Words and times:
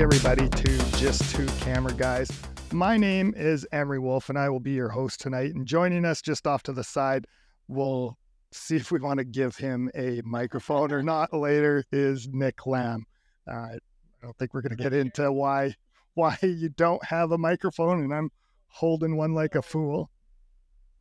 everybody, 0.00 0.48
to 0.48 0.78
Just 0.96 1.36
Two 1.36 1.44
Camera 1.60 1.92
Guys. 1.92 2.30
My 2.72 2.96
name 2.96 3.34
is 3.36 3.66
Emery 3.70 3.98
Wolf, 3.98 4.30
and 4.30 4.38
I 4.38 4.48
will 4.48 4.58
be 4.58 4.70
your 4.70 4.88
host 4.88 5.20
tonight. 5.20 5.54
And 5.54 5.66
joining 5.66 6.06
us 6.06 6.22
just 6.22 6.46
off 6.46 6.62
to 6.64 6.72
the 6.72 6.82
side, 6.82 7.26
we'll 7.68 8.16
see 8.50 8.76
if 8.76 8.90
we 8.90 8.98
want 8.98 9.18
to 9.18 9.24
give 9.24 9.56
him 9.56 9.90
a 9.94 10.22
microphone 10.24 10.90
or 10.90 11.02
not 11.02 11.34
later, 11.34 11.84
is 11.92 12.26
Nick 12.32 12.66
Lamb. 12.66 13.04
Uh, 13.46 13.52
I 13.52 13.78
don't 14.22 14.34
think 14.38 14.54
we're 14.54 14.62
going 14.62 14.74
to 14.74 14.82
get 14.82 14.94
into 14.94 15.30
why 15.30 15.74
why 16.14 16.38
you 16.40 16.70
don't 16.70 17.04
have 17.04 17.30
a 17.32 17.38
microphone, 17.38 18.02
and 18.02 18.14
I'm 18.14 18.30
holding 18.68 19.18
one 19.18 19.34
like 19.34 19.54
a 19.54 19.60
fool. 19.60 20.10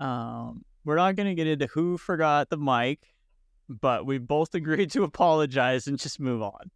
Um, 0.02 0.66
we're 0.84 0.98
not 0.98 1.16
going 1.16 1.30
to 1.30 1.36
get 1.36 1.48
into 1.48 1.68
who 1.68 1.98
forgot 1.98 2.50
the 2.50 2.58
mic, 2.58 3.00
but 3.70 4.06
we 4.06 4.18
both 4.18 4.54
agreed 4.56 4.92
to 4.92 5.06
apologize 5.06 5.88
and 5.88 5.98
just 5.98 6.20
move 6.20 6.42
on. 6.42 6.72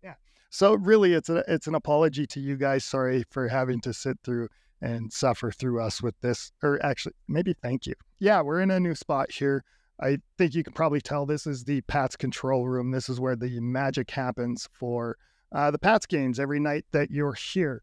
So 0.53 0.75
really, 0.75 1.13
it's 1.13 1.30
a 1.30 1.43
it's 1.48 1.66
an 1.66 1.73
apology 1.73 2.27
to 2.27 2.39
you 2.39 2.57
guys. 2.57 2.85
Sorry 2.85 3.23
for 3.31 3.48
having 3.48 3.81
to 3.81 3.91
sit 3.91 4.20
through 4.23 4.49
and 4.81 5.12
suffer 5.12 5.49
through 5.49 5.81
us 5.81 5.99
with 5.99 6.13
this, 6.21 6.52
or 6.62 6.79
actually, 6.85 7.16
maybe 7.27 7.55
thank 7.63 7.88
you. 7.88 7.95
Yeah, 8.20 8.39
we're 8.43 8.62
in 8.62 8.70
a 8.70 8.79
new 8.79 8.93
spot 8.93 9.31
here. 9.31 9.63
I 9.99 10.20
think 10.38 10.53
you 10.53 10.63
can 10.63 10.73
probably 10.73 11.02
tell 11.02 11.26
this 11.26 11.48
is 11.48 11.63
the 11.63 11.81
Pats 11.81 12.16
control 12.16 12.67
room. 12.67 12.91
This 12.91 13.09
is 13.09 13.20
where 13.20 13.35
the 13.35 13.59
magic 13.62 14.12
happens 14.12 14.70
for 14.73 15.17
uh, 15.52 15.71
the 15.71 15.79
Pats 15.79 16.05
games 16.05 16.39
every 16.39 16.59
night 16.59 16.85
that 16.91 17.09
you're 17.09 17.34
here. 17.34 17.81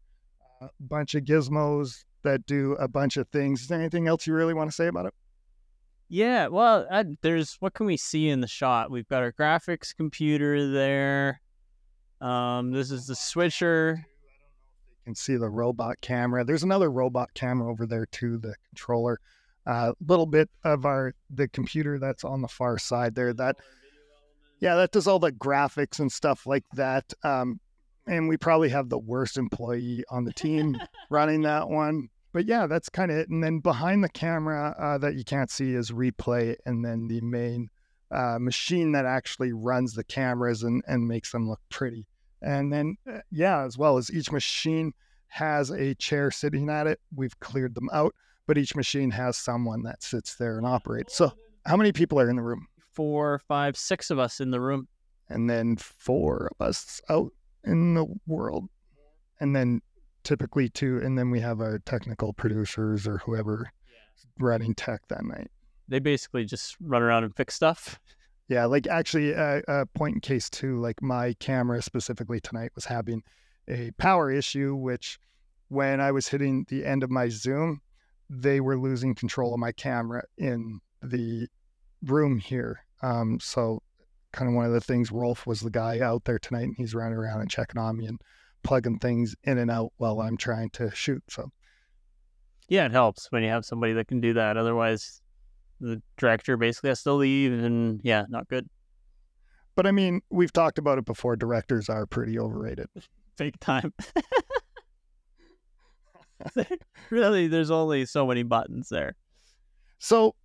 A 0.61 0.69
bunch 0.79 1.13
of 1.13 1.25
gizmos 1.25 2.05
that 2.23 2.45
do 2.45 2.77
a 2.79 2.87
bunch 2.87 3.17
of 3.17 3.27
things. 3.27 3.63
Is 3.63 3.67
there 3.67 3.81
anything 3.81 4.07
else 4.07 4.25
you 4.25 4.33
really 4.33 4.53
want 4.53 4.69
to 4.69 4.75
say 4.75 4.87
about 4.87 5.07
it? 5.07 5.13
Yeah, 6.07 6.47
well, 6.47 6.87
I, 6.89 7.03
there's 7.21 7.55
what 7.55 7.73
can 7.73 7.85
we 7.85 7.97
see 7.97 8.29
in 8.29 8.39
the 8.39 8.47
shot? 8.47 8.89
We've 8.89 9.09
got 9.09 9.23
our 9.23 9.33
graphics 9.33 9.93
computer 9.93 10.71
there. 10.71 11.41
Um, 12.21 12.71
this 12.71 12.91
is 12.91 13.07
the 13.07 13.15
switcher. 13.15 14.05
You 14.89 15.03
can 15.05 15.15
see 15.15 15.35
the 15.35 15.49
robot 15.49 15.99
camera. 16.01 16.45
There's 16.45 16.63
another 16.63 16.91
robot 16.91 17.33
camera 17.33 17.69
over 17.71 17.85
there 17.85 18.05
too. 18.05 18.37
The 18.37 18.55
controller. 18.69 19.19
A 19.67 19.69
uh, 19.69 19.93
little 20.07 20.25
bit 20.25 20.49
of 20.63 20.85
our 20.85 21.13
the 21.29 21.47
computer 21.47 21.99
that's 21.99 22.23
on 22.23 22.41
the 22.41 22.47
far 22.47 22.79
side 22.79 23.13
there. 23.13 23.33
That 23.33 23.57
yeah, 24.59 24.75
that 24.75 24.91
does 24.91 25.07
all 25.07 25.19
the 25.19 25.31
graphics 25.31 25.99
and 25.99 26.11
stuff 26.11 26.47
like 26.47 26.63
that. 26.73 27.13
Um, 27.23 27.59
and 28.07 28.27
we 28.27 28.37
probably 28.37 28.69
have 28.69 28.89
the 28.89 28.97
worst 28.97 29.37
employee 29.37 30.03
on 30.09 30.23
the 30.23 30.33
team 30.33 30.77
running 31.09 31.41
that 31.41 31.69
one. 31.69 32.09
But 32.33 32.45
yeah, 32.45 32.65
that's 32.67 32.89
kind 32.89 33.11
of 33.11 33.17
it. 33.17 33.29
And 33.29 33.43
then 33.43 33.59
behind 33.59 34.03
the 34.03 34.09
camera 34.09 34.75
uh, 34.79 34.97
that 34.99 35.15
you 35.15 35.23
can't 35.23 35.51
see 35.51 35.73
is 35.73 35.91
replay, 35.91 36.55
and 36.65 36.83
then 36.83 37.07
the 37.07 37.21
main 37.21 37.69
uh, 38.09 38.37
machine 38.39 38.93
that 38.93 39.05
actually 39.05 39.51
runs 39.51 39.93
the 39.93 40.03
cameras 40.03 40.63
and, 40.63 40.83
and 40.87 41.07
makes 41.07 41.31
them 41.31 41.49
look 41.49 41.61
pretty. 41.69 42.05
And 42.41 42.71
then, 42.71 42.97
uh, 43.11 43.19
yeah, 43.31 43.63
as 43.63 43.77
well 43.77 43.97
as 43.97 44.11
each 44.11 44.31
machine 44.31 44.93
has 45.27 45.69
a 45.69 45.95
chair 45.95 46.31
sitting 46.31 46.69
at 46.69 46.87
it. 46.87 46.99
We've 47.15 47.39
cleared 47.39 47.75
them 47.75 47.89
out, 47.93 48.13
but 48.47 48.57
each 48.57 48.75
machine 48.75 49.11
has 49.11 49.37
someone 49.37 49.83
that 49.83 50.03
sits 50.03 50.35
there 50.35 50.57
and 50.57 50.65
operates. 50.65 51.15
So, 51.15 51.31
how 51.65 51.77
many 51.77 51.91
people 51.91 52.19
are 52.19 52.29
in 52.29 52.35
the 52.35 52.41
room? 52.41 52.67
Four, 52.93 53.39
five, 53.47 53.77
six 53.77 54.09
of 54.09 54.19
us 54.19 54.39
in 54.39 54.51
the 54.51 54.59
room. 54.59 54.87
And 55.29 55.49
then 55.49 55.77
four 55.77 56.51
of 56.51 56.65
us 56.65 56.99
out 57.09 57.31
in 57.63 57.93
the 57.93 58.05
world. 58.27 58.67
And 59.39 59.55
then 59.55 59.81
typically 60.23 60.67
two. 60.67 60.99
And 61.03 61.17
then 61.17 61.31
we 61.31 61.39
have 61.39 61.61
our 61.61 61.79
technical 61.79 62.33
producers 62.33 63.07
or 63.07 63.19
whoever 63.19 63.71
running 64.39 64.75
tech 64.75 65.07
that 65.07 65.23
night. 65.23 65.49
They 65.87 65.99
basically 65.99 66.45
just 66.45 66.75
run 66.81 67.01
around 67.01 67.23
and 67.23 67.35
fix 67.35 67.55
stuff. 67.55 67.99
Yeah, 68.51 68.65
like 68.65 68.85
actually, 68.85 69.31
a 69.31 69.59
uh, 69.59 69.61
uh, 69.69 69.85
point 69.95 70.15
in 70.15 70.19
case 70.19 70.49
too, 70.49 70.77
like 70.81 71.01
my 71.01 71.35
camera 71.39 71.81
specifically 71.81 72.41
tonight 72.41 72.71
was 72.75 72.83
having 72.83 73.23
a 73.69 73.91
power 73.91 74.29
issue, 74.29 74.75
which 74.75 75.17
when 75.69 76.01
I 76.01 76.11
was 76.11 76.27
hitting 76.27 76.65
the 76.67 76.85
end 76.85 77.01
of 77.01 77.09
my 77.09 77.29
zoom, 77.29 77.79
they 78.29 78.59
were 78.59 78.77
losing 78.77 79.15
control 79.15 79.53
of 79.53 79.61
my 79.61 79.71
camera 79.71 80.23
in 80.37 80.81
the 81.01 81.47
room 82.03 82.39
here. 82.39 82.83
Um, 83.01 83.39
so, 83.39 83.83
kind 84.33 84.49
of 84.49 84.55
one 84.55 84.65
of 84.65 84.73
the 84.73 84.81
things, 84.81 85.13
Rolf 85.13 85.47
was 85.47 85.61
the 85.61 85.71
guy 85.71 86.01
out 86.01 86.25
there 86.25 86.37
tonight, 86.37 86.63
and 86.63 86.75
he's 86.75 86.93
running 86.93 87.17
around 87.17 87.39
and 87.39 87.49
checking 87.49 87.79
on 87.79 87.95
me 87.95 88.05
and 88.05 88.19
plugging 88.63 88.99
things 88.99 89.33
in 89.45 89.59
and 89.59 89.71
out 89.71 89.93
while 89.95 90.19
I'm 90.19 90.35
trying 90.35 90.71
to 90.71 90.93
shoot. 90.93 91.23
So, 91.29 91.53
Yeah, 92.67 92.85
it 92.85 92.91
helps 92.91 93.31
when 93.31 93.43
you 93.43 93.49
have 93.49 93.63
somebody 93.63 93.93
that 93.93 94.09
can 94.09 94.19
do 94.19 94.33
that. 94.33 94.57
Otherwise, 94.57 95.20
the 95.81 96.01
director 96.17 96.55
basically 96.57 96.89
has 96.89 97.03
to 97.03 97.13
leave, 97.13 97.51
and 97.51 97.99
yeah, 98.03 98.25
not 98.29 98.47
good. 98.47 98.69
but 99.75 99.87
I 99.87 99.91
mean, 99.91 100.21
we've 100.29 100.53
talked 100.53 100.77
about 100.77 100.97
it 100.97 101.05
before. 101.05 101.35
Directors 101.35 101.89
are 101.89 102.05
pretty 102.05 102.39
overrated. 102.39 102.87
Fake 103.37 103.59
time. 103.59 103.93
really, 107.09 107.47
there's 107.47 107.71
only 107.71 108.05
so 108.05 108.27
many 108.27 108.43
buttons 108.43 108.89
there. 108.89 109.15
So, 109.99 110.35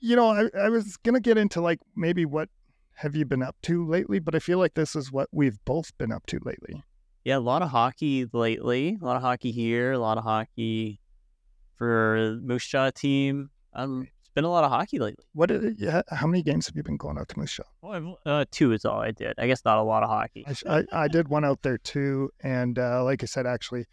you 0.00 0.16
know, 0.16 0.28
I, 0.30 0.48
I 0.58 0.68
was 0.68 0.96
gonna 0.98 1.20
get 1.20 1.38
into 1.38 1.60
like 1.60 1.80
maybe 1.96 2.24
what 2.24 2.48
have 2.94 3.14
you 3.14 3.24
been 3.24 3.42
up 3.42 3.56
to 3.62 3.86
lately, 3.86 4.18
but 4.18 4.34
I 4.34 4.38
feel 4.38 4.58
like 4.58 4.74
this 4.74 4.96
is 4.96 5.12
what 5.12 5.28
we've 5.32 5.58
both 5.64 5.96
been 5.98 6.12
up 6.12 6.26
to 6.26 6.38
lately. 6.44 6.82
Yeah, 7.24 7.38
a 7.38 7.40
lot 7.40 7.62
of 7.62 7.70
hockey 7.70 8.26
lately. 8.32 8.98
A 9.00 9.04
lot 9.04 9.16
of 9.16 9.22
hockey 9.22 9.50
here. 9.52 9.92
A 9.92 9.98
lot 9.98 10.16
of 10.16 10.24
hockey 10.24 11.00
for 11.76 12.38
Moose 12.42 12.66
Jaw 12.66 12.90
team. 12.90 13.50
Um, 13.76 14.08
it's 14.20 14.30
been 14.30 14.44
a 14.44 14.48
lot 14.50 14.64
of 14.64 14.70
hockey 14.70 14.98
lately. 14.98 15.24
What? 15.34 15.48
Did, 15.50 15.78
yeah, 15.78 16.02
how 16.10 16.26
many 16.26 16.42
games 16.42 16.66
have 16.66 16.74
you 16.76 16.82
been 16.82 16.96
going 16.96 17.18
out 17.18 17.28
to 17.28 17.38
Moose 17.38 17.52
Jaw? 17.54 17.62
Oh, 17.82 18.16
uh, 18.26 18.44
two 18.50 18.72
is 18.72 18.84
all 18.84 19.00
I 19.00 19.10
did. 19.10 19.34
I 19.38 19.46
guess 19.46 19.64
not 19.64 19.78
a 19.78 19.82
lot 19.82 20.02
of 20.02 20.08
hockey. 20.08 20.44
I, 20.46 20.78
I, 20.78 20.84
I 21.04 21.08
did 21.08 21.28
one 21.28 21.44
out 21.44 21.62
there 21.62 21.78
too, 21.78 22.30
and 22.42 22.78
uh, 22.78 23.04
like 23.04 23.22
I 23.22 23.26
said, 23.26 23.46
actually, 23.46 23.84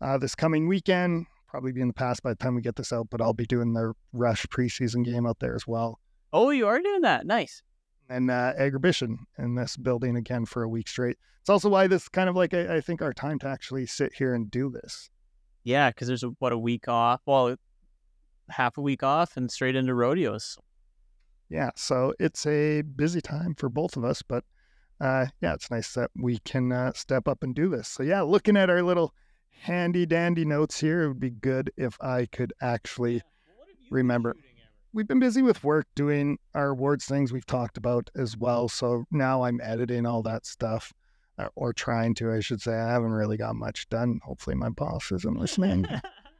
uh, 0.00 0.18
this 0.18 0.34
coming 0.34 0.68
weekend, 0.68 1.26
probably 1.48 1.72
be 1.72 1.80
in 1.80 1.88
the 1.88 1.94
past 1.94 2.22
by 2.22 2.30
the 2.30 2.36
time 2.36 2.54
we 2.54 2.62
get 2.62 2.76
this 2.76 2.92
out, 2.92 3.08
but 3.10 3.20
I'll 3.20 3.32
be 3.32 3.46
doing 3.46 3.72
the 3.72 3.92
Rush 4.12 4.46
preseason 4.46 5.04
game 5.04 5.26
out 5.26 5.38
there 5.40 5.54
as 5.54 5.66
well, 5.66 5.98
Oh, 6.32 6.50
you 6.50 6.66
are 6.68 6.80
doing 6.80 7.00
that. 7.00 7.26
Nice. 7.26 7.62
and 8.08 8.30
uh, 8.30 8.52
Agribition 8.58 9.16
in 9.38 9.54
this 9.56 9.76
building 9.76 10.16
again 10.16 10.44
for 10.46 10.62
a 10.62 10.68
week 10.68 10.86
straight. 10.88 11.16
It's 11.40 11.48
also 11.50 11.68
why 11.70 11.86
this 11.86 12.08
kind 12.08 12.28
of 12.28 12.36
like 12.36 12.52
I, 12.54 12.76
I 12.76 12.80
think 12.80 13.00
our 13.02 13.12
time 13.14 13.38
to 13.40 13.48
actually 13.48 13.86
sit 13.86 14.12
here 14.14 14.34
and 14.34 14.50
do 14.50 14.70
this. 14.70 15.08
Yeah, 15.64 15.90
because 15.90 16.06
there's 16.08 16.22
a, 16.22 16.28
what 16.38 16.52
a 16.52 16.58
week 16.58 16.86
off. 16.86 17.20
Well, 17.26 17.56
half 18.50 18.78
a 18.78 18.80
week 18.80 19.02
off 19.02 19.36
and 19.36 19.50
straight 19.50 19.76
into 19.76 19.94
rodeos. 19.94 20.58
Yeah, 21.48 21.70
so 21.74 22.14
it's 22.20 22.46
a 22.46 22.82
busy 22.82 23.20
time 23.20 23.54
for 23.56 23.68
both 23.68 23.96
of 23.96 24.04
us, 24.04 24.22
but 24.22 24.44
uh, 25.00 25.26
yeah, 25.40 25.54
it's 25.54 25.70
nice 25.70 25.94
that 25.94 26.10
we 26.14 26.38
can 26.40 26.70
uh, 26.70 26.92
step 26.92 27.26
up 27.26 27.42
and 27.42 27.54
do 27.54 27.68
this. 27.68 27.88
So 27.88 28.02
yeah, 28.02 28.22
looking 28.22 28.56
at 28.56 28.70
our 28.70 28.82
little 28.82 29.14
handy 29.62 30.06
dandy 30.06 30.44
notes 30.44 30.78
here, 30.78 31.02
it 31.02 31.08
would 31.08 31.20
be 31.20 31.30
good 31.30 31.72
if 31.76 31.96
I 32.00 32.26
could 32.26 32.52
actually 32.60 33.22
remember. 33.90 34.36
We've 34.92 35.08
been 35.08 35.20
busy 35.20 35.42
with 35.42 35.62
work 35.62 35.86
doing 35.94 36.38
our 36.54 36.70
awards 36.70 37.04
things 37.04 37.32
we've 37.32 37.46
talked 37.46 37.76
about 37.76 38.10
as 38.16 38.36
well. 38.36 38.68
So 38.68 39.04
now 39.10 39.42
I'm 39.42 39.60
editing 39.62 40.04
all 40.04 40.22
that 40.22 40.46
stuff, 40.46 40.92
uh, 41.38 41.48
or 41.54 41.72
trying 41.72 42.14
to, 42.16 42.32
I 42.32 42.40
should 42.40 42.60
say. 42.60 42.74
I 42.74 42.90
haven't 42.92 43.12
really 43.12 43.36
got 43.36 43.54
much 43.54 43.88
done. 43.88 44.20
Hopefully, 44.24 44.56
my 44.56 44.68
boss 44.68 45.12
isn't 45.12 45.38
listening. 45.38 45.86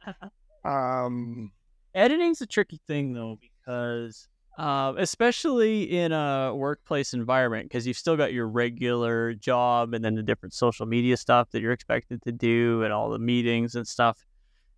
um, 0.65 1.51
Editing's 1.93 2.41
a 2.41 2.45
tricky 2.45 2.79
thing 2.87 3.13
though 3.13 3.37
because 3.41 4.27
uh, 4.57 4.93
especially 4.97 5.83
in 5.83 6.11
a 6.11 6.53
workplace 6.55 7.13
environment 7.13 7.65
because 7.65 7.87
you've 7.87 7.97
still 7.97 8.17
got 8.17 8.33
your 8.33 8.47
regular 8.47 9.33
job 9.33 9.93
and 9.93 10.03
then 10.03 10.15
the 10.15 10.23
different 10.23 10.53
social 10.53 10.85
media 10.85 11.17
stuff 11.17 11.49
that 11.51 11.61
you're 11.61 11.71
expected 11.71 12.21
to 12.23 12.31
do 12.31 12.83
and 12.83 12.93
all 12.93 13.09
the 13.09 13.19
meetings 13.19 13.75
and 13.75 13.87
stuff. 13.87 14.25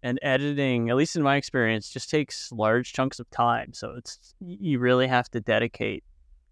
And 0.03 0.19
editing 0.21 0.89
at 0.89 0.95
least 0.95 1.15
in 1.15 1.23
my 1.23 1.37
experience 1.37 1.89
just 1.89 2.09
takes 2.09 2.51
large 2.51 2.93
chunks 2.93 3.19
of 3.19 3.29
time. 3.29 3.73
So 3.73 3.95
it's 3.97 4.33
you 4.39 4.79
really 4.79 5.07
have 5.07 5.29
to 5.31 5.41
dedicate 5.41 6.03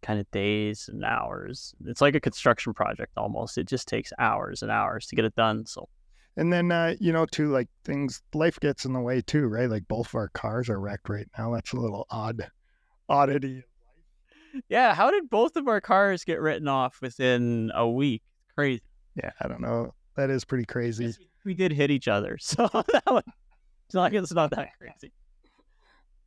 kind 0.02 0.20
of 0.20 0.30
days 0.32 0.90
and 0.92 1.04
hours. 1.04 1.76
It's 1.86 2.02
like 2.02 2.16
a 2.16 2.20
construction 2.20 2.74
project 2.74 3.14
almost. 3.18 3.58
It 3.58 3.68
just 3.68 3.88
takes 3.88 4.12
hours 4.20 4.62
and 4.62 4.72
hours 4.72 5.08
to 5.08 5.16
get 5.16 5.26
it 5.26 5.36
done. 5.36 5.66
So 5.66 5.88
And 6.38 6.52
then, 6.52 6.72
uh, 6.72 6.96
you 7.00 7.12
know, 7.12 7.26
too, 7.26 7.50
like 7.50 7.68
things, 7.84 8.22
life 8.34 8.60
gets 8.60 8.86
in 8.86 8.94
the 8.94 9.02
way 9.02 9.22
too, 9.22 9.48
right? 9.48 9.70
Like 9.70 9.88
both 9.88 10.08
of 10.08 10.16
our 10.16 10.30
cars 10.30 10.70
are 10.70 10.80
wrecked 10.80 11.10
right 11.10 11.28
now. 11.38 11.54
That's 11.54 11.74
a 11.74 11.78
little 11.78 12.06
odd, 12.10 12.50
oddity. 13.10 13.64
Yeah, 14.70 14.94
how 14.96 15.12
did 15.12 15.30
both 15.30 15.56
of 15.56 15.68
our 15.68 15.82
cars 15.82 16.24
get 16.24 16.40
written 16.42 16.68
off 16.68 17.00
within 17.02 17.72
a 17.76 17.90
week? 17.90 18.22
Crazy. 18.56 18.82
Yeah, 19.16 19.32
I 19.42 19.48
don't 19.48 19.62
know. 19.62 19.94
That 20.16 20.30
is 20.30 20.46
pretty 20.46 20.66
crazy. 20.66 21.14
We, 21.46 21.54
did 21.54 21.72
hit 21.72 21.90
each 21.92 22.08
other, 22.08 22.38
so 22.42 22.68
that 22.74 23.04
one, 23.06 23.24
it's 23.86 23.96
not, 23.96 24.14
it's 24.14 24.34
not 24.34 24.52
that 24.52 24.70
crazy. 24.78 25.12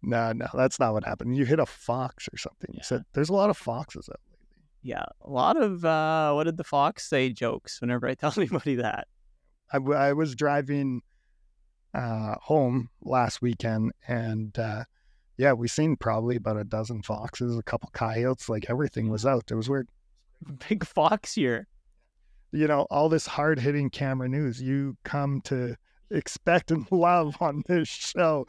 No, 0.02 0.32
no, 0.32 0.46
that's 0.52 0.78
not 0.78 0.92
what 0.92 1.04
happened. 1.04 1.36
You 1.36 1.46
hit 1.46 1.58
a 1.60 1.66
fox 1.66 2.28
or 2.32 2.36
something. 2.36 2.68
You 2.72 2.78
Yeah. 2.78 2.84
said 2.84 3.04
there's 3.14 3.30
a 3.30 3.34
lot 3.34 3.48
of 3.48 3.56
foxes 3.56 4.08
out 4.10 4.20
lately. 4.30 4.48
Yeah, 4.82 5.04
a 5.22 5.30
lot 5.30 5.56
of 5.56 5.82
uh, 5.84 6.32
what 6.34 6.44
did 6.44 6.58
the 6.58 6.64
fox 6.64 7.08
say 7.08 7.30
jokes 7.30 7.80
whenever 7.80 8.06
I 8.06 8.14
tell 8.14 8.32
anybody 8.36 8.74
that. 8.76 9.06
I, 9.74 9.78
w- 9.78 9.98
I 9.98 10.12
was 10.12 10.34
driving 10.36 11.02
uh, 11.94 12.36
home 12.40 12.90
last 13.02 13.42
weekend 13.42 13.92
and 14.06 14.56
uh, 14.58 14.84
yeah, 15.36 15.52
we 15.52 15.66
seen 15.68 15.96
probably 15.96 16.36
about 16.36 16.56
a 16.56 16.64
dozen 16.64 17.02
foxes, 17.02 17.58
a 17.58 17.62
couple 17.62 17.90
coyotes, 17.92 18.48
like 18.48 18.70
everything 18.70 19.10
was 19.10 19.26
out. 19.26 19.50
It 19.50 19.54
was 19.56 19.68
weird. 19.68 19.88
Big 20.68 20.84
fox 20.84 21.34
here. 21.34 21.66
you 22.52 22.68
know, 22.68 22.82
all 22.90 23.08
this 23.08 23.26
hard 23.26 23.58
hitting 23.58 23.90
camera 23.90 24.28
news 24.28 24.62
you 24.62 24.96
come 25.04 25.40
to 25.42 25.74
expect 26.10 26.70
and 26.70 26.86
love 26.92 27.36
on 27.40 27.62
this 27.66 27.88
show. 27.88 28.46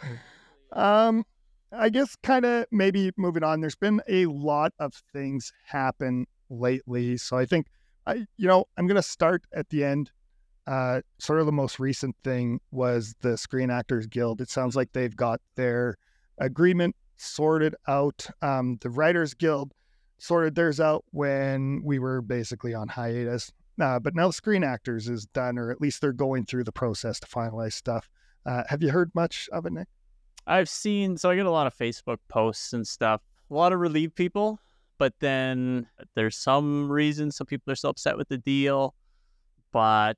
Um, 0.73 1.23
I 1.71 1.89
guess 1.89 2.15
kind 2.21 2.45
of 2.45 2.65
maybe 2.71 3.11
moving 3.17 3.43
on. 3.43 3.61
There's 3.61 3.75
been 3.75 3.99
a 4.07 4.27
lot 4.27 4.73
of 4.79 4.93
things 5.11 5.51
happen 5.65 6.27
lately, 6.51 7.17
so 7.17 7.35
I 7.37 7.45
think 7.45 7.65
I, 8.05 8.27
you 8.37 8.47
know, 8.47 8.65
I'm 8.77 8.85
gonna 8.85 9.01
start 9.01 9.43
at 9.53 9.69
the 9.69 9.83
end. 9.83 10.11
Uh, 10.67 11.01
sort 11.19 11.39
of 11.39 11.45
the 11.45 11.51
most 11.51 11.79
recent 11.79 12.15
thing 12.23 12.59
was 12.71 13.13
the 13.21 13.37
Screen 13.37 13.69
Actors 13.69 14.07
Guild. 14.07 14.41
It 14.41 14.49
sounds 14.49 14.75
like 14.75 14.91
they've 14.93 15.15
got 15.15 15.39
their 15.55 15.97
agreement 16.39 16.95
sorted 17.17 17.75
out. 17.87 18.25
Um, 18.41 18.77
the 18.81 18.89
Writers 18.89 19.33
Guild 19.33 19.73
sorted 20.17 20.55
theirs 20.55 20.79
out 20.79 21.05
when 21.11 21.81
we 21.83 21.99
were 21.99 22.21
basically 22.21 22.73
on 22.73 22.87
hiatus. 22.87 23.51
Uh, 23.79 23.99
but 23.99 24.15
now 24.15 24.31
Screen 24.31 24.63
Actors 24.63 25.09
is 25.09 25.25
done, 25.27 25.57
or 25.57 25.69
at 25.69 25.81
least 25.81 26.01
they're 26.01 26.13
going 26.13 26.45
through 26.45 26.63
the 26.63 26.71
process 26.71 27.19
to 27.19 27.27
finalize 27.27 27.73
stuff. 27.73 28.09
Uh, 28.45 28.63
have 28.67 28.81
you 28.81 28.89
heard 28.89 29.11
much 29.13 29.49
of 29.51 29.65
it, 29.65 29.73
Nick? 29.73 29.87
I've 30.47 30.69
seen, 30.69 31.17
so 31.17 31.29
I 31.29 31.35
get 31.35 31.45
a 31.45 31.51
lot 31.51 31.67
of 31.67 31.75
Facebook 31.75 32.17
posts 32.27 32.73
and 32.73 32.87
stuff. 32.87 33.21
A 33.49 33.53
lot 33.53 33.73
of 33.73 33.79
relieved 33.79 34.15
people, 34.15 34.59
but 34.97 35.13
then 35.19 35.87
there's 36.15 36.37
some 36.37 36.91
reason 36.91 37.31
some 37.31 37.47
people 37.47 37.71
are 37.71 37.75
still 37.75 37.89
upset 37.89 38.17
with 38.17 38.29
the 38.29 38.37
deal. 38.37 38.95
But 39.71 40.17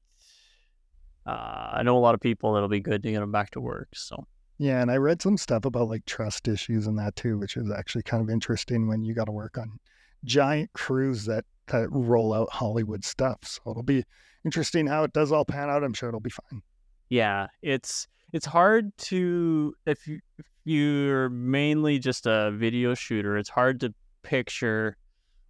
uh, 1.28 1.72
I 1.74 1.84
know 1.84 1.98
a 1.98 2.00
lot 2.00 2.16
of 2.16 2.22
people 2.22 2.54
that'll 2.54 2.70
be 2.70 2.80
good 2.80 3.04
to 3.04 3.12
get 3.12 3.20
them 3.20 3.32
back 3.32 3.52
to 3.52 3.62
work. 3.62 3.90
So 3.94 4.26
yeah, 4.58 4.82
and 4.82 4.90
I 4.90 4.98
read 4.98 5.22
some 5.22 5.38
stuff 5.38 5.66
about 5.66 5.90
like 5.90 6.06
trust 6.06 6.48
issues 6.48 6.88
and 6.88 6.98
that 6.98 7.16
too, 7.16 7.38
which 7.38 7.58
is 7.58 7.70
actually 7.70 8.04
kind 8.04 8.24
of 8.24 8.30
interesting 8.30 8.88
when 8.88 9.04
you 9.04 9.14
got 9.14 9.26
to 9.26 9.32
work 9.32 9.58
on 9.58 9.80
giant 10.24 10.72
crews 10.74 11.26
that 11.26 11.46
that 11.68 11.90
roll 11.92 12.34
out 12.34 12.50
Hollywood 12.52 13.04
stuff. 13.04 13.40
So 13.44 13.62
it'll 13.70 13.84
be 13.84 14.04
interesting 14.46 14.88
how 14.88 15.04
it 15.04 15.14
does 15.14 15.32
all 15.32 15.46
pan 15.46 15.70
out. 15.70 15.84
I'm 15.84 15.94
sure 15.94 16.10
it'll 16.10 16.22
be 16.22 16.30
fine. 16.30 16.62
Yeah, 17.10 17.48
it's 17.62 18.08
it's 18.34 18.46
hard 18.46 18.98
to 18.98 19.76
if 19.86 20.08
you 20.08 20.20
if 20.40 20.46
you're 20.64 21.30
mainly 21.30 22.00
just 22.00 22.26
a 22.26 22.52
video 22.52 22.94
shooter, 22.94 23.38
it's 23.38 23.50
hard 23.50 23.82
to 23.82 23.94
picture 24.24 24.98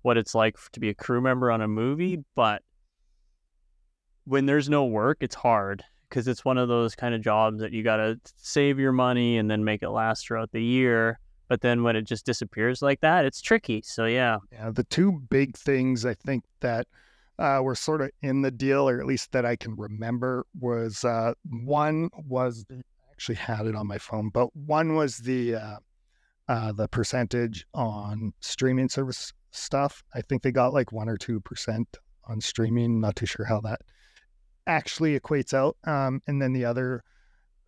what 0.01 0.17
it's 0.17 0.35
like 0.35 0.57
to 0.71 0.79
be 0.79 0.89
a 0.89 0.93
crew 0.93 1.21
member 1.21 1.51
on 1.51 1.61
a 1.61 1.67
movie, 1.67 2.23
but 2.35 2.61
when 4.27 4.45
there's 4.45 4.69
no 4.69 4.83
work, 4.83 5.17
it's 5.21 5.35
hard 5.35 5.83
because 6.09 6.27
it's 6.27 6.43
one 6.43 6.57
of 6.57 6.67
those 6.67 6.95
kind 6.95 7.15
of 7.15 7.21
jobs 7.21 7.61
that 7.61 7.71
you 7.71 7.81
got 7.81 7.97
to 7.97 8.19
save 8.35 8.77
your 8.77 8.91
money 8.91 9.37
and 9.37 9.49
then 9.49 9.63
make 9.63 9.81
it 9.81 9.89
last 9.89 10.27
throughout 10.27 10.51
the 10.51 10.61
year. 10.61 11.19
But 11.47 11.61
then 11.61 11.81
when 11.81 11.95
it 11.95 12.01
just 12.01 12.25
disappears 12.25 12.81
like 12.81 12.99
that, 12.99 13.23
it's 13.23 13.41
tricky. 13.41 13.81
So 13.85 14.05
yeah. 14.05 14.39
Yeah. 14.51 14.71
The 14.71 14.83
two 14.83 15.21
big 15.29 15.55
things 15.55 16.05
I 16.05 16.13
think 16.13 16.43
that 16.59 16.87
uh, 17.39 17.61
were 17.63 17.75
sort 17.75 18.01
of 18.01 18.09
in 18.21 18.41
the 18.41 18.51
deal, 18.51 18.89
or 18.89 18.99
at 18.99 19.05
least 19.05 19.31
that 19.31 19.45
I 19.45 19.55
can 19.55 19.75
remember, 19.75 20.45
was 20.59 21.05
uh, 21.05 21.33
one 21.49 22.09
was 22.27 22.65
I 22.69 22.81
actually 23.11 23.35
had 23.35 23.65
it 23.65 23.75
on 23.75 23.87
my 23.87 23.97
phone, 23.97 24.29
but 24.29 24.53
one 24.55 24.95
was 24.95 25.19
the 25.19 25.55
uh, 25.55 25.77
uh, 26.49 26.73
the 26.73 26.89
percentage 26.89 27.65
on 27.73 28.33
streaming 28.41 28.89
service 28.89 29.31
stuff. 29.51 30.03
I 30.13 30.21
think 30.21 30.41
they 30.41 30.51
got 30.51 30.73
like 30.73 30.91
one 30.91 31.07
or 31.07 31.15
two 31.15 31.39
percent 31.39 31.87
on 32.25 32.41
streaming. 32.41 32.99
Not 32.99 33.15
too 33.15 33.25
sure 33.25 33.45
how 33.45 33.61
that 33.61 33.79
actually 34.67 35.19
equates 35.19 35.53
out. 35.53 35.77
Um, 35.85 36.21
and 36.27 36.41
then 36.41 36.53
the 36.53 36.65
other, 36.65 37.03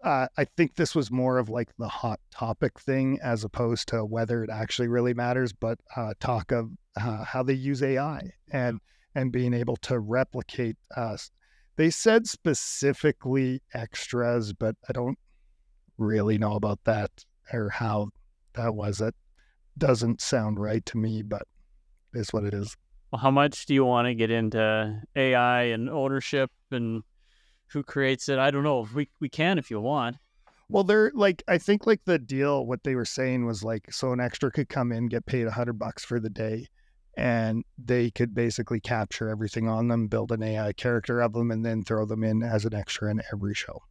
uh, 0.04 0.28
I 0.38 0.46
think 0.46 0.76
this 0.76 0.94
was 0.94 1.10
more 1.10 1.38
of 1.38 1.50
like 1.50 1.70
the 1.78 1.88
hot 1.88 2.20
topic 2.32 2.80
thing 2.80 3.20
as 3.24 3.44
opposed 3.44 3.88
to 3.90 4.06
whether 4.06 4.44
it 4.44 4.50
actually 4.50 4.88
really 4.88 5.14
matters, 5.14 5.54
but 5.54 5.80
uh, 5.96 6.14
talk 6.20 6.52
of 6.52 6.72
uh, 7.00 7.24
how 7.24 7.44
they 7.44 7.54
use 7.54 7.82
AI 7.82 8.32
and 8.52 8.80
and 9.16 9.32
being 9.32 9.56
able 9.56 9.76
to 9.76 10.00
replicate 10.00 10.78
us. 10.96 11.32
They 11.78 11.90
said 11.90 12.28
specifically 12.28 13.62
extras, 13.74 14.54
but 14.54 14.76
I 14.88 14.94
don't 14.94 15.18
really 15.98 16.38
know 16.38 16.54
about 16.54 16.84
that 16.84 17.10
or 17.52 17.70
how 17.70 18.10
that 18.54 18.76
was. 18.76 19.02
It 19.02 19.16
doesn't 19.78 20.22
sound 20.22 20.60
right 20.60 20.86
to 20.86 20.98
me, 20.98 21.24
but 21.24 21.44
is 22.14 22.32
what 22.32 22.44
it 22.44 22.54
is 22.54 22.76
well, 23.12 23.20
how 23.20 23.32
much 23.32 23.66
do 23.66 23.74
you 23.74 23.86
want 23.86 24.08
to 24.08 24.16
get 24.16 24.30
into 24.30 25.02
AI 25.16 25.64
and 25.64 25.90
ownership 25.90 26.52
and 26.72 27.04
who 27.68 27.84
creates 27.84 28.30
it? 28.30 28.40
I 28.40 28.52
don't 28.52 28.64
know. 28.64 28.88
We 28.94 29.10
we 29.20 29.30
can 29.30 29.58
if 29.58 29.72
you 29.72 29.80
want. 29.80 30.18
Well, 30.70 30.84
they're 30.84 31.12
like 31.16 31.44
I 31.48 31.58
think 31.58 31.88
like 31.88 32.02
the 32.06 32.20
deal. 32.20 32.66
What 32.66 32.84
they 32.84 32.96
were 32.96 33.06
saying 33.06 33.46
was 33.46 33.64
like 33.64 33.92
so 33.92 34.12
an 34.14 34.20
extra 34.20 34.52
could 34.52 34.70
come 34.70 34.92
in, 34.92 35.08
get 35.08 35.26
paid 35.26 35.48
a 35.48 35.52
hundred 35.52 35.80
bucks 35.80 36.06
for 36.06 36.20
the 36.20 36.30
day, 36.30 36.68
and 37.18 37.64
they 37.84 38.12
could 38.12 38.36
basically 38.36 38.80
capture 38.80 39.30
everything 39.30 39.68
on 39.68 39.88
them, 39.88 40.08
build 40.08 40.32
an 40.32 40.44
AI 40.44 40.74
character 40.74 41.20
of 41.22 41.34
them, 41.34 41.50
and 41.50 41.66
then 41.66 41.84
throw 41.84 42.06
them 42.06 42.24
in 42.24 42.44
as 42.44 42.66
an 42.66 42.76
extra 42.76 43.10
in 43.10 43.22
every 43.34 43.56
show. 43.56 43.82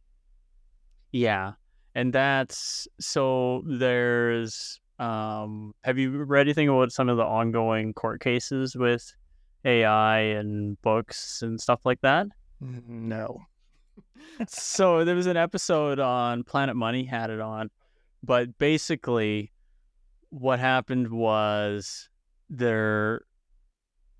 Yeah, 1.11 1.53
and 1.95 2.13
that's 2.13 2.87
so 3.01 3.63
there's 3.65 4.79
um, 4.99 5.73
have 5.83 5.97
you 5.97 6.23
read 6.23 6.47
anything 6.47 6.67
about 6.67 6.91
some 6.91 7.07
of 7.09 7.17
the 7.17 7.23
ongoing 7.23 7.93
court 7.93 8.19
cases 8.19 8.75
with 8.75 9.13
AI 9.63 10.19
and 10.19 10.79
books 10.81 11.41
and 11.41 11.59
stuff 11.59 11.85
like 11.85 12.01
that? 12.01 12.27
No. 12.59 13.39
so 14.47 15.05
there 15.05 15.15
was 15.15 15.27
an 15.27 15.37
episode 15.37 15.99
on 15.99 16.43
Planet 16.43 16.75
Money 16.75 17.05
had 17.05 17.29
it 17.29 17.39
on, 17.39 17.69
but 18.23 18.57
basically 18.57 19.53
what 20.31 20.59
happened 20.59 21.09
was 21.09 22.09
there 22.49 23.21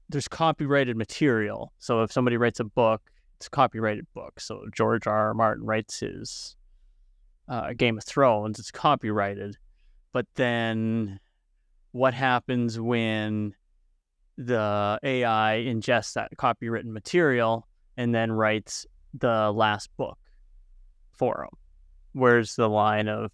there's 0.08 0.28
copyrighted 0.28 0.98
material. 0.98 1.72
So 1.78 2.02
if 2.02 2.12
somebody 2.12 2.38
writes 2.38 2.60
a 2.60 2.64
book, 2.64 3.12
it's 3.38 3.46
a 3.46 3.50
copyrighted 3.52 4.08
book. 4.16 4.40
So 4.40 4.66
George 4.74 5.06
R. 5.06 5.28
R. 5.28 5.34
Martin 5.36 5.66
writes 5.66 6.00
his 6.00 6.56
uh, 7.48 7.74
Game 7.74 7.98
of 7.98 8.04
Thrones, 8.06 8.58
it's 8.60 8.72
copyrighted 8.72 9.58
but 10.14 10.26
then 10.36 11.20
what 11.92 12.14
happens 12.14 12.80
when 12.80 13.54
the 14.38 15.00
AI 15.04 15.66
ingests 15.68 16.14
that 16.14 16.32
copywritten 16.38 16.86
material 16.92 17.68
and 17.98 18.14
then 18.14 18.32
writes 18.32 18.86
the 19.14 19.52
last 19.52 19.90
book 19.98 20.18
for 21.12 21.46
them? 21.46 21.60
Where's 22.14 22.56
the 22.56 22.70
line 22.70 23.08
of 23.08 23.32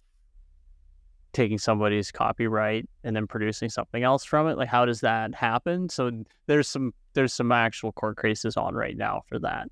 taking 1.32 1.58
somebody's 1.58 2.10
copyright 2.10 2.88
and 3.04 3.14
then 3.14 3.26
producing 3.26 3.68
something 3.68 4.02
else 4.02 4.24
from 4.24 4.48
it? 4.48 4.56
Like, 4.56 4.68
how 4.68 4.84
does 4.84 5.00
that 5.00 5.34
happen? 5.34 5.88
So 5.88 6.10
there's 6.46 6.68
some 6.68 6.92
there's 7.14 7.32
some 7.32 7.52
actual 7.52 7.92
court 7.92 8.20
cases 8.20 8.56
on 8.56 8.74
right 8.74 8.96
now 8.96 9.22
for 9.28 9.38
that. 9.38 9.68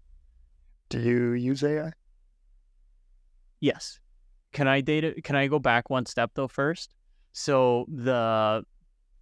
Do 0.88 1.00
you 1.00 1.32
use 1.32 1.62
AI? 1.62 1.92
Yes. 3.60 3.98
Can 4.54 4.68
I 4.68 4.80
data? 4.80 5.20
Can 5.22 5.34
I 5.36 5.48
go 5.48 5.58
back 5.58 5.90
one 5.90 6.06
step 6.06 6.30
though 6.34 6.48
first? 6.48 6.94
So 7.32 7.86
the 7.88 8.62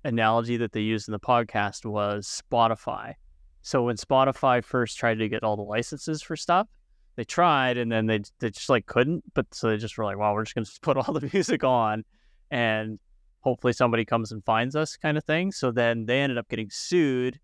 analogy 0.04 0.58
that 0.58 0.72
they 0.72 0.82
used 0.82 1.08
in 1.08 1.12
the 1.12 1.18
podcast 1.18 1.86
was 1.86 2.42
Spotify. 2.42 3.14
So 3.62 3.84
when 3.84 3.96
Spotify 3.96 4.62
first 4.62 4.98
tried 4.98 5.18
to 5.18 5.28
get 5.28 5.42
all 5.42 5.56
the 5.56 5.62
licenses 5.62 6.20
for 6.20 6.36
stuff, 6.36 6.68
they 7.16 7.24
tried 7.24 7.78
and 7.78 7.90
then 7.90 8.06
they 8.06 8.20
they 8.40 8.50
just 8.50 8.68
like 8.68 8.84
couldn't. 8.84 9.24
But 9.32 9.46
so 9.52 9.70
they 9.70 9.78
just 9.78 9.96
were 9.96 10.04
like, 10.04 10.18
"Wow, 10.18 10.34
we're 10.34 10.44
just 10.44 10.54
going 10.54 10.64
to 10.66 10.80
put 10.82 10.98
all 10.98 11.14
the 11.14 11.28
music 11.32 11.64
on, 11.64 12.04
and 12.50 12.98
hopefully 13.40 13.72
somebody 13.72 14.04
comes 14.04 14.32
and 14.32 14.44
finds 14.44 14.76
us," 14.76 14.98
kind 14.98 15.16
of 15.16 15.24
thing. 15.24 15.50
So 15.50 15.70
then 15.70 16.04
they 16.04 16.20
ended 16.20 16.36
up 16.36 16.48
getting 16.50 16.68
sued, 16.70 17.40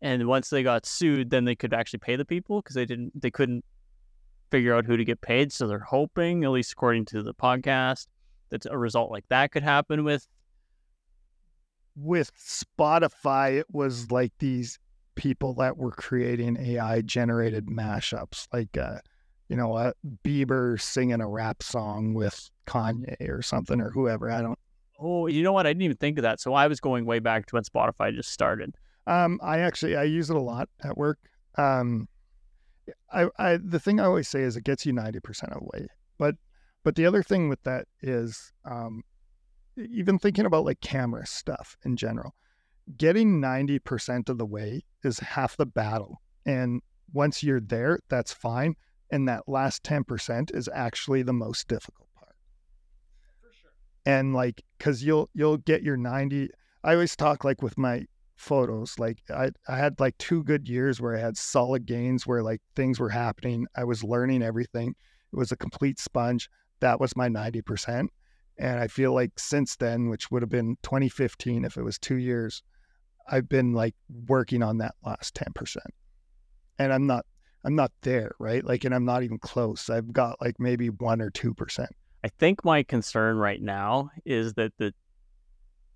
and 0.00 0.26
once 0.26 0.50
they 0.50 0.64
got 0.64 0.86
sued, 0.86 1.30
then 1.30 1.44
they 1.44 1.54
could 1.54 1.72
actually 1.72 2.00
pay 2.00 2.16
the 2.16 2.24
people 2.24 2.62
because 2.62 2.74
they 2.74 2.84
didn't 2.84 3.20
they 3.20 3.30
couldn't 3.30 3.64
figure 4.52 4.74
out 4.74 4.84
who 4.84 4.98
to 4.98 5.04
get 5.04 5.22
paid. 5.22 5.50
So 5.50 5.66
they're 5.66 5.78
hoping, 5.78 6.44
at 6.44 6.50
least 6.50 6.72
according 6.72 7.06
to 7.06 7.22
the 7.22 7.32
podcast, 7.32 8.06
that 8.50 8.66
a 8.66 8.76
result 8.78 9.10
like 9.10 9.24
that 9.30 9.50
could 9.50 9.62
happen 9.62 10.04
with. 10.04 10.28
With 11.96 12.30
Spotify, 12.36 13.58
it 13.58 13.66
was 13.70 14.10
like 14.10 14.32
these 14.38 14.78
people 15.14 15.54
that 15.54 15.76
were 15.76 15.90
creating 15.90 16.58
AI 16.58 17.00
generated 17.00 17.66
mashups, 17.66 18.46
like 18.52 18.76
uh, 18.76 18.98
you 19.48 19.56
know, 19.56 19.76
a 19.76 19.92
Bieber 20.24 20.80
singing 20.80 21.20
a 21.20 21.28
rap 21.28 21.62
song 21.62 22.14
with 22.14 22.50
Kanye 22.66 23.28
or 23.28 23.42
something 23.42 23.80
or 23.80 23.90
whoever. 23.90 24.30
I 24.30 24.42
don't. 24.42 24.58
Oh, 24.98 25.26
you 25.26 25.42
know 25.42 25.52
what? 25.52 25.66
I 25.66 25.70
didn't 25.70 25.82
even 25.82 25.96
think 25.96 26.18
of 26.18 26.22
that. 26.22 26.40
So 26.40 26.54
I 26.54 26.66
was 26.68 26.80
going 26.80 27.04
way 27.06 27.18
back 27.18 27.46
to 27.46 27.56
when 27.56 27.64
Spotify 27.64 28.14
just 28.14 28.30
started. 28.30 28.74
Um, 29.06 29.40
I 29.42 29.58
actually 29.58 29.96
I 29.96 30.04
use 30.04 30.30
it 30.30 30.36
a 30.36 30.40
lot 30.40 30.68
at 30.84 30.96
work. 30.96 31.18
Um, 31.56 32.08
I, 33.12 33.28
I 33.38 33.58
the 33.58 33.80
thing 33.80 34.00
I 34.00 34.04
always 34.04 34.28
say 34.28 34.42
is 34.42 34.56
it 34.56 34.64
gets 34.64 34.84
you 34.86 34.92
ninety 34.92 35.20
percent 35.20 35.52
of 35.52 35.60
the 35.60 35.68
way, 35.72 35.86
but 36.18 36.36
but 36.82 36.94
the 36.96 37.06
other 37.06 37.22
thing 37.22 37.48
with 37.48 37.62
that 37.62 37.86
is 38.00 38.52
um, 38.64 39.02
even 39.76 40.18
thinking 40.18 40.46
about 40.46 40.64
like 40.64 40.80
camera 40.80 41.26
stuff 41.26 41.76
in 41.84 41.96
general, 41.96 42.34
getting 42.96 43.40
ninety 43.40 43.78
percent 43.78 44.28
of 44.28 44.38
the 44.38 44.46
way 44.46 44.84
is 45.04 45.18
half 45.20 45.56
the 45.56 45.66
battle, 45.66 46.20
and 46.46 46.82
once 47.12 47.42
you're 47.42 47.60
there, 47.60 47.98
that's 48.08 48.32
fine. 48.32 48.74
And 49.10 49.28
that 49.28 49.46
last 49.46 49.84
ten 49.84 50.04
percent 50.04 50.50
is 50.54 50.68
actually 50.72 51.22
the 51.22 51.34
most 51.34 51.68
difficult 51.68 52.08
part. 52.14 52.34
For 53.42 53.54
sure. 53.54 53.70
And 54.06 54.34
like, 54.34 54.62
cause 54.78 55.02
you'll 55.02 55.28
you'll 55.34 55.58
get 55.58 55.82
your 55.82 55.98
ninety. 55.98 56.48
I 56.82 56.94
always 56.94 57.14
talk 57.14 57.44
like 57.44 57.60
with 57.60 57.76
my 57.76 58.06
photos. 58.36 58.98
Like 58.98 59.18
I, 59.30 59.50
I 59.68 59.76
had 59.76 59.98
like 60.00 60.16
two 60.18 60.42
good 60.44 60.68
years 60.68 61.00
where 61.00 61.16
I 61.16 61.20
had 61.20 61.36
solid 61.36 61.86
gains 61.86 62.26
where 62.26 62.42
like 62.42 62.60
things 62.74 62.98
were 62.98 63.08
happening. 63.08 63.66
I 63.76 63.84
was 63.84 64.02
learning 64.04 64.42
everything. 64.42 64.94
It 65.32 65.36
was 65.36 65.52
a 65.52 65.56
complete 65.56 65.98
sponge. 65.98 66.48
That 66.80 67.00
was 67.00 67.16
my 67.16 67.28
90%. 67.28 68.08
And 68.58 68.80
I 68.80 68.86
feel 68.86 69.14
like 69.14 69.38
since 69.38 69.76
then, 69.76 70.08
which 70.08 70.30
would 70.30 70.42
have 70.42 70.50
been 70.50 70.76
2015, 70.82 71.64
if 71.64 71.76
it 71.76 71.82
was 71.82 71.98
two 71.98 72.16
years, 72.16 72.62
I've 73.28 73.48
been 73.48 73.72
like 73.72 73.94
working 74.28 74.62
on 74.62 74.78
that 74.78 74.94
last 75.04 75.34
10%. 75.34 75.76
And 76.78 76.92
I'm 76.92 77.06
not, 77.06 77.24
I'm 77.64 77.76
not 77.76 77.92
there, 78.02 78.32
right? 78.38 78.64
Like, 78.64 78.84
and 78.84 78.94
I'm 78.94 79.04
not 79.04 79.22
even 79.22 79.38
close. 79.38 79.88
I've 79.88 80.12
got 80.12 80.40
like 80.40 80.58
maybe 80.58 80.90
one 80.90 81.20
or 81.20 81.30
2%. 81.30 81.86
I 82.24 82.28
think 82.28 82.64
my 82.64 82.82
concern 82.82 83.36
right 83.36 83.60
now 83.60 84.10
is 84.24 84.54
that 84.54 84.72
the 84.78 84.92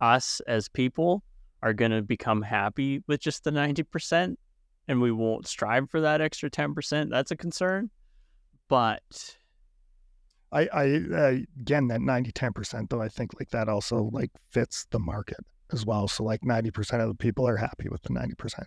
us 0.00 0.40
as 0.46 0.68
people 0.68 1.22
are 1.62 1.72
going 1.72 1.90
to 1.90 2.02
become 2.02 2.42
happy 2.42 3.02
with 3.06 3.20
just 3.20 3.44
the 3.44 3.50
90% 3.50 4.36
and 4.88 5.00
we 5.00 5.12
won't 5.12 5.46
strive 5.46 5.90
for 5.90 6.00
that 6.00 6.20
extra 6.20 6.50
10%. 6.50 7.10
That's 7.10 7.30
a 7.30 7.36
concern. 7.36 7.90
But 8.68 9.36
I, 10.52 10.68
I 10.72 11.02
uh, 11.12 11.36
again, 11.60 11.88
that 11.88 12.00
90 12.00 12.32
10%, 12.32 12.88
though, 12.88 13.02
I 13.02 13.08
think 13.08 13.38
like 13.38 13.50
that 13.50 13.68
also 13.68 14.10
like 14.12 14.30
fits 14.50 14.86
the 14.90 14.98
market 14.98 15.38
as 15.72 15.84
well. 15.84 16.08
So 16.08 16.24
like 16.24 16.42
90% 16.42 17.00
of 17.00 17.08
the 17.08 17.14
people 17.14 17.46
are 17.48 17.56
happy 17.56 17.88
with 17.90 18.02
the 18.02 18.10
90%. 18.10 18.64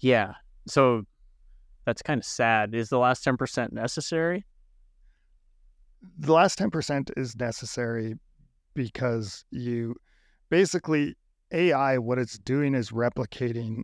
Yeah. 0.00 0.34
So 0.66 1.04
that's 1.84 2.02
kind 2.02 2.18
of 2.18 2.24
sad. 2.24 2.74
Is 2.74 2.88
the 2.88 2.98
last 2.98 3.24
10% 3.24 3.72
necessary? 3.72 4.44
The 6.18 6.32
last 6.32 6.58
10% 6.58 7.10
is 7.16 7.36
necessary 7.36 8.14
because 8.74 9.44
you 9.50 9.94
basically 10.50 11.16
AI, 11.54 11.98
what 11.98 12.18
it's 12.18 12.38
doing 12.38 12.74
is 12.74 12.90
replicating 12.90 13.82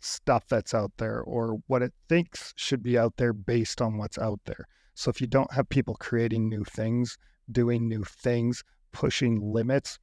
stuff 0.00 0.46
that's 0.48 0.74
out 0.74 0.92
there 0.98 1.22
or 1.22 1.58
what 1.66 1.82
it 1.82 1.92
thinks 2.08 2.52
should 2.56 2.82
be 2.82 2.98
out 2.98 3.16
there 3.16 3.32
based 3.32 3.80
on 3.80 3.96
what's 3.96 4.18
out 4.18 4.40
there. 4.44 4.68
So 4.94 5.10
if 5.10 5.20
you 5.20 5.26
don't 5.26 5.52
have 5.52 5.68
people 5.68 5.94
creating 5.94 6.48
new 6.48 6.64
things, 6.64 7.18
doing 7.50 7.88
new 7.88 8.04
things, 8.04 8.62
pushing 8.92 9.40
limits, 9.40 9.98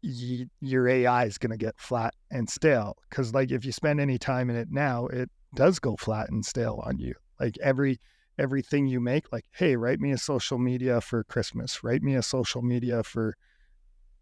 you, 0.00 0.46
your 0.60 0.88
AI 0.88 1.24
is 1.24 1.38
going 1.38 1.50
to 1.50 1.56
get 1.56 1.78
flat 1.78 2.14
and 2.30 2.48
stale. 2.48 2.96
Because 3.10 3.34
like 3.34 3.50
if 3.50 3.64
you 3.64 3.72
spend 3.72 4.00
any 4.00 4.18
time 4.18 4.48
in 4.48 4.56
it 4.56 4.68
now, 4.70 5.06
it 5.08 5.30
does 5.54 5.78
go 5.78 5.96
flat 5.96 6.30
and 6.30 6.44
stale 6.44 6.82
on 6.84 6.98
you. 6.98 7.14
Like 7.40 7.56
every 7.62 8.00
everything 8.38 8.86
you 8.86 9.00
make, 9.00 9.32
like 9.32 9.46
hey, 9.52 9.74
write 9.74 10.00
me 10.00 10.12
a 10.12 10.18
social 10.18 10.58
media 10.58 11.00
for 11.00 11.24
Christmas, 11.24 11.82
write 11.82 12.02
me 12.02 12.14
a 12.14 12.22
social 12.22 12.62
media 12.62 13.02
for 13.02 13.36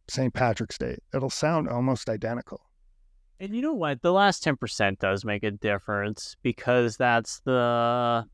St. 0.08 0.32
Patrick's 0.32 0.78
Day. 0.78 0.96
It'll 1.14 1.30
sound 1.30 1.68
almost 1.68 2.08
identical. 2.08 2.60
And 3.38 3.54
you 3.54 3.60
know 3.60 3.74
what? 3.74 4.02
The 4.02 4.12
last 4.12 4.44
10% 4.44 4.98
does 4.98 5.24
make 5.24 5.42
a 5.42 5.50
difference 5.50 6.36
because 6.42 6.96
that's 6.96 7.40
the 7.40 8.24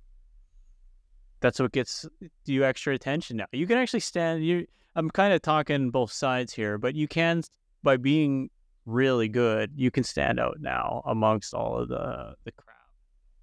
that's 1.40 1.58
what 1.58 1.72
gets 1.72 2.06
you 2.44 2.64
extra 2.64 2.94
attention 2.94 3.38
now. 3.38 3.46
You 3.50 3.66
can 3.66 3.78
actually 3.78 4.00
stand 4.00 4.44
you 4.46 4.66
I'm 4.94 5.10
kind 5.10 5.32
of 5.32 5.42
talking 5.42 5.90
both 5.90 6.12
sides 6.12 6.52
here, 6.52 6.78
but 6.78 6.94
you 6.94 7.08
can 7.08 7.42
by 7.82 7.96
being 7.96 8.50
really 8.86 9.28
good, 9.28 9.72
you 9.74 9.90
can 9.90 10.04
stand 10.04 10.38
out 10.38 10.58
now 10.60 11.02
amongst 11.04 11.52
all 11.52 11.78
of 11.78 11.88
the 11.88 12.34
the 12.44 12.52
crowd. 12.52 12.76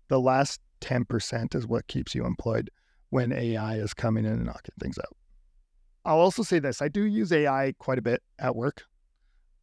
The 0.07 0.19
last 0.19 0.61
10% 0.81 1.55
is 1.55 1.67
what 1.67 1.87
keeps 1.87 2.15
you 2.15 2.25
employed 2.25 2.69
when 3.09 3.31
AI 3.33 3.75
is 3.75 3.93
coming 3.93 4.25
in 4.25 4.31
and 4.31 4.45
knocking 4.45 4.73
things 4.79 4.97
out. 4.97 5.15
I'll 6.09 6.21
also 6.21 6.41
say 6.41 6.57
this: 6.57 6.81
I 6.81 6.87
do 6.87 7.03
use 7.03 7.31
AI 7.31 7.75
quite 7.77 7.99
a 7.99 8.01
bit 8.01 8.23
at 8.39 8.55
work. 8.55 8.83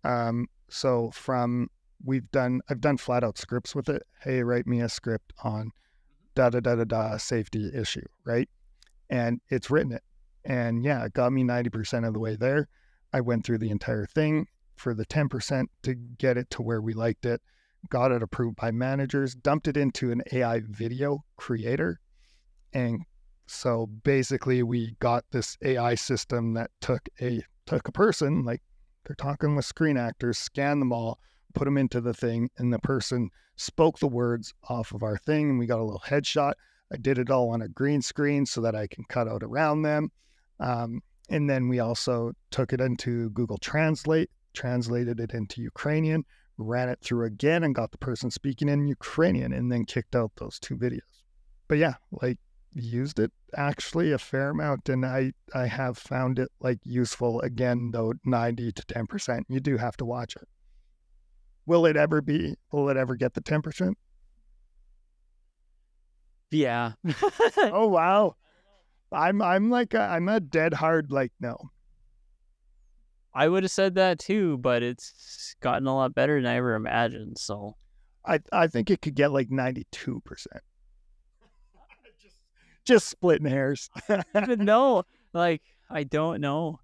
Um, 0.04 0.46
so 0.68 1.10
from 1.10 1.68
we've 2.04 2.30
done, 2.30 2.60
I've 2.70 2.80
done 2.80 2.98
flat 2.98 3.24
out 3.24 3.36
scripts 3.36 3.74
with 3.74 3.88
it. 3.88 4.04
Hey, 4.22 4.44
write 4.44 4.64
me 4.64 4.80
a 4.80 4.88
script 4.88 5.32
on 5.42 5.72
da 6.36 6.50
da 6.50 6.60
da 6.60 6.76
da 6.76 6.84
da 6.84 7.16
safety 7.16 7.72
issue, 7.74 8.06
right? 8.24 8.48
And 9.10 9.40
it's 9.48 9.72
written 9.72 9.90
it, 9.90 10.04
and 10.44 10.84
yeah, 10.84 11.04
it 11.04 11.14
got 11.14 11.32
me 11.32 11.42
ninety 11.42 11.68
percent 11.68 12.06
of 12.06 12.12
the 12.12 12.20
way 12.20 12.36
there. 12.36 12.68
I 13.12 13.22
went 13.22 13.44
through 13.44 13.58
the 13.58 13.70
entire 13.70 14.06
thing 14.06 14.46
for 14.76 14.94
the 14.94 15.04
ten 15.04 15.28
percent 15.28 15.68
to 15.82 15.94
get 15.94 16.38
it 16.38 16.48
to 16.50 16.62
where 16.62 16.80
we 16.80 16.94
liked 16.94 17.26
it. 17.26 17.42
Got 17.90 18.12
it 18.12 18.22
approved 18.22 18.54
by 18.54 18.70
managers, 18.70 19.34
dumped 19.34 19.66
it 19.66 19.76
into 19.76 20.12
an 20.12 20.22
AI 20.30 20.60
video 20.64 21.24
creator, 21.36 21.98
and 22.72 23.00
so 23.46 23.86
basically, 23.86 24.62
we 24.62 24.96
got 25.00 25.24
this 25.30 25.56
AI 25.62 25.94
system 25.94 26.54
that 26.54 26.70
took 26.80 27.08
a 27.20 27.42
took 27.66 27.88
a 27.88 27.92
person, 27.92 28.44
like 28.44 28.62
they're 29.04 29.16
talking 29.16 29.54
with 29.54 29.64
screen 29.64 29.96
actors, 29.96 30.38
scanned 30.38 30.80
them 30.80 30.92
all, 30.92 31.18
put 31.54 31.64
them 31.64 31.78
into 31.78 32.00
the 32.00 32.14
thing, 32.14 32.50
and 32.58 32.72
the 32.72 32.78
person 32.80 33.30
spoke 33.56 33.98
the 33.98 34.08
words 34.08 34.52
off 34.68 34.92
of 34.92 35.02
our 35.02 35.16
thing, 35.16 35.50
and 35.50 35.58
we 35.58 35.66
got 35.66 35.80
a 35.80 35.84
little 35.84 36.02
headshot. 36.04 36.54
I 36.92 36.96
did 36.96 37.18
it 37.18 37.30
all 37.30 37.50
on 37.50 37.62
a 37.62 37.68
green 37.68 38.02
screen 38.02 38.46
so 38.46 38.60
that 38.60 38.74
I 38.74 38.86
can 38.86 39.04
cut 39.08 39.28
out 39.28 39.42
around 39.42 39.82
them. 39.82 40.10
Um, 40.60 41.02
and 41.28 41.50
then 41.50 41.68
we 41.68 41.80
also 41.80 42.32
took 42.50 42.72
it 42.72 42.80
into 42.80 43.30
Google 43.30 43.58
Translate, 43.58 44.30
translated 44.54 45.18
it 45.18 45.34
into 45.34 45.62
Ukrainian, 45.62 46.24
ran 46.58 46.88
it 46.88 47.00
through 47.00 47.26
again, 47.26 47.64
and 47.64 47.74
got 47.74 47.90
the 47.90 47.98
person 47.98 48.30
speaking 48.30 48.68
in 48.68 48.86
Ukrainian, 48.86 49.52
and 49.52 49.70
then 49.70 49.84
kicked 49.84 50.14
out 50.14 50.30
those 50.36 50.58
two 50.60 50.76
videos. 50.76 51.00
But 51.68 51.78
yeah, 51.78 51.94
like 52.12 52.38
used 52.76 53.18
it 53.18 53.32
actually 53.56 54.12
a 54.12 54.18
fair 54.18 54.50
amount 54.50 54.88
and 54.88 55.04
I, 55.04 55.32
I 55.54 55.66
have 55.66 55.96
found 55.96 56.38
it 56.38 56.50
like 56.60 56.78
useful 56.84 57.40
again 57.40 57.90
though 57.92 58.12
90 58.24 58.72
to 58.72 58.82
10% 58.82 59.42
you 59.48 59.60
do 59.60 59.76
have 59.78 59.96
to 59.98 60.04
watch 60.04 60.36
it. 60.36 60.46
Will 61.64 61.86
it 61.86 61.96
ever 61.96 62.20
be 62.20 62.54
will 62.70 62.88
it 62.90 62.96
ever 62.96 63.16
get 63.16 63.34
the 63.34 63.40
10% 63.40 63.94
yeah. 66.50 66.92
Oh 67.58 67.88
wow. 67.88 68.36
I'm 69.12 69.40
i'm 69.40 69.70
like 69.70 69.94
a, 69.94 70.00
i'm 70.00 70.28
a 70.28 70.40
dead 70.40 70.74
hard 70.74 71.10
like 71.10 71.32
no. 71.40 71.56
I 73.34 73.48
would 73.48 73.62
have 73.62 73.72
said 73.72 73.94
that 73.94 74.18
too 74.18 74.58
but 74.58 74.82
it's 74.82 75.56
gotten 75.60 75.86
a 75.86 75.94
lot 75.94 76.14
better 76.14 76.40
than 76.40 76.50
i 76.50 76.56
ever 76.56 76.74
imagined 76.74 77.38
so. 77.38 77.76
I 78.24 78.40
i 78.52 78.66
think 78.66 78.90
it 78.90 79.00
could 79.00 79.14
get 79.14 79.32
like 79.32 79.48
92% 79.48 79.84
just 82.86 83.08
splitting 83.08 83.46
hairs. 83.46 83.90
no, 84.34 85.02
like 85.32 85.62
I 85.90 86.04
don't 86.04 86.40
know. 86.40 86.80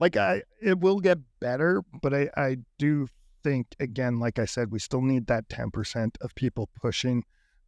Like 0.00 0.16
I, 0.16 0.42
it 0.60 0.80
will 0.80 1.00
get 1.00 1.18
better, 1.40 1.82
but 2.02 2.14
I, 2.14 2.30
I 2.36 2.56
do 2.78 3.06
think 3.42 3.74
again, 3.80 4.18
like 4.18 4.38
I 4.38 4.44
said, 4.44 4.72
we 4.72 4.78
still 4.78 5.02
need 5.02 5.26
that 5.26 5.48
ten 5.48 5.70
percent 5.70 6.16
of 6.20 6.34
people 6.34 6.68
pushing, 6.80 7.24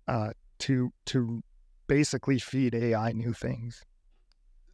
uh, 0.09 0.31
to 0.61 0.93
to 1.07 1.43
basically 1.87 2.39
feed 2.39 2.75
AI 2.75 3.13
new 3.13 3.33
things. 3.33 3.85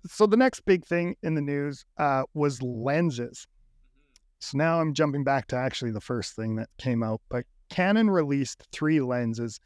So 0.07 0.27
the 0.27 0.37
next 0.37 0.65
big 0.65 0.85
thing 0.85 1.17
in 1.23 1.35
the 1.35 1.41
news 1.41 1.85
uh, 1.99 2.25
was 2.35 2.61
lenses. 2.63 3.47
So 4.41 4.59
now 4.59 4.81
I'm 4.81 4.95
jumping 4.95 5.23
back 5.23 5.47
to 5.49 5.57
actually 5.57 5.93
the 5.93 6.01
first 6.01 6.35
thing 6.35 6.57
that 6.57 6.69
came 6.79 7.03
out, 7.03 7.21
but 7.29 7.45
Canon 7.69 8.11
released 8.11 8.67
three 8.73 9.01
lenses, 9.01 9.61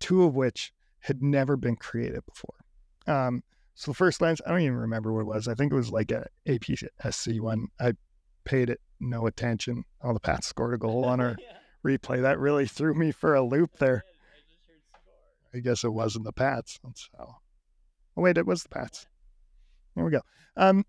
two 0.00 0.24
of 0.24 0.34
which 0.34 0.72
had 1.00 1.22
never 1.22 1.56
been 1.56 1.76
created 1.76 2.24
before. 2.24 2.63
Um, 3.06 3.42
so 3.74 3.90
the 3.90 3.96
first 3.96 4.20
lens, 4.20 4.40
I 4.46 4.50
don't 4.50 4.60
even 4.60 4.76
remember 4.76 5.12
what 5.12 5.20
it 5.20 5.26
was. 5.26 5.48
I 5.48 5.54
think 5.54 5.72
it 5.72 5.76
was 5.76 5.90
like 5.90 6.12
a 6.12 6.26
APS-C 6.46 7.40
one. 7.40 7.68
I 7.80 7.94
paid 8.44 8.70
it 8.70 8.80
no 9.00 9.26
attention. 9.26 9.84
Oh, 10.02 10.12
the 10.12 10.20
Pats 10.20 10.46
scored 10.46 10.74
a 10.74 10.78
goal 10.78 11.04
on 11.04 11.20
our 11.20 11.36
yeah. 11.40 11.56
replay. 11.84 12.22
That 12.22 12.38
really 12.38 12.66
threw 12.66 12.94
me 12.94 13.10
for 13.10 13.34
a 13.34 13.42
loop 13.42 13.78
there. 13.78 14.04
I, 14.94 15.58
I 15.58 15.60
guess 15.60 15.84
it 15.84 15.92
wasn't 15.92 16.24
the 16.24 16.32
Pats. 16.32 16.78
So, 16.94 17.34
oh 18.16 18.22
wait, 18.22 18.38
it 18.38 18.46
was 18.46 18.62
the 18.62 18.68
Pats. 18.68 19.06
There 19.94 20.04
we 20.04 20.10
go. 20.10 20.22
Um, 20.56 20.84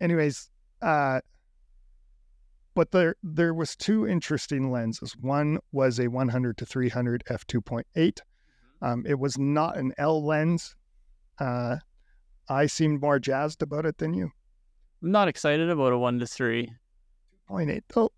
anyways, 0.00 0.50
uh, 0.82 1.20
but 2.74 2.90
there 2.92 3.16
there 3.22 3.54
was 3.54 3.76
two 3.76 4.06
interesting 4.06 4.70
lenses. 4.70 5.16
One 5.16 5.58
was 5.72 5.98
a 5.98 6.08
100 6.08 6.56
to 6.58 6.66
300 6.66 7.24
f2.8. 7.28 7.84
Mm-hmm. 7.94 8.84
Um, 8.84 9.04
it 9.06 9.18
was 9.18 9.38
not 9.38 9.76
an 9.76 9.92
L 9.98 10.24
lens. 10.24 10.74
Uh, 11.40 11.76
I 12.48 12.66
seemed 12.66 13.00
more 13.00 13.18
jazzed 13.18 13.62
about 13.62 13.86
it 13.86 13.98
than 13.98 14.14
you. 14.14 14.30
I'm 15.02 15.10
not 15.10 15.28
excited 15.28 15.70
about 15.70 15.92
a 15.92 15.98
one 15.98 16.18
to 16.18 16.26
three. 16.26 16.72
2.8 17.48 17.82
though. 17.88 18.12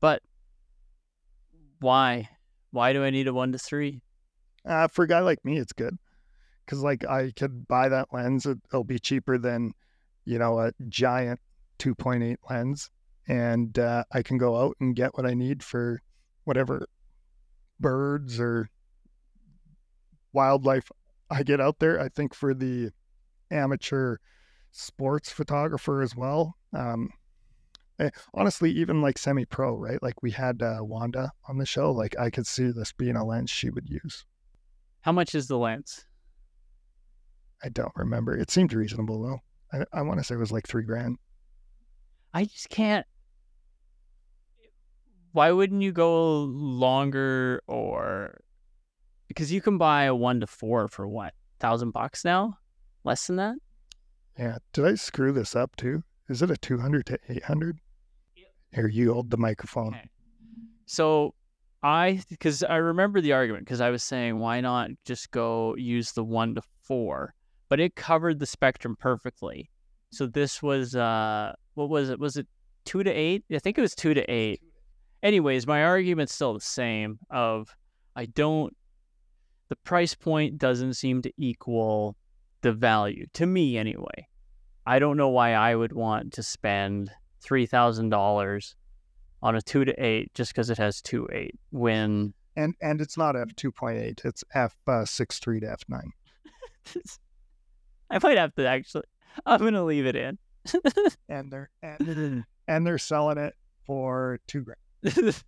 But 0.00 0.22
why? 1.80 2.28
Why 2.72 2.92
do 2.92 3.04
I 3.04 3.10
need 3.10 3.28
a 3.28 3.32
one 3.32 3.52
to 3.52 3.58
three? 3.58 4.02
Uh, 4.66 4.88
for 4.88 5.04
a 5.04 5.08
guy 5.08 5.20
like 5.20 5.44
me, 5.44 5.58
it's 5.58 5.72
good. 5.72 5.96
Because, 6.64 6.82
like, 6.82 7.06
I 7.06 7.30
could 7.36 7.68
buy 7.68 7.90
that 7.90 8.08
lens. 8.12 8.46
It'll 8.46 8.84
be 8.84 8.98
cheaper 8.98 9.36
than, 9.36 9.72
you 10.24 10.38
know, 10.38 10.58
a 10.58 10.72
giant 10.88 11.38
2.8 11.78 12.36
lens. 12.48 12.90
And 13.28 13.78
uh, 13.78 14.04
I 14.12 14.22
can 14.22 14.38
go 14.38 14.56
out 14.56 14.76
and 14.80 14.96
get 14.96 15.14
what 15.14 15.26
I 15.26 15.34
need 15.34 15.62
for 15.62 16.00
whatever 16.44 16.86
birds 17.78 18.40
or 18.40 18.70
wildlife 20.32 20.90
I 21.34 21.42
get 21.42 21.60
out 21.60 21.78
there. 21.80 22.00
I 22.00 22.08
think 22.08 22.34
for 22.34 22.54
the 22.54 22.90
amateur 23.50 24.18
sports 24.70 25.30
photographer 25.30 26.00
as 26.02 26.16
well, 26.16 26.56
um, 26.72 27.10
Eh, 27.98 28.10
honestly, 28.34 28.72
even 28.72 29.00
like 29.00 29.18
semi 29.18 29.44
pro, 29.44 29.76
right? 29.76 30.02
Like 30.02 30.22
we 30.22 30.32
had 30.32 30.62
uh, 30.62 30.78
Wanda 30.80 31.32
on 31.48 31.58
the 31.58 31.66
show. 31.66 31.92
Like 31.92 32.18
I 32.18 32.28
could 32.30 32.46
see 32.46 32.70
this 32.70 32.92
being 32.92 33.16
a 33.16 33.24
lens 33.24 33.50
she 33.50 33.70
would 33.70 33.88
use. 33.88 34.24
How 35.02 35.12
much 35.12 35.34
is 35.34 35.46
the 35.46 35.58
lens? 35.58 36.06
I 37.62 37.68
don't 37.68 37.94
remember. 37.94 38.36
It 38.36 38.50
seemed 38.50 38.72
reasonable 38.72 39.22
though. 39.22 39.40
I, 39.72 39.98
I 39.98 40.02
want 40.02 40.18
to 40.18 40.24
say 40.24 40.34
it 40.34 40.38
was 40.38 40.52
like 40.52 40.66
three 40.66 40.84
grand. 40.84 41.18
I 42.32 42.44
just 42.46 42.68
can't. 42.68 43.06
Why 45.30 45.52
wouldn't 45.52 45.82
you 45.82 45.92
go 45.92 46.42
longer 46.42 47.62
or 47.66 48.40
because 49.34 49.52
you 49.52 49.60
can 49.60 49.76
buy 49.78 50.04
a 50.04 50.14
one 50.14 50.40
to 50.40 50.46
four 50.46 50.88
for 50.88 51.08
what 51.08 51.34
thousand 51.58 51.90
bucks 51.90 52.24
now, 52.24 52.56
less 53.02 53.26
than 53.26 53.36
that. 53.36 53.56
Yeah. 54.38 54.58
Did 54.72 54.84
I 54.84 54.94
screw 54.94 55.32
this 55.32 55.56
up 55.56 55.74
too? 55.76 56.02
Is 56.28 56.40
it 56.42 56.50
a 56.50 56.56
two 56.56 56.78
hundred 56.78 57.06
to 57.06 57.18
eight 57.28 57.42
hundred? 57.42 57.78
Here, 58.72 58.88
you 58.88 59.12
hold 59.12 59.30
the 59.30 59.36
microphone. 59.36 59.94
Okay. 59.94 60.08
So 60.86 61.34
I 61.82 62.22
because 62.28 62.62
I 62.62 62.76
remember 62.76 63.20
the 63.20 63.32
argument 63.32 63.64
because 63.66 63.80
I 63.80 63.90
was 63.90 64.02
saying 64.02 64.38
why 64.38 64.60
not 64.60 64.90
just 65.04 65.30
go 65.30 65.74
use 65.76 66.12
the 66.12 66.24
one 66.24 66.54
to 66.54 66.62
four, 66.82 67.34
but 67.68 67.78
it 67.80 67.94
covered 67.94 68.38
the 68.38 68.46
spectrum 68.46 68.96
perfectly. 68.98 69.70
So 70.10 70.26
this 70.26 70.62
was 70.62 70.96
uh 70.96 71.52
what 71.74 71.88
was 71.88 72.10
it? 72.10 72.18
Was 72.18 72.36
it 72.36 72.46
two 72.84 73.02
to 73.02 73.10
eight? 73.10 73.44
I 73.52 73.58
think 73.58 73.78
it 73.78 73.82
was 73.82 73.94
two 73.94 74.14
to 74.14 74.22
eight. 74.30 74.60
Anyways, 75.22 75.66
my 75.66 75.84
argument's 75.84 76.34
still 76.34 76.54
the 76.54 76.60
same 76.60 77.18
of 77.30 77.74
I 78.16 78.26
don't 78.26 78.76
the 79.74 79.80
price 79.82 80.14
point 80.14 80.56
doesn't 80.56 80.94
seem 80.94 81.20
to 81.20 81.32
equal 81.36 82.16
the 82.60 82.72
value 82.72 83.26
to 83.32 83.44
me 83.44 83.76
anyway. 83.76 84.28
I 84.86 85.00
don't 85.00 85.16
know 85.16 85.30
why 85.30 85.54
I 85.54 85.74
would 85.74 85.92
want 85.92 86.32
to 86.34 86.44
spend 86.44 87.10
three 87.40 87.66
thousand 87.66 88.10
dollars 88.10 88.76
on 89.42 89.56
a 89.56 89.62
two 89.62 89.84
to 89.84 89.92
eight 90.00 90.32
just 90.32 90.52
because 90.52 90.70
it 90.70 90.78
has 90.78 91.02
two 91.02 91.26
eight 91.32 91.58
when 91.72 92.34
and 92.54 92.76
and 92.80 93.00
it's 93.00 93.18
not 93.18 93.34
f 93.34 93.48
two 93.56 93.72
point 93.72 93.98
eight. 93.98 94.22
It's 94.24 94.44
f 94.54 94.76
uh, 94.86 95.04
six 95.04 95.40
three 95.40 95.58
to 95.58 95.72
f 95.72 95.80
nine. 95.88 96.12
I 98.10 98.20
might 98.22 98.38
have 98.38 98.54
to 98.54 98.68
actually. 98.68 99.06
I'm 99.44 99.58
gonna 99.58 99.84
leave 99.84 100.06
it 100.06 100.14
in. 100.14 100.38
and 101.28 101.50
they're 101.50 101.70
and, 101.82 102.44
and 102.68 102.86
they're 102.86 102.98
selling 102.98 103.38
it 103.38 103.54
for 103.84 104.38
two 104.46 104.64
grand. 105.02 105.42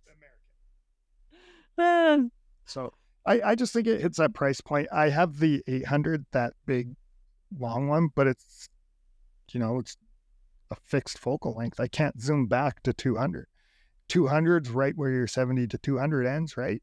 Man. 1.77 2.31
So 2.65 2.91
I, 3.27 3.41
I 3.43 3.55
just 3.55 3.73
think 3.73 3.87
it 3.87 4.01
hits 4.01 4.17
that 4.17 4.33
price 4.33 4.61
point. 4.61 4.87
I 4.91 5.09
have 5.09 5.39
the 5.39 5.61
800, 5.67 6.25
that 6.31 6.53
big 6.65 6.95
long 7.59 7.87
one, 7.89 8.09
but 8.15 8.25
it's, 8.25 8.69
you 9.51 9.59
know, 9.59 9.79
it's 9.79 9.97
a 10.71 10.75
fixed 10.85 11.19
focal 11.19 11.53
length. 11.53 11.79
I 11.79 11.87
can't 11.87 12.21
zoom 12.21 12.47
back 12.47 12.81
to 12.83 12.93
200. 12.93 13.47
200's 14.09 14.69
right 14.69 14.93
where 14.95 15.11
your 15.11 15.27
70 15.27 15.67
to 15.67 15.77
200 15.77 16.25
ends, 16.25 16.55
right? 16.55 16.81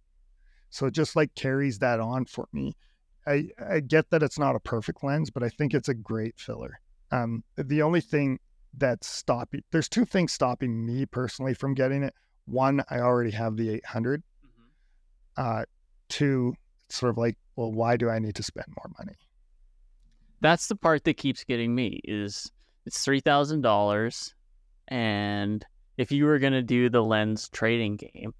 So 0.69 0.87
it 0.87 0.93
just 0.93 1.17
like 1.17 1.35
carries 1.35 1.79
that 1.79 1.99
on 1.99 2.27
for 2.27 2.47
me. 2.53 2.77
I, 3.27 3.49
I 3.67 3.81
get 3.81 4.11
that 4.11 4.23
it's 4.23 4.39
not 4.39 4.55
a 4.55 4.61
perfect 4.61 5.03
lens, 5.03 5.31
but 5.31 5.43
I 5.43 5.49
think 5.49 5.73
it's 5.73 5.89
a 5.89 5.95
great 5.95 6.39
filler. 6.39 6.79
Um, 7.11 7.43
the 7.57 7.81
only 7.81 8.03
thing 8.03 8.39
that's 8.77 9.07
stopping, 9.07 9.63
there's 9.71 9.89
two 9.89 10.05
things 10.05 10.33
stopping 10.33 10.85
me 10.85 11.07
personally 11.07 11.55
from 11.55 11.73
getting 11.73 12.03
it. 12.03 12.13
One, 12.45 12.83
I 12.91 12.99
already 12.99 13.31
have 13.31 13.57
the 13.57 13.71
800. 13.71 14.23
Mm-hmm. 14.45 15.61
Uh, 15.61 15.65
two, 16.09 16.55
sort 16.89 17.11
of 17.11 17.19
like, 17.19 17.37
well, 17.57 17.73
why 17.73 17.97
do 17.97 18.09
I 18.09 18.19
need 18.19 18.35
to 18.37 18.43
spend 18.43 18.67
more 18.69 18.91
money? 18.99 19.17
That's 20.41 20.67
the 20.67 20.77
part 20.77 21.05
that 21.05 21.17
keeps 21.17 21.45
getting 21.45 21.75
me 21.75 22.01
is 22.05 22.51
it's 22.87 23.03
three 23.03 23.21
thousand 23.21 23.63
dollars, 23.63 24.35
and 24.89 25.65
if 25.97 26.13
you 26.13 26.27
were 26.27 26.39
gonna 26.39 26.63
do 26.63 26.91
the 26.91 27.03
lens 27.03 27.49
trading 27.49 27.97
game, 27.97 28.35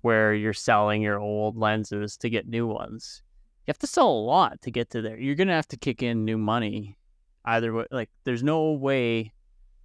where 0.00 0.34
you're 0.34 0.52
selling 0.52 1.02
your 1.02 1.18
old 1.18 1.56
lenses 1.56 2.16
to 2.18 2.30
get 2.30 2.48
new 2.48 2.66
ones, 2.66 3.22
you 3.66 3.70
have 3.70 3.78
to 3.78 3.86
sell 3.86 4.08
a 4.08 4.26
lot 4.26 4.60
to 4.62 4.70
get 4.70 4.90
to 4.90 5.02
there. 5.02 5.18
You're 5.18 5.34
gonna 5.34 5.54
have 5.54 5.68
to 5.68 5.76
kick 5.76 6.02
in 6.02 6.24
new 6.24 6.38
money, 6.38 6.96
either 7.44 7.72
way. 7.72 7.86
Like, 7.90 8.10
there's 8.24 8.42
no 8.42 8.72
way 8.72 9.32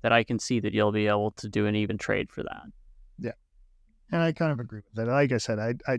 that 0.03 0.11
I 0.11 0.23
can 0.23 0.39
see 0.39 0.59
that 0.59 0.73
you'll 0.73 0.91
be 0.91 1.07
able 1.07 1.31
to 1.31 1.49
do 1.49 1.65
an 1.65 1.75
even 1.75 1.97
trade 1.97 2.31
for 2.31 2.43
that. 2.43 2.63
Yeah, 3.19 3.31
and 4.11 4.21
I 4.21 4.31
kind 4.31 4.51
of 4.51 4.59
agree 4.59 4.81
with 4.85 4.93
that. 4.93 5.11
Like 5.11 5.31
I 5.31 5.37
said, 5.37 5.59
I 5.59 5.73
I 5.91 5.97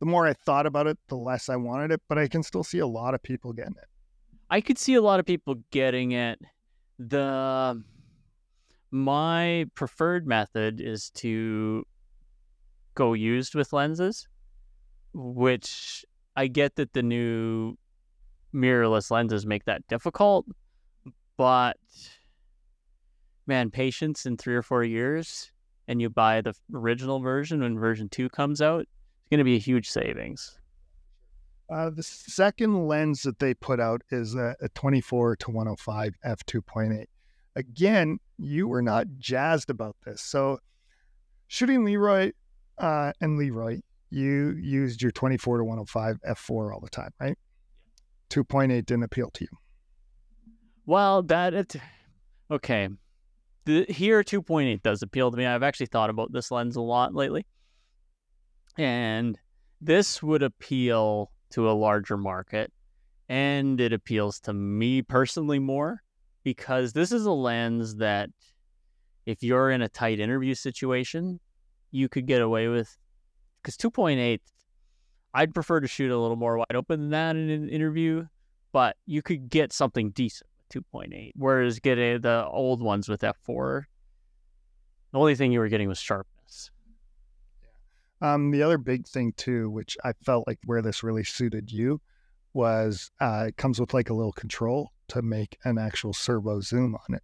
the 0.00 0.06
more 0.06 0.26
I 0.26 0.32
thought 0.32 0.66
about 0.66 0.86
it, 0.86 0.98
the 1.08 1.16
less 1.16 1.48
I 1.48 1.56
wanted 1.56 1.92
it, 1.92 2.00
but 2.08 2.18
I 2.18 2.26
can 2.26 2.42
still 2.42 2.64
see 2.64 2.78
a 2.78 2.86
lot 2.86 3.14
of 3.14 3.22
people 3.22 3.52
getting 3.52 3.76
it. 3.76 3.88
I 4.50 4.60
could 4.60 4.78
see 4.78 4.94
a 4.94 5.02
lot 5.02 5.20
of 5.20 5.26
people 5.26 5.56
getting 5.70 6.12
it. 6.12 6.40
The 6.98 7.82
my 8.90 9.66
preferred 9.74 10.26
method 10.26 10.80
is 10.80 11.10
to 11.10 11.86
go 12.94 13.12
used 13.12 13.54
with 13.54 13.72
lenses, 13.72 14.26
which 15.12 16.04
I 16.34 16.48
get 16.48 16.76
that 16.76 16.92
the 16.92 17.02
new 17.02 17.76
mirrorless 18.52 19.10
lenses 19.10 19.46
make 19.46 19.64
that 19.66 19.86
difficult, 19.86 20.46
but 21.36 21.76
man, 23.46 23.70
patience 23.70 24.26
in 24.26 24.36
three 24.36 24.54
or 24.54 24.62
four 24.62 24.82
years 24.82 25.52
and 25.88 26.00
you 26.00 26.08
buy 26.08 26.40
the 26.40 26.54
original 26.72 27.20
version 27.20 27.60
when 27.60 27.78
version 27.78 28.08
two 28.08 28.28
comes 28.28 28.60
out, 28.60 28.86
going 29.30 29.38
to 29.38 29.44
be 29.44 29.56
a 29.56 29.60
huge 29.60 29.88
savings. 29.88 30.58
Uh, 31.70 31.90
the 31.90 32.02
second 32.02 32.88
lens 32.88 33.22
that 33.22 33.38
they 33.38 33.54
put 33.54 33.78
out 33.78 34.02
is 34.10 34.34
a, 34.34 34.56
a 34.60 34.68
24 34.70 35.36
to 35.36 35.50
105 35.50 36.14
f 36.24 36.44
2.8. 36.46 37.04
Again, 37.54 38.18
you 38.38 38.66
were 38.66 38.82
not 38.82 39.06
jazzed 39.18 39.70
about 39.70 39.96
this. 40.04 40.20
So, 40.20 40.58
shooting 41.46 41.84
Leroy 41.84 42.32
uh, 42.78 43.12
and 43.20 43.38
Leroy, 43.38 43.80
you 44.10 44.56
used 44.60 45.00
your 45.00 45.12
24 45.12 45.58
to 45.58 45.64
105 45.64 46.18
f4 46.28 46.74
all 46.74 46.80
the 46.80 46.90
time, 46.90 47.10
right? 47.20 47.38
2.8 48.30 48.68
didn't 48.68 49.04
appeal 49.04 49.30
to 49.30 49.44
you. 49.44 49.58
Well, 50.86 51.22
that 51.24 51.54
it 51.54 51.76
okay. 52.50 52.88
The, 53.66 53.84
here 53.88 54.24
2.8 54.24 54.82
does 54.82 55.02
appeal 55.02 55.30
to 55.30 55.36
me. 55.36 55.46
I've 55.46 55.62
actually 55.62 55.86
thought 55.86 56.10
about 56.10 56.32
this 56.32 56.50
lens 56.50 56.74
a 56.74 56.80
lot 56.80 57.14
lately. 57.14 57.46
And 58.78 59.38
this 59.80 60.22
would 60.22 60.42
appeal 60.42 61.30
to 61.50 61.70
a 61.70 61.72
larger 61.72 62.16
market. 62.16 62.72
And 63.28 63.80
it 63.80 63.92
appeals 63.92 64.40
to 64.40 64.52
me 64.52 65.02
personally 65.02 65.58
more 65.58 66.02
because 66.42 66.92
this 66.92 67.12
is 67.12 67.26
a 67.26 67.32
lens 67.32 67.96
that 67.96 68.30
if 69.26 69.42
you're 69.42 69.70
in 69.70 69.82
a 69.82 69.88
tight 69.88 70.18
interview 70.18 70.54
situation, 70.54 71.38
you 71.90 72.08
could 72.08 72.26
get 72.26 72.42
away 72.42 72.68
with. 72.68 72.96
Because 73.62 73.76
2.8, 73.76 74.40
I'd 75.34 75.54
prefer 75.54 75.80
to 75.80 75.86
shoot 75.86 76.10
a 76.10 76.18
little 76.18 76.36
more 76.36 76.58
wide 76.58 76.74
open 76.74 77.00
than 77.00 77.10
that 77.10 77.36
in 77.36 77.50
an 77.50 77.68
interview, 77.68 78.26
but 78.72 78.96
you 79.06 79.22
could 79.22 79.50
get 79.50 79.72
something 79.72 80.10
decent 80.10 80.48
with 80.58 80.84
2.8. 80.84 81.32
Whereas 81.36 81.78
getting 81.78 82.22
the 82.22 82.46
old 82.46 82.82
ones 82.82 83.08
with 83.08 83.20
F4, 83.20 83.82
the 85.12 85.18
only 85.18 85.34
thing 85.34 85.52
you 85.52 85.60
were 85.60 85.68
getting 85.68 85.88
was 85.88 85.98
sharpness. 85.98 86.39
Um, 88.22 88.50
the 88.50 88.62
other 88.62 88.78
big 88.78 89.06
thing 89.06 89.32
too, 89.36 89.70
which 89.70 89.96
I 90.04 90.12
felt 90.24 90.46
like 90.46 90.58
where 90.64 90.82
this 90.82 91.02
really 91.02 91.24
suited 91.24 91.72
you, 91.72 92.00
was 92.52 93.10
uh, 93.20 93.46
it 93.48 93.56
comes 93.56 93.80
with 93.80 93.94
like 93.94 94.10
a 94.10 94.14
little 94.14 94.32
control 94.32 94.90
to 95.08 95.22
make 95.22 95.56
an 95.64 95.78
actual 95.78 96.12
servo 96.12 96.60
zoom 96.60 96.94
on 96.94 97.16
it. 97.16 97.22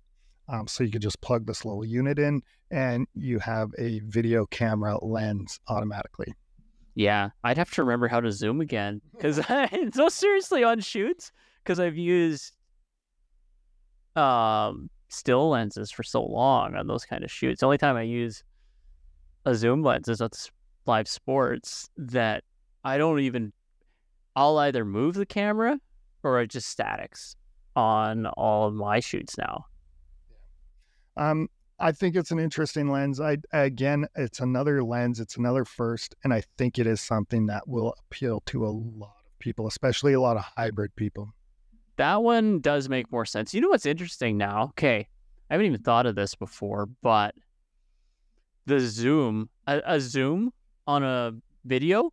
Um, 0.49 0.67
so 0.69 0.85
you 0.85 0.91
could 0.91 1.03
just 1.03 1.21
plug 1.21 1.47
this 1.47 1.65
little 1.65 1.85
unit 1.85 2.19
in, 2.19 2.41
and 2.71 3.07
you 3.15 3.39
have 3.41 3.71
a 3.79 4.01
video 4.01 4.47
camera 4.47 5.05
lens 5.05 5.59
automatically. 5.69 6.33
Yeah, 6.95 7.31
I'd 7.45 7.59
have 7.59 7.71
to 7.73 7.83
remember 7.83 8.09
how 8.09 8.21
to 8.21 8.33
zoom 8.33 8.61
again 8.61 9.01
because 9.13 9.41
no, 9.97 10.09
seriously, 10.09 10.65
on 10.65 10.81
shoots 10.81 11.33
because 11.63 11.81
I've 11.81 11.97
used 11.97 12.57
um 14.15 14.89
still 15.09 15.51
lenses 15.51 15.91
for 15.91 16.03
so 16.03 16.25
long 16.25 16.75
on 16.75 16.87
those 16.87 17.05
kind 17.05 17.23
of 17.23 17.31
shoots. 17.31 17.61
The 17.61 17.67
only 17.67 17.79
time 17.79 17.97
I 17.97 18.03
use 18.03 18.43
a 19.45 19.55
zoom 19.55 19.83
lens 19.83 20.09
is 20.09 20.23
at 20.23 20.35
live 20.87 21.09
sports 21.09 21.89
that 21.97 22.45
I 22.85 22.99
don't 22.99 23.21
even 23.21 23.53
I'll 24.35 24.59
either 24.59 24.85
move 24.85 25.15
the 25.15 25.27
camera 25.27 25.81
or 26.23 26.39
I 26.39 26.47
just 26.47 26.69
statics 26.69 27.37
on 27.75 28.27
all 28.27 28.69
of 28.69 28.75
my 28.75 29.01
shoots 29.01 29.39
now. 29.39 29.67
Um, 31.17 31.49
I 31.79 31.93
think 31.93 32.17
it's 32.17 32.31
an 32.31 32.39
interesting 32.39 32.91
lens. 32.91 33.21
I 33.21 33.39
again, 33.53 34.07
it's 34.15 34.41
another 34.41 34.83
lens. 34.83 35.21
It's 35.21 35.37
another 35.37 35.65
first, 35.65 36.15
and 36.25 36.33
I 36.33 36.43
think 36.59 36.79
it 36.79 36.87
is 36.87 37.01
something 37.01 37.47
that 37.47 37.67
will 37.67 37.95
appeal 37.99 38.43
to 38.47 38.67
a 38.67 38.69
lot 38.69 39.15
of 39.27 39.39
people, 39.39 39.67
especially 39.67 40.15
a 40.15 40.21
lot 40.21 40.37
of 40.37 40.45
hybrid 40.57 40.95
people. 40.97 41.33
That 41.97 42.23
one 42.23 42.61
does 42.61 42.89
make 42.89 43.11
more 43.11 43.25
sense. 43.25 43.55
You 43.55 43.61
know 43.61 43.69
what's 43.69 43.87
interesting 43.87 44.37
now? 44.37 44.65
Okay, 44.71 45.09
I 45.51 45.55
haven't 45.55 45.67
even 45.67 45.83
thought 45.83 46.07
of 46.07 46.15
this 46.15 46.35
before, 46.35 46.87
but 47.03 47.35
the 48.67 48.81
zoom, 48.81 49.49
a, 49.67 49.81
a 49.85 50.01
zoom 50.01 50.53
on 50.87 51.03
a 51.03 51.33
video, 51.65 52.13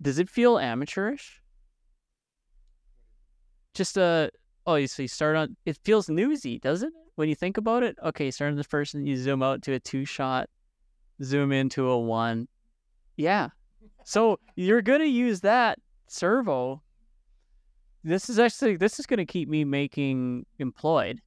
does 0.00 0.18
it 0.18 0.30
feel 0.30 0.58
amateurish? 0.58 1.40
Just 3.74 3.96
a 3.96 4.30
oh, 4.66 4.74
you 4.74 4.88
you 4.96 5.08
start 5.08 5.36
on. 5.36 5.56
It 5.64 5.78
feels 5.84 6.08
newsy, 6.08 6.58
doesn't 6.58 6.88
it? 6.88 7.08
when 7.18 7.28
you 7.28 7.34
think 7.34 7.56
about 7.56 7.82
it, 7.82 7.96
okay, 8.04 8.30
starting 8.30 8.62
first, 8.62 8.94
and 8.94 9.04
you 9.04 9.16
zoom 9.16 9.42
out 9.42 9.60
to 9.60 9.72
a 9.72 9.80
two 9.80 10.04
shot, 10.04 10.48
zoom 11.20 11.50
into 11.50 11.88
a 11.88 11.98
one. 11.98 12.46
Yeah. 13.16 13.48
So 14.04 14.38
you're 14.54 14.82
gonna 14.82 15.02
use 15.02 15.40
that 15.40 15.80
servo. 16.06 16.80
This 18.04 18.30
is 18.30 18.38
actually 18.38 18.76
this 18.76 19.00
is 19.00 19.06
gonna 19.06 19.26
keep 19.26 19.48
me 19.48 19.64
making 19.64 20.46
employed, 20.60 21.20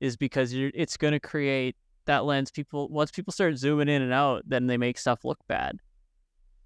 is 0.00 0.16
because 0.16 0.52
you're 0.52 0.72
it's 0.74 0.96
gonna 0.96 1.20
create 1.20 1.76
that 2.06 2.24
lens. 2.24 2.50
People 2.50 2.88
once 2.88 3.10
people 3.10 3.32
start 3.32 3.56
zooming 3.56 3.88
in 3.88 4.02
and 4.02 4.12
out, 4.12 4.42
then 4.46 4.66
they 4.66 4.76
make 4.76 4.98
stuff 4.98 5.24
look 5.24 5.38
bad. 5.48 5.78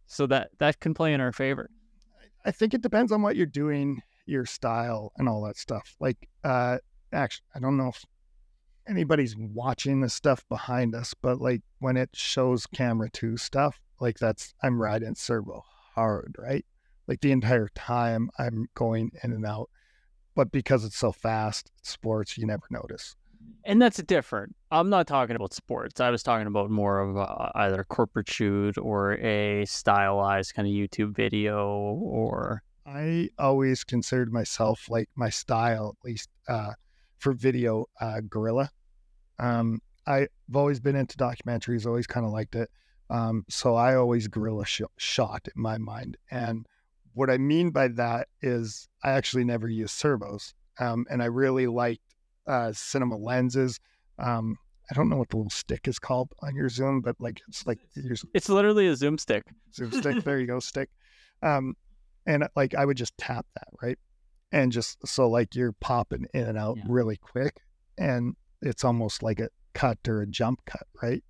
So 0.07 0.26
that 0.26 0.50
that 0.59 0.81
can 0.81 0.94
play 0.94 1.12
in 1.12 1.20
our 1.20 1.33
favor. 1.33 1.70
I 2.44 2.50
think 2.50 2.72
it 2.72 2.83
depends 2.83 3.12
on 3.12 3.22
what 3.22 3.37
you're 3.37 3.46
doing, 3.46 4.03
your 4.26 4.46
style, 4.46 5.12
and 5.16 5.29
all 5.29 5.42
that 5.42 5.59
stuff. 5.59 5.94
Like, 6.00 6.29
uh, 6.42 6.79
actually, 7.12 7.44
I 7.55 7.59
don't 7.59 7.76
know 7.76 7.88
if 7.88 8.05
anybody's 8.88 9.37
watching 9.37 10.00
the 10.00 10.09
stuff 10.09 10.44
behind 10.48 10.94
us, 10.94 11.14
but 11.14 11.40
like 11.40 11.62
when 11.81 11.96
it 11.96 12.11
shows 12.14 12.66
camera 12.66 13.11
two 13.11 13.37
stuff, 13.37 13.81
like 14.00 14.18
that's 14.18 14.55
I'm 14.62 14.81
riding 14.81 15.14
servo 15.14 15.64
hard, 15.94 16.37
right? 16.38 16.64
Like 17.07 17.20
the 17.20 17.33
entire 17.33 17.68
time 17.74 18.31
I'm 18.38 18.68
going 18.74 19.11
in 19.22 19.33
and 19.33 19.46
out. 19.46 19.70
But 20.35 20.53
because 20.53 20.85
it's 20.85 20.96
so 20.96 21.12
fast, 21.12 21.70
sports, 21.83 22.38
you 22.38 22.46
never 22.46 22.62
notice. 22.70 23.16
And 23.64 23.81
that's 23.81 24.03
different. 24.03 24.55
I'm 24.70 24.88
not 24.88 25.07
talking 25.07 25.37
about 25.37 25.53
sports. 25.53 26.00
I 26.00 26.11
was 26.11 26.22
talking 26.22 26.46
about 26.46 26.70
more 26.70 27.00
of 27.00 27.16
a, 27.16 27.53
either 27.55 27.81
a 27.81 27.85
corporate 27.85 28.29
shoot 28.29 28.79
or 28.79 29.14
a 29.14 29.64
stylized 29.66 30.55
kind 30.55 30.66
of 30.66 30.72
YouTube 30.72 31.14
video 31.14 31.66
or. 31.66 32.62
I 32.87 33.29
always 33.38 33.85
considered 33.85 34.33
myself 34.33 34.87
like 34.88 35.09
my 35.14 35.29
style, 35.29 35.96
at 36.00 36.09
least 36.09 36.29
uh, 36.48 36.72
for 37.18 37.33
video, 37.33 37.87
uh, 38.00 38.20
guerrilla. 38.29 38.70
Um, 39.38 39.81
I've 40.07 40.29
always 40.55 40.81
been 40.81 40.96
into 40.96 41.16
documentaries, 41.16 41.87
always 41.87 42.07
kind 42.07 42.26
of 42.26 42.33
liked 42.33 42.57
it. 42.57 42.70
Um, 43.11 43.44
so 43.48 43.74
I 43.74 43.96
always 43.96 44.26
guerrilla 44.29 44.64
sh- 44.64 44.83
shot 44.96 45.46
in 45.55 45.61
my 45.61 45.79
mind. 45.79 46.16
And 46.31 46.66
what 47.12 47.31
I 47.31 47.38
mean 47.38 47.70
by 47.70 47.88
that 47.88 48.29
is 48.40 48.88
I 49.05 49.11
actually 49.11 49.44
never 49.44 49.68
use 49.68 49.92
servos. 49.92 50.55
Um, 50.79 51.07
and 51.11 51.22
I 51.22 51.26
really 51.26 51.66
liked 51.66 52.10
uh, 52.46 52.72
cinema 52.72 53.16
lenses. 53.16 53.81
Um, 54.18 54.57
I 54.90 54.94
don't 54.94 55.09
know 55.09 55.16
what 55.16 55.29
the 55.29 55.37
little 55.37 55.50
stick 55.50 55.87
is 55.87 55.98
called 55.98 56.33
on 56.42 56.55
your 56.55 56.68
Zoom, 56.68 57.00
but 57.00 57.16
like 57.20 57.40
it's 57.48 57.66
like 57.66 57.79
it's 58.35 58.48
literally 58.48 58.88
a 58.88 58.96
Zoom 58.96 59.18
stick. 59.18 59.44
Zoom 59.74 59.92
stick. 59.92 60.22
there 60.24 60.40
you 60.40 60.46
go, 60.46 60.59
stick. 60.59 60.88
Um, 61.42 61.74
and 62.26 62.46
like 62.57 62.74
I 62.74 62.85
would 62.85 62.96
just 62.96 63.16
tap 63.16 63.46
that 63.55 63.68
right, 63.83 63.98
and 64.53 64.72
just 64.72 65.07
so 65.07 65.29
like 65.29 65.55
you're 65.55 65.72
popping 65.81 66.26
in 66.35 66.44
and 66.44 66.59
out 66.59 66.76
yeah. 66.79 66.85
really 66.88 67.16
quick, 67.16 67.61
and 67.98 68.35
it's 68.62 68.85
almost 68.85 69.22
like 69.22 69.40
a 69.40 69.48
cut 69.74 69.98
or 70.09 70.22
a 70.22 70.26
jump 70.26 70.61
cut, 70.66 70.87
right? 71.03 71.22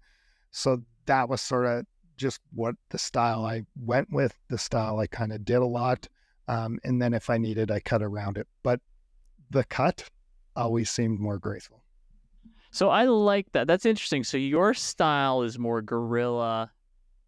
So 0.50 0.82
that 1.06 1.28
was 1.28 1.40
sort 1.40 1.66
of 1.66 1.84
just 2.16 2.40
what 2.52 2.74
the 2.90 2.98
style 2.98 3.44
I 3.44 3.62
went 3.82 4.08
with, 4.10 4.34
the 4.48 4.58
style 4.58 4.98
I 4.98 5.06
kind 5.06 5.32
of 5.32 5.44
did 5.44 5.56
a 5.56 5.66
lot. 5.66 6.08
Um, 6.48 6.78
and 6.84 7.00
then 7.00 7.14
if 7.14 7.30
I 7.30 7.38
needed, 7.38 7.70
I 7.70 7.80
cut 7.80 8.02
around 8.02 8.36
it. 8.36 8.46
But 8.62 8.80
the 9.50 9.64
cut 9.64 10.08
always 10.60 10.90
seemed 10.90 11.18
more 11.18 11.38
graceful. 11.38 11.82
So 12.70 12.88
I 12.90 13.04
like 13.04 13.50
that. 13.52 13.66
That's 13.66 13.84
interesting. 13.84 14.22
So 14.24 14.36
your 14.36 14.74
style 14.74 15.42
is 15.42 15.58
more 15.58 15.82
guerrilla, 15.82 16.70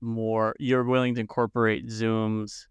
more 0.01 0.55
you're 0.59 0.85
willing 0.85 1.15
to 1.17 1.21
incorporate 1.21 1.89
zooms. 1.89 2.67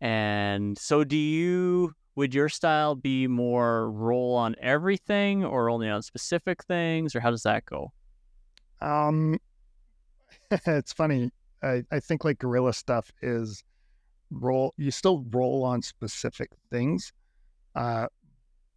And 0.00 0.78
so 0.78 1.04
do 1.04 1.16
you 1.16 1.94
would 2.14 2.34
your 2.34 2.48
style 2.48 2.94
be 2.94 3.26
more 3.26 3.90
roll 3.90 4.34
on 4.34 4.56
everything 4.60 5.44
or 5.44 5.68
only 5.68 5.88
on 5.88 6.00
specific 6.00 6.64
things 6.64 7.14
or 7.14 7.20
how 7.20 7.30
does 7.30 7.42
that 7.42 7.66
go? 7.66 7.92
Um 8.80 9.38
it's 10.50 10.92
funny. 10.92 11.30
I, 11.62 11.82
I 11.90 12.00
think 12.00 12.24
like 12.24 12.38
guerrilla 12.38 12.72
stuff 12.72 13.10
is 13.20 13.62
roll 14.30 14.72
you 14.78 14.90
still 14.90 15.24
roll 15.30 15.64
on 15.64 15.82
specific 15.82 16.50
things. 16.70 17.12
Uh 17.74 18.06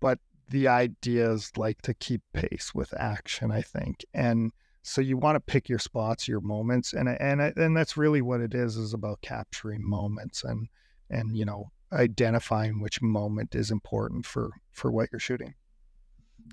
but 0.02 0.20
the 0.50 0.68
ideas 0.68 1.52
like 1.58 1.82
to 1.84 1.94
keep 1.94 2.22
pace 2.34 2.74
with 2.74 2.94
action, 3.00 3.52
I 3.52 3.62
think. 3.62 4.04
And 4.14 4.52
so 4.82 5.02
you 5.02 5.18
want 5.18 5.36
to 5.36 5.40
pick 5.40 5.70
your 5.70 5.80
spots, 5.80 6.28
your 6.28 6.42
moments, 6.42 6.94
and 6.94 7.10
and 7.10 7.42
and 7.42 7.78
that's 7.78 7.98
really 7.98 8.22
what 8.22 8.42
it 8.42 8.54
is 8.54 8.76
is 8.76 8.94
about 8.94 9.22
capturing 9.22 9.88
moments 9.88 10.44
and 10.44 10.68
and 11.10 11.38
you 11.38 11.46
know 11.46 11.72
identifying 11.92 12.82
which 12.82 13.02
moment 13.02 13.56
is 13.56 13.72
important 13.72 14.26
for 14.26 14.52
for 14.72 14.92
what 14.92 15.10
you're 15.12 15.20
shooting. 15.20 15.54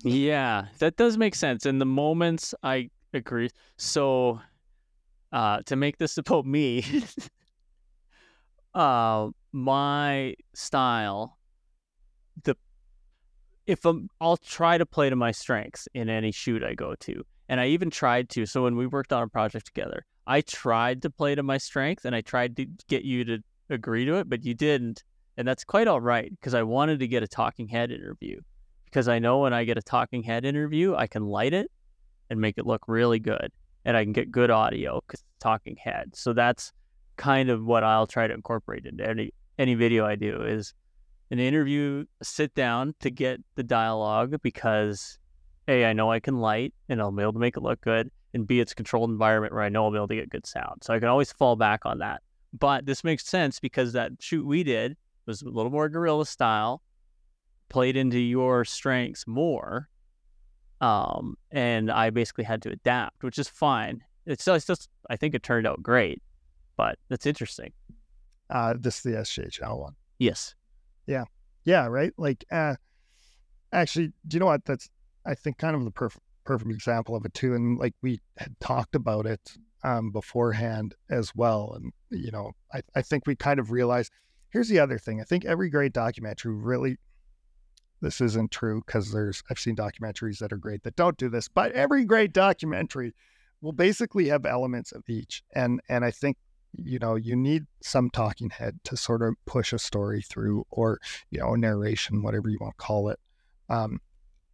Yeah, 0.03 0.67
that 0.79 0.97
does 0.97 1.17
make 1.17 1.35
sense. 1.35 1.65
And 1.65 1.81
the 1.81 1.85
moments 1.85 2.53
I 2.61 2.89
agree. 3.13 3.49
So 3.77 4.41
uh 5.31 5.61
to 5.65 5.75
make 5.75 5.97
this 5.97 6.17
about 6.19 6.45
me, 6.45 6.85
uh 8.75 9.29
my 9.51 10.35
style 10.53 11.37
the 12.43 12.55
if 13.67 13.85
I'm, 13.85 14.09
I'll 14.19 14.37
try 14.37 14.77
to 14.77 14.85
play 14.85 15.09
to 15.09 15.15
my 15.15 15.31
strengths 15.31 15.87
in 15.93 16.09
any 16.09 16.31
shoot 16.31 16.63
I 16.63 16.73
go 16.73 16.95
to. 17.01 17.23
And 17.49 17.59
I 17.59 17.67
even 17.67 17.89
tried 17.89 18.29
to. 18.29 18.45
So 18.45 18.63
when 18.63 18.75
we 18.75 18.87
worked 18.87 19.13
on 19.13 19.23
a 19.23 19.27
project 19.27 19.67
together, 19.67 20.05
I 20.25 20.41
tried 20.41 21.01
to 21.03 21.09
play 21.09 21.35
to 21.35 21.43
my 21.43 21.57
strength 21.57 22.05
and 22.05 22.15
I 22.15 22.21
tried 22.21 22.55
to 22.57 22.65
get 22.87 23.03
you 23.03 23.23
to 23.25 23.39
agree 23.69 24.05
to 24.05 24.15
it, 24.15 24.29
but 24.29 24.43
you 24.43 24.53
didn't. 24.53 25.03
And 25.37 25.47
that's 25.47 25.63
quite 25.63 25.87
all 25.87 26.01
right 26.01 26.31
because 26.31 26.53
I 26.53 26.63
wanted 26.63 26.99
to 26.99 27.07
get 27.07 27.23
a 27.23 27.27
talking 27.27 27.67
head 27.67 27.91
interview 27.91 28.39
because 28.85 29.07
I 29.07 29.19
know 29.19 29.39
when 29.39 29.53
I 29.53 29.65
get 29.65 29.77
a 29.77 29.81
talking 29.81 30.23
head 30.23 30.45
interview, 30.45 30.95
I 30.95 31.07
can 31.07 31.25
light 31.25 31.53
it 31.53 31.69
and 32.29 32.41
make 32.41 32.57
it 32.57 32.65
look 32.65 32.83
really 32.87 33.19
good 33.19 33.51
and 33.85 33.95
I 33.95 34.03
can 34.03 34.13
get 34.13 34.31
good 34.31 34.49
audio 34.49 35.01
because 35.05 35.23
talking 35.39 35.77
head. 35.77 36.15
So 36.15 36.33
that's 36.33 36.71
kind 37.17 37.49
of 37.49 37.63
what 37.65 37.83
I'll 37.83 38.07
try 38.07 38.27
to 38.27 38.33
incorporate 38.33 38.85
into 38.85 39.07
any 39.07 39.33
any 39.57 39.75
video 39.75 40.05
I 40.05 40.15
do 40.15 40.43
is 40.43 40.73
an 41.31 41.39
interview, 41.39 42.05
sit 42.21 42.53
down 42.55 42.95
to 43.01 43.09
get 43.09 43.41
the 43.55 43.63
dialogue 43.63 44.35
because 44.41 45.19
A, 45.67 45.85
I 45.85 45.93
know 45.93 46.11
I 46.11 46.19
can 46.19 46.39
light 46.39 46.73
and 46.89 47.01
I'll 47.01 47.11
be 47.11 47.21
able 47.21 47.33
to 47.33 47.39
make 47.39 47.57
it 47.57 47.63
look 47.63 47.81
good. 47.81 48.09
And 48.33 48.47
B, 48.47 48.59
it's 48.59 48.71
a 48.71 48.75
controlled 48.75 49.09
environment 49.09 49.53
where 49.53 49.63
I 49.63 49.69
know 49.69 49.85
I'll 49.85 49.91
be 49.91 49.97
able 49.97 50.07
to 50.09 50.15
get 50.15 50.29
good 50.29 50.45
sound. 50.45 50.83
So 50.83 50.93
I 50.93 50.99
can 50.99 51.07
always 51.07 51.31
fall 51.31 51.55
back 51.55 51.85
on 51.85 51.99
that. 51.99 52.21
But 52.57 52.85
this 52.85 53.03
makes 53.03 53.25
sense 53.25 53.59
because 53.59 53.93
that 53.93 54.11
shoot 54.19 54.45
we 54.45 54.63
did 54.63 54.95
was 55.25 55.41
a 55.41 55.49
little 55.49 55.71
more 55.71 55.89
guerrilla 55.89 56.25
style, 56.25 56.81
played 57.69 57.97
into 57.97 58.19
your 58.19 58.63
strengths 58.65 59.27
more. 59.27 59.89
Um, 60.79 61.35
and 61.51 61.91
I 61.91 62.09
basically 62.09 62.43
had 62.43 62.61
to 62.63 62.69
adapt, 62.69 63.23
which 63.23 63.39
is 63.39 63.47
fine. 63.47 64.03
It's 64.25 64.45
just, 64.45 64.57
it's 64.57 64.65
just 64.65 64.89
I 65.09 65.15
think 65.15 65.33
it 65.33 65.43
turned 65.43 65.67
out 65.67 65.81
great, 65.81 66.21
but 66.75 66.97
that's 67.09 67.25
interesting. 67.25 67.71
Uh, 68.49 68.75
this 68.77 68.97
is 68.97 69.03
the 69.03 69.11
SJHL 69.11 69.79
one. 69.79 69.95
Yes. 70.19 70.55
Yeah. 71.07 71.23
Yeah. 71.65 71.87
Right. 71.87 72.13
Like, 72.17 72.45
uh, 72.51 72.75
actually, 73.71 74.13
do 74.27 74.35
you 74.35 74.39
know 74.39 74.47
what? 74.47 74.65
That's, 74.65 74.89
I 75.25 75.33
think, 75.33 75.57
kind 75.57 75.75
of 75.75 75.83
the 75.83 75.91
perfect, 75.91 76.23
perfect 76.45 76.71
example 76.71 77.15
of 77.15 77.25
it 77.25 77.33
too. 77.33 77.55
And 77.55 77.79
like 77.79 77.93
we 78.01 78.21
had 78.37 78.55
talked 78.59 78.95
about 78.95 79.25
it 79.25 79.57
um, 79.83 80.11
beforehand 80.11 80.95
as 81.09 81.33
well. 81.35 81.73
And, 81.75 81.91
you 82.11 82.31
know, 82.31 82.51
I, 82.73 82.81
I 82.95 83.01
think 83.01 83.25
we 83.25 83.35
kind 83.35 83.59
of 83.59 83.71
realized 83.71 84.11
here's 84.49 84.69
the 84.69 84.79
other 84.79 84.97
thing. 84.97 85.19
I 85.19 85.23
think 85.23 85.45
every 85.45 85.69
great 85.69 85.93
documentary 85.93 86.53
really, 86.53 86.97
this 88.01 88.21
isn't 88.21 88.51
true 88.51 88.81
because 88.85 89.11
there's, 89.11 89.43
I've 89.49 89.59
seen 89.59 89.75
documentaries 89.75 90.39
that 90.39 90.53
are 90.53 90.57
great 90.57 90.83
that 90.83 90.95
don't 90.95 91.17
do 91.17 91.29
this, 91.29 91.47
but 91.47 91.71
every 91.73 92.05
great 92.05 92.31
documentary 92.31 93.13
will 93.61 93.73
basically 93.73 94.27
have 94.29 94.45
elements 94.45 94.91
of 94.91 95.03
each. 95.09 95.43
And, 95.53 95.81
and 95.89 96.05
I 96.05 96.11
think 96.11 96.37
you 96.73 96.99
know 96.99 97.15
you 97.15 97.35
need 97.35 97.65
some 97.81 98.09
talking 98.09 98.49
head 98.49 98.79
to 98.83 98.97
sort 98.97 99.21
of 99.21 99.35
push 99.45 99.73
a 99.73 99.79
story 99.79 100.21
through 100.21 100.65
or 100.69 100.99
you 101.29 101.39
know 101.39 101.55
narration 101.55 102.21
whatever 102.21 102.49
you 102.49 102.57
want 102.59 102.77
to 102.77 102.83
call 102.83 103.09
it. 103.09 103.19
Um 103.69 103.99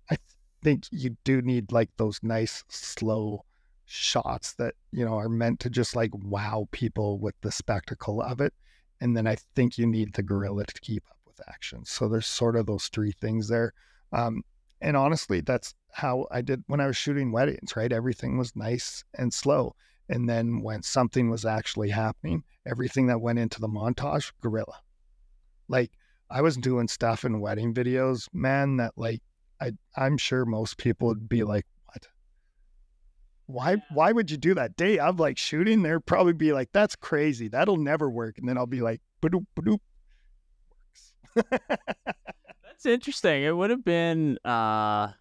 i 0.09 0.17
think 0.63 0.85
you 0.91 1.17
do 1.23 1.41
need 1.41 1.71
like 1.71 1.89
those 1.97 2.19
nice 2.23 2.63
slow 2.69 3.43
shots 3.85 4.53
that 4.53 4.75
you 4.91 5.05
know 5.05 5.15
are 5.15 5.29
meant 5.29 5.59
to 5.59 5.69
just 5.69 5.95
like 5.95 6.11
wow 6.15 6.67
people 6.71 7.19
with 7.19 7.35
the 7.41 7.51
spectacle 7.51 8.21
of 8.21 8.41
it. 8.41 8.53
And 9.01 9.15
then 9.17 9.27
i 9.27 9.35
think 9.55 9.77
you 9.77 9.85
need 9.85 10.13
the 10.13 10.23
guerrilla 10.23 10.65
to 10.65 10.81
keep 10.81 11.03
up 11.09 11.17
with 11.25 11.41
action. 11.47 11.85
So 11.85 12.07
there's 12.07 12.27
sort 12.27 12.55
of 12.55 12.65
those 12.65 12.87
three 12.87 13.11
things 13.11 13.47
there. 13.47 13.73
Um 14.11 14.43
and 14.81 14.97
honestly 14.97 15.41
that's 15.41 15.75
how 15.91 16.27
i 16.31 16.41
did 16.41 16.63
when 16.67 16.81
i 16.81 16.87
was 16.87 16.97
shooting 16.97 17.31
weddings 17.31 17.75
right? 17.75 17.91
Everything 17.91 18.37
was 18.37 18.55
nice 18.55 19.03
and 19.13 19.33
slow 19.33 19.75
and 20.09 20.29
then 20.29 20.61
when 20.61 20.83
something 20.83 21.29
was 21.29 21.45
actually 21.45 21.89
happening, 21.89 22.43
everything 22.65 23.07
that 23.07 23.21
went 23.21 23.39
into 23.39 23.61
the 23.61 23.67
montage, 23.67 24.31
guerrilla. 24.41 24.79
Like 25.67 25.91
I 26.29 26.41
was 26.41 26.57
doing 26.57 26.87
stuff 26.87 27.25
in 27.25 27.39
wedding 27.39 27.73
videos, 27.73 28.27
man, 28.33 28.77
that 28.77 28.93
like 28.97 29.21
I 29.61 29.71
I'm 29.95 30.17
sure 30.17 30.45
most 30.45 30.77
people 30.77 31.07
would 31.07 31.29
be 31.29 31.43
like, 31.43 31.65
What? 31.85 32.07
Why 33.45 33.77
why 33.91 34.11
would 34.11 34.29
you 34.29 34.37
do 34.37 34.53
that? 34.55 34.75
Day 34.75 34.99
of 34.99 35.19
like 35.19 35.37
shooting, 35.37 35.81
they'd 35.81 36.05
probably 36.05 36.33
be 36.33 36.53
like, 36.53 36.69
That's 36.73 36.95
crazy. 36.95 37.47
That'll 37.47 37.77
never 37.77 38.09
work. 38.09 38.37
And 38.37 38.47
then 38.47 38.57
I'll 38.57 38.65
be 38.65 38.81
like, 38.81 39.01
Badoop, 39.21 39.45
badoop. 39.55 39.79
Works. 41.35 41.49
That's 42.65 42.85
interesting. 42.85 43.43
It 43.43 43.55
would 43.55 43.69
have 43.69 43.85
been 43.85 44.37
uh 44.43 45.11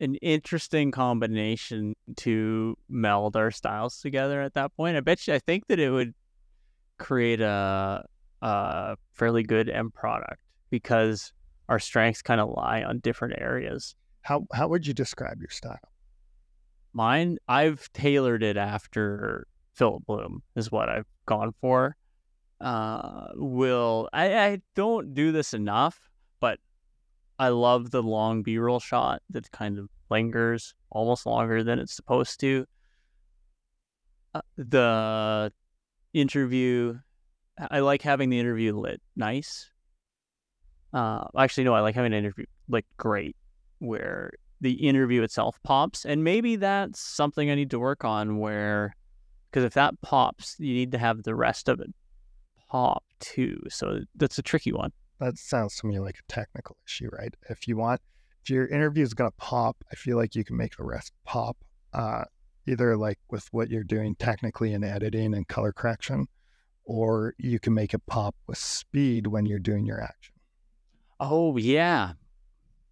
an 0.00 0.16
interesting 0.16 0.90
combination 0.90 1.94
to 2.16 2.76
meld 2.88 3.36
our 3.36 3.50
styles 3.50 4.00
together 4.00 4.42
at 4.42 4.54
that 4.54 4.74
point. 4.76 4.96
I 4.96 5.00
bet 5.00 5.26
you 5.26 5.34
I 5.34 5.38
think 5.38 5.66
that 5.68 5.78
it 5.78 5.90
would 5.90 6.14
create 6.98 7.40
a 7.40 8.04
a 8.42 8.96
fairly 9.14 9.42
good 9.42 9.70
end 9.70 9.94
product 9.94 10.40
because 10.70 11.32
our 11.68 11.78
strengths 11.78 12.20
kind 12.20 12.40
of 12.40 12.50
lie 12.50 12.82
on 12.82 12.98
different 12.98 13.34
areas. 13.38 13.94
How 14.22 14.46
how 14.52 14.68
would 14.68 14.86
you 14.86 14.94
describe 14.94 15.40
your 15.40 15.50
style? 15.50 15.78
Mine, 16.92 17.38
I've 17.48 17.90
tailored 17.92 18.42
it 18.42 18.56
after 18.56 19.46
Philip 19.74 20.04
Bloom 20.06 20.42
is 20.54 20.70
what 20.70 20.88
I've 20.88 21.06
gone 21.26 21.52
for. 21.60 21.96
Uh, 22.60 23.26
will 23.34 24.08
I, 24.12 24.38
I 24.38 24.58
don't 24.74 25.14
do 25.14 25.32
this 25.32 25.54
enough, 25.54 25.98
I 27.38 27.48
love 27.48 27.90
the 27.90 28.02
long 28.02 28.42
B-roll 28.42 28.80
shot 28.80 29.22
that 29.30 29.50
kind 29.50 29.78
of 29.78 29.88
lingers 30.10 30.74
almost 30.90 31.26
longer 31.26 31.64
than 31.64 31.78
it's 31.78 31.94
supposed 31.94 32.40
to. 32.40 32.66
Uh, 34.34 34.40
the 34.56 35.52
interview, 36.12 36.98
I 37.70 37.80
like 37.80 38.02
having 38.02 38.30
the 38.30 38.38
interview 38.38 38.76
lit 38.76 39.00
nice. 39.16 39.70
Uh, 40.92 41.24
actually, 41.36 41.64
no, 41.64 41.74
I 41.74 41.80
like 41.80 41.96
having 41.96 42.12
an 42.12 42.18
interview 42.18 42.46
like 42.68 42.86
great, 42.96 43.36
where 43.80 44.32
the 44.60 44.72
interview 44.72 45.22
itself 45.22 45.58
pops, 45.64 46.04
and 46.04 46.22
maybe 46.22 46.56
that's 46.56 47.00
something 47.00 47.50
I 47.50 47.56
need 47.56 47.70
to 47.70 47.80
work 47.80 48.04
on. 48.04 48.38
Where, 48.38 48.94
because 49.50 49.64
if 49.64 49.74
that 49.74 50.00
pops, 50.02 50.54
you 50.58 50.72
need 50.72 50.92
to 50.92 50.98
have 50.98 51.24
the 51.24 51.34
rest 51.34 51.68
of 51.68 51.80
it 51.80 51.92
pop 52.70 53.04
too. 53.18 53.60
So 53.68 54.00
that's 54.14 54.38
a 54.38 54.42
tricky 54.42 54.72
one. 54.72 54.92
That 55.20 55.38
sounds 55.38 55.76
to 55.76 55.86
me 55.86 55.98
like 55.98 56.16
a 56.18 56.32
technical 56.32 56.76
issue, 56.86 57.08
right? 57.12 57.34
If 57.48 57.68
you 57.68 57.76
want, 57.76 58.00
if 58.42 58.50
your 58.50 58.66
interview 58.66 59.02
is 59.02 59.14
gonna 59.14 59.30
pop, 59.32 59.76
I 59.90 59.94
feel 59.96 60.16
like 60.16 60.34
you 60.34 60.44
can 60.44 60.56
make 60.56 60.76
the 60.76 60.84
rest 60.84 61.12
pop. 61.24 61.56
Uh, 61.92 62.24
either 62.66 62.96
like 62.96 63.18
with 63.30 63.46
what 63.52 63.70
you're 63.70 63.84
doing 63.84 64.14
technically 64.16 64.72
in 64.72 64.82
editing 64.82 65.34
and 65.34 65.46
color 65.48 65.72
correction, 65.72 66.26
or 66.84 67.34
you 67.38 67.58
can 67.58 67.74
make 67.74 67.94
it 67.94 68.04
pop 68.06 68.34
with 68.46 68.58
speed 68.58 69.26
when 69.26 69.46
you're 69.46 69.58
doing 69.58 69.86
your 69.86 70.02
action. 70.02 70.34
Oh 71.20 71.56
yeah, 71.56 72.12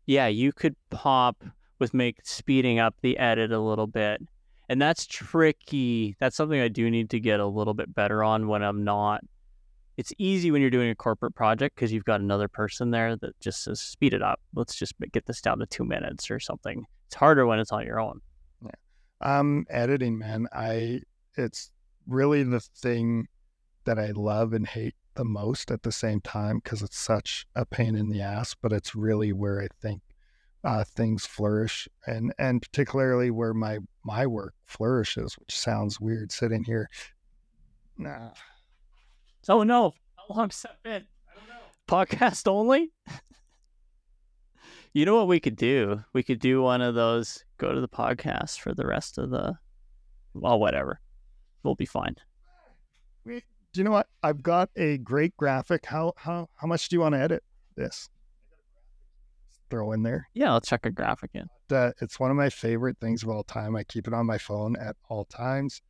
yeah. 0.06 0.28
You 0.28 0.52
could 0.52 0.76
pop 0.90 1.44
with 1.78 1.92
make 1.92 2.18
speeding 2.24 2.78
up 2.78 2.94
the 3.02 3.18
edit 3.18 3.50
a 3.50 3.58
little 3.58 3.86
bit, 3.86 4.22
and 4.68 4.80
that's 4.80 5.06
tricky. 5.06 6.16
That's 6.20 6.36
something 6.36 6.60
I 6.60 6.68
do 6.68 6.90
need 6.90 7.10
to 7.10 7.20
get 7.20 7.40
a 7.40 7.46
little 7.46 7.74
bit 7.74 7.94
better 7.94 8.22
on 8.22 8.48
when 8.48 8.62
I'm 8.62 8.84
not. 8.84 9.22
It's 9.96 10.12
easy 10.18 10.50
when 10.50 10.60
you're 10.60 10.70
doing 10.70 10.90
a 10.90 10.94
corporate 10.94 11.34
project 11.34 11.74
because 11.74 11.92
you've 11.92 12.04
got 12.04 12.20
another 12.20 12.48
person 12.48 12.90
there 12.90 13.16
that 13.16 13.38
just 13.40 13.62
says 13.64 13.80
speed 13.80 14.14
it 14.14 14.22
up. 14.22 14.40
Let's 14.54 14.74
just 14.74 14.94
get 15.12 15.26
this 15.26 15.40
down 15.40 15.58
to 15.58 15.66
two 15.66 15.84
minutes 15.84 16.30
or 16.30 16.40
something. 16.40 16.86
It's 17.06 17.14
harder 17.14 17.46
when 17.46 17.58
it's 17.58 17.72
on 17.72 17.84
your 17.84 18.00
own. 18.00 18.20
Yeah. 18.64 18.70
Um, 19.20 19.66
editing, 19.68 20.18
man, 20.18 20.48
I 20.52 21.00
it's 21.36 21.70
really 22.06 22.42
the 22.42 22.60
thing 22.60 23.28
that 23.84 23.98
I 23.98 24.12
love 24.12 24.52
and 24.52 24.66
hate 24.66 24.94
the 25.14 25.24
most 25.24 25.70
at 25.70 25.82
the 25.82 25.92
same 25.92 26.20
time 26.20 26.60
because 26.62 26.82
it's 26.82 26.98
such 26.98 27.46
a 27.54 27.66
pain 27.66 27.94
in 27.94 28.08
the 28.08 28.22
ass. 28.22 28.54
But 28.54 28.72
it's 28.72 28.94
really 28.94 29.32
where 29.32 29.60
I 29.60 29.68
think 29.82 30.00
uh, 30.64 30.84
things 30.84 31.26
flourish, 31.26 31.88
and 32.06 32.32
and 32.38 32.62
particularly 32.62 33.30
where 33.30 33.52
my 33.52 33.78
my 34.04 34.26
work 34.26 34.54
flourishes, 34.64 35.34
which 35.34 35.58
sounds 35.58 36.00
weird 36.00 36.32
sitting 36.32 36.64
here. 36.64 36.88
Nah. 37.98 38.30
Oh 39.48 39.64
no! 39.64 39.92
How 40.16 40.34
long's 40.36 40.62
that 40.62 40.82
been? 40.84 41.04
I 41.28 41.34
don't 41.34 41.48
know. 41.48 41.64
Podcast 41.88 42.46
only. 42.46 42.92
you 44.92 45.04
know 45.04 45.16
what 45.16 45.26
we 45.26 45.40
could 45.40 45.56
do? 45.56 46.04
We 46.12 46.22
could 46.22 46.38
do 46.38 46.62
one 46.62 46.80
of 46.80 46.94
those. 46.94 47.44
Go 47.58 47.72
to 47.72 47.80
the 47.80 47.88
podcast 47.88 48.60
for 48.60 48.72
the 48.72 48.86
rest 48.86 49.18
of 49.18 49.30
the. 49.30 49.54
Well, 50.34 50.60
whatever. 50.60 51.00
We'll 51.64 51.74
be 51.74 51.86
fine. 51.86 52.14
We, 53.24 53.42
do 53.72 53.80
you 53.80 53.84
know 53.84 53.90
what? 53.90 54.06
I've 54.22 54.42
got 54.42 54.70
a 54.76 54.98
great 54.98 55.36
graphic. 55.36 55.86
How 55.86 56.12
how 56.16 56.48
how 56.54 56.68
much 56.68 56.88
do 56.88 56.96
you 56.96 57.00
want 57.00 57.14
to 57.14 57.20
edit 57.20 57.42
this? 57.76 58.08
Throw 59.70 59.90
in 59.92 60.04
there. 60.04 60.28
Yeah, 60.34 60.52
let's 60.52 60.68
check 60.68 60.86
a 60.86 60.90
graphic 60.90 61.30
in. 61.34 61.48
Uh, 61.70 61.90
it's 62.00 62.20
one 62.20 62.30
of 62.30 62.36
my 62.36 62.50
favorite 62.50 62.98
things 63.00 63.22
of 63.22 63.30
all 63.30 63.42
time. 63.42 63.74
I 63.74 63.82
keep 63.84 64.06
it 64.06 64.14
on 64.14 64.26
my 64.26 64.38
phone 64.38 64.76
at 64.76 64.94
all 65.08 65.24
times. 65.24 65.80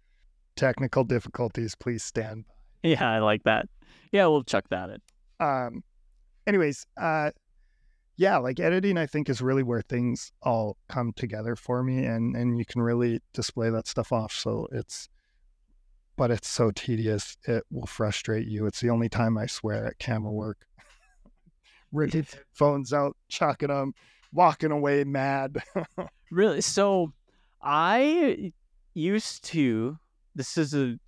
Technical 0.57 1.05
difficulties, 1.05 1.75
please 1.75 2.03
stand 2.05 2.47
by. 2.47 2.52
Yeah, 2.85 3.09
I 3.09 3.21
like 3.21 3.45
that. 3.45 3.69
Yeah, 4.11 4.27
we'll 4.27 4.43
chuck 4.43 4.65
that 4.71 4.91
in. 4.91 5.01
Um, 5.39 5.85
anyways, 6.47 6.85
uh, 7.01 7.31
yeah, 8.17 8.39
like 8.39 8.61
editing, 8.61 8.99
I 8.99 9.07
think 9.07 9.29
is 9.29 9.41
really 9.41 9.63
where 9.63 9.83
things 9.83 10.33
all 10.43 10.77
come 10.89 11.13
together 11.15 11.57
for 11.57 11.83
me, 11.83 12.05
and 12.05 12.37
and 12.37 12.59
you 12.59 12.65
can 12.65 12.83
really 12.83 13.21
display 13.33 13.71
that 13.71 13.87
stuff 13.87 14.13
off. 14.13 14.33
So 14.33 14.69
it's, 14.73 15.09
but 16.17 16.31
it's 16.31 16.49
so 16.49 16.71
tedious. 16.71 17.37
It 17.47 17.65
will 17.71 17.87
frustrate 17.87 18.47
you. 18.47 18.67
It's 18.67 18.81
the 18.81 18.91
only 18.91 19.09
time 19.09 19.39
I 19.39 19.47
swear 19.47 19.87
at 19.87 19.99
camera 19.99 20.33
work. 20.33 20.59
Ripping 21.93 22.27
phones 22.53 22.93
out, 22.93 23.17
chucking 23.29 23.69
them, 23.69 23.95
walking 24.33 24.73
away 24.73 25.05
mad. 25.05 25.57
really? 26.31 26.61
So, 26.61 27.13
I 27.63 28.53
used 28.95 29.45
to. 29.45 29.99
This 30.35 30.59
is 30.59 30.75
a 30.75 30.99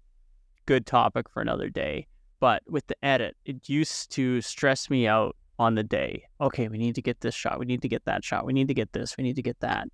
good 0.66 0.86
topic 0.86 1.28
for 1.28 1.40
another 1.40 1.68
day. 1.68 2.06
But 2.40 2.62
with 2.66 2.86
the 2.86 3.04
edit, 3.04 3.36
it 3.44 3.68
used 3.68 4.10
to 4.12 4.40
stress 4.40 4.90
me 4.90 5.06
out 5.06 5.36
on 5.58 5.74
the 5.76 5.82
day. 5.82 6.24
Okay, 6.40 6.68
we 6.68 6.78
need 6.78 6.94
to 6.96 7.02
get 7.02 7.20
this 7.20 7.34
shot. 7.34 7.58
We 7.58 7.66
need 7.66 7.82
to 7.82 7.88
get 7.88 8.04
that 8.04 8.24
shot. 8.24 8.44
We 8.44 8.52
need 8.52 8.68
to 8.68 8.74
get 8.74 8.92
this. 8.92 9.16
We 9.16 9.24
need 9.24 9.36
to 9.36 9.42
get 9.42 9.60
that. 9.60 9.88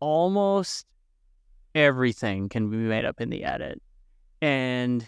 Almost 0.00 0.86
everything 1.74 2.48
can 2.48 2.70
be 2.70 2.76
made 2.76 3.04
up 3.04 3.20
in 3.20 3.30
the 3.30 3.44
edit. 3.44 3.80
And 4.40 5.06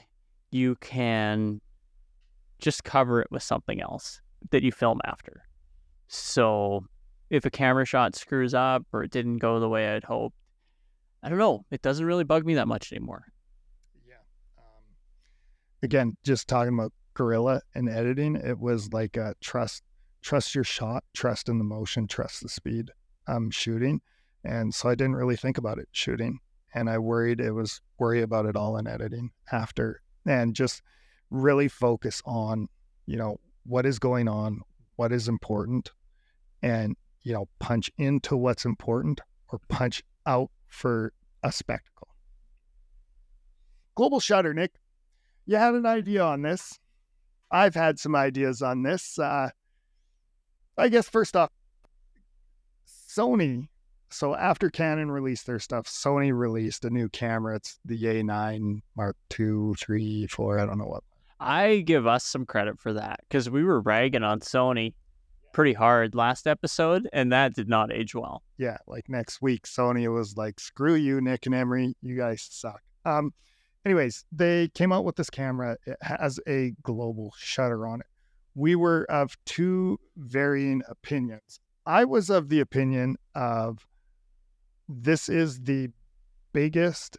you 0.51 0.77
can 0.77 1.61
just 2.59 2.85
cover 2.85 3.21
it 3.21 3.29
with 3.31 3.43
something 3.43 3.81
else 3.81 4.21
that 4.51 4.63
you 4.63 4.73
film 4.73 5.01
after. 5.05 5.43
So 6.09 6.85
if 7.31 7.45
a 7.45 7.51
camera 7.51 7.85
shot 7.85 8.15
screws 8.15 8.55
up 8.55 8.87
or 8.93 9.03
it 9.03 9.11
didn't 9.11 9.39
go 9.39 9.59
the 9.59 9.69
way 9.69 9.89
I'd 9.89 10.05
hoped, 10.05 10.37
I 11.23 11.29
don't 11.29 11.39
know. 11.39 11.65
It 11.71 11.83
doesn't 11.83 12.07
really 12.07 12.25
bug 12.25 12.47
me 12.47 12.55
that 12.55 12.69
much 12.69 12.93
anymore 12.93 13.27
again, 15.83 16.17
just 16.25 16.49
talking 16.49 16.75
about 16.75 16.93
Guerrilla 17.15 17.63
and 17.75 17.89
editing, 17.89 18.37
it 18.37 18.59
was 18.59 18.93
like 18.93 19.17
a 19.17 19.35
trust, 19.41 19.83
trust 20.23 20.55
your 20.55 20.65
shot, 20.65 21.05
trust 21.15 21.49
in 21.49 21.59
the 21.59 21.65
motion, 21.65 22.07
trust 22.07 22.43
the 22.43 22.49
speed. 22.49 22.91
I'm 23.27 23.51
shooting, 23.51 24.01
and 24.45 24.75
so 24.75 24.89
I 24.89 24.95
didn't 24.95 25.17
really 25.17 25.37
think 25.37 25.59
about 25.59 25.79
it 25.79 25.89
shooting, 25.93 26.39
and 26.75 26.89
I 26.89 26.99
worried 26.99 27.41
it 27.41 27.53
was 27.53 27.81
worry 27.99 28.23
about 28.23 28.47
it 28.47 28.57
all 28.57 28.77
in 28.77 28.87
editing 28.87 29.31
after, 29.51 30.03
and 30.27 30.55
just 30.55 30.83
really 31.31 31.69
focus 31.69 32.23
on, 32.25 32.69
you 33.07 33.17
know, 33.17 33.41
what 33.65 33.87
is 33.87 33.99
going 33.99 34.29
on, 34.29 34.61
what 34.97 35.13
is 35.13 35.27
important, 35.29 35.91
and 36.63 36.97
you 37.23 37.33
know, 37.33 37.49
punch 37.59 37.91
into 37.99 38.37
what's 38.37 38.65
important 38.65 39.21
or 39.49 39.61
punch 39.69 40.05
out 40.27 40.51
for 40.69 41.13
a 41.43 41.51
spectacle. 41.51 42.09
Global 43.97 44.21
Shutter, 44.21 44.55
Nick 44.55 44.75
you 45.47 45.57
had 45.57 45.75
an 45.75 45.87
idea 45.87 46.23
on 46.23 46.43
this. 46.43 46.79
I've 47.51 47.75
had 47.75 47.99
some 47.99 48.17
ideas 48.17 48.63
on 48.63 48.83
this. 48.83 49.19
Uh, 49.19 49.51
I 50.77 50.89
guess 50.89 51.09
first 51.09 51.37
off, 51.37 51.51
Sony. 52.87 53.69
So 54.11 54.35
after 54.35 54.71
Canon 54.71 55.11
released 55.11 55.47
their 55.47 55.59
stuff, 55.59 55.87
Sony 55.87 56.37
released 56.37 56.85
a 56.85 56.91
new 56.91 57.09
camera. 57.09 57.57
It's 57.57 57.79
the 57.85 58.01
A9 58.01 58.81
Mark 58.97 59.17
II, 59.39 59.75
3, 59.79 60.27
4, 60.29 60.59
I 60.59 60.67
don't 60.67 60.79
know 60.79 60.85
what. 60.85 61.03
I 61.39 61.79
give 61.79 62.07
us 62.07 62.25
some 62.25 62.47
credit 62.47 62.81
for 62.81 62.93
that 62.95 63.21
because 63.29 63.51
we 63.51 63.65
were 63.65 63.81
ragging 63.81 64.23
on 64.23 64.41
Sony 64.41 64.95
pretty 65.53 65.73
hard 65.73 66.15
last 66.15 66.47
episode, 66.47 67.09
and 67.13 67.33
that 67.33 67.55
did 67.55 67.69
not 67.69 67.93
age 67.93 68.15
well. 68.15 68.43
Yeah, 68.59 68.79
like 68.87 69.09
next 69.09 69.41
week, 69.43 69.65
Sony 69.65 70.13
was 70.13 70.37
like, 70.37 70.61
"Screw 70.61 70.95
you, 70.95 71.21
Nick 71.21 71.47
and 71.47 71.55
Emery, 71.55 71.95
you 72.03 72.17
guys 72.17 72.47
suck." 72.51 72.81
Um, 73.05 73.33
anyways, 73.87 74.25
they 74.33 74.69
came 74.75 74.93
out 74.93 75.05
with 75.05 75.17
this 75.17 75.31
camera. 75.31 75.79
It 75.87 75.97
has 76.03 76.41
a 76.47 76.73
global 76.83 77.33
shutter 77.39 77.87
on 77.87 78.01
it. 78.01 78.07
We 78.55 78.75
were 78.75 79.07
of 79.09 79.37
two 79.47 79.99
varying 80.17 80.83
opinions. 80.89 81.61
I 81.87 82.05
was 82.05 82.29
of 82.29 82.49
the 82.49 82.61
opinion 82.61 83.17
of 83.35 83.87
this 84.89 85.29
is 85.29 85.61
the 85.61 85.91
biggest 86.53 87.17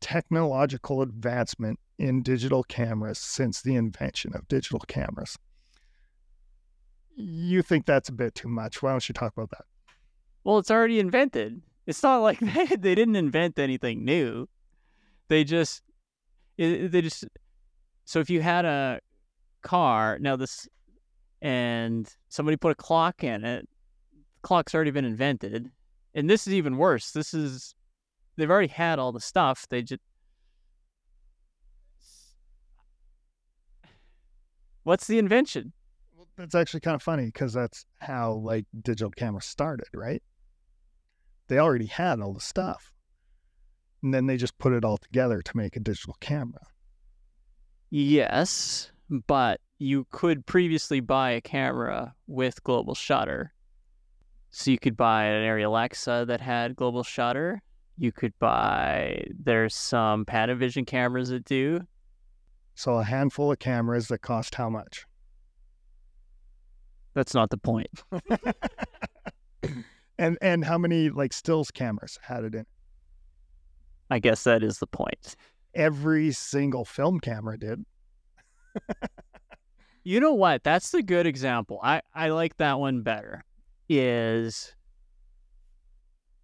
technological 0.00 1.02
advancement 1.02 1.78
in 1.98 2.22
digital 2.22 2.64
cameras 2.64 3.18
since 3.18 3.60
the 3.60 3.74
invention 3.76 4.34
of 4.34 4.48
digital 4.48 4.80
cameras. 4.80 5.36
You 7.14 7.60
think 7.60 7.84
that's 7.84 8.08
a 8.08 8.12
bit 8.12 8.34
too 8.34 8.48
much. 8.48 8.82
Why 8.82 8.92
don't 8.92 9.06
you 9.06 9.12
talk 9.12 9.34
about 9.36 9.50
that? 9.50 9.64
Well, 10.44 10.58
it's 10.58 10.70
already 10.70 10.98
invented. 10.98 11.60
It's 11.86 12.02
not 12.02 12.18
like 12.18 12.38
they, 12.40 12.64
they 12.76 12.94
didn't 12.94 13.16
invent 13.16 13.58
anything 13.58 14.04
new 14.04 14.48
they 15.28 15.44
just 15.44 15.82
they 16.56 17.00
just 17.00 17.24
so 18.04 18.20
if 18.20 18.28
you 18.28 18.42
had 18.42 18.64
a 18.64 19.00
car 19.62 20.18
now 20.20 20.36
this 20.36 20.68
and 21.40 22.14
somebody 22.28 22.56
put 22.56 22.72
a 22.72 22.74
clock 22.74 23.24
in 23.24 23.44
it 23.44 23.68
clock's 24.42 24.74
already 24.74 24.90
been 24.90 25.04
invented, 25.04 25.70
and 26.14 26.28
this 26.28 26.46
is 26.46 26.52
even 26.52 26.76
worse. 26.76 27.12
This 27.12 27.32
is 27.32 27.74
they've 28.36 28.50
already 28.50 28.68
had 28.68 28.98
all 28.98 29.12
the 29.12 29.20
stuff. 29.20 29.66
They 29.70 29.82
just 29.82 30.02
what's 34.82 35.06
the 35.06 35.18
invention? 35.18 35.72
Well, 36.14 36.26
that's 36.36 36.54
actually 36.54 36.80
kind 36.80 36.96
of 36.96 37.02
funny 37.02 37.26
because 37.26 37.52
that's 37.52 37.86
how 38.00 38.34
like 38.34 38.66
digital 38.82 39.10
cameras 39.10 39.46
started, 39.46 39.88
right? 39.94 40.22
They 41.48 41.58
already 41.58 41.86
had 41.86 42.20
all 42.20 42.34
the 42.34 42.40
stuff, 42.40 42.92
and 44.02 44.12
then 44.12 44.26
they 44.26 44.36
just 44.36 44.58
put 44.58 44.72
it 44.72 44.84
all 44.84 44.98
together 44.98 45.40
to 45.42 45.56
make 45.56 45.76
a 45.76 45.80
digital 45.80 46.16
camera. 46.20 46.60
Yes, 47.90 48.90
but 49.26 49.60
you 49.78 50.06
could 50.10 50.46
previously 50.46 51.00
buy 51.00 51.32
a 51.32 51.40
camera 51.40 52.14
with 52.26 52.62
global 52.64 52.94
shutter. 52.94 53.52
So 54.50 54.70
you 54.70 54.78
could 54.78 54.96
buy 54.96 55.24
an 55.24 55.44
Arri 55.44 55.64
Alexa 55.64 56.24
that 56.28 56.40
had 56.40 56.76
global 56.76 57.02
shutter. 57.02 57.62
You 57.98 58.12
could 58.12 58.32
buy 58.38 59.24
there's 59.38 59.74
some 59.74 60.24
Panavision 60.24 60.86
cameras 60.86 61.28
that 61.28 61.44
do. 61.44 61.80
So 62.74 62.94
a 62.94 63.04
handful 63.04 63.52
of 63.52 63.58
cameras 63.58 64.08
that 64.08 64.18
cost 64.18 64.54
how 64.54 64.70
much? 64.70 65.04
That's 67.14 67.34
not 67.34 67.50
the 67.50 67.58
point. 67.58 68.02
and 70.18 70.38
and 70.40 70.64
how 70.64 70.78
many 70.78 71.10
like 71.10 71.32
stills 71.32 71.70
cameras 71.70 72.18
had 72.22 72.44
it 72.44 72.54
in? 72.54 72.66
I 74.12 74.18
guess 74.18 74.44
that 74.44 74.62
is 74.62 74.78
the 74.78 74.86
point. 74.86 75.36
Every 75.74 76.32
single 76.32 76.84
film 76.84 77.18
camera 77.18 77.58
did. 77.58 77.84
you 80.04 80.20
know 80.20 80.34
what? 80.34 80.62
That's 80.64 80.90
the 80.90 81.02
good 81.02 81.26
example. 81.26 81.80
I, 81.82 82.02
I 82.14 82.28
like 82.28 82.58
that 82.58 82.78
one 82.78 83.02
better. 83.02 83.42
Is 83.88 84.74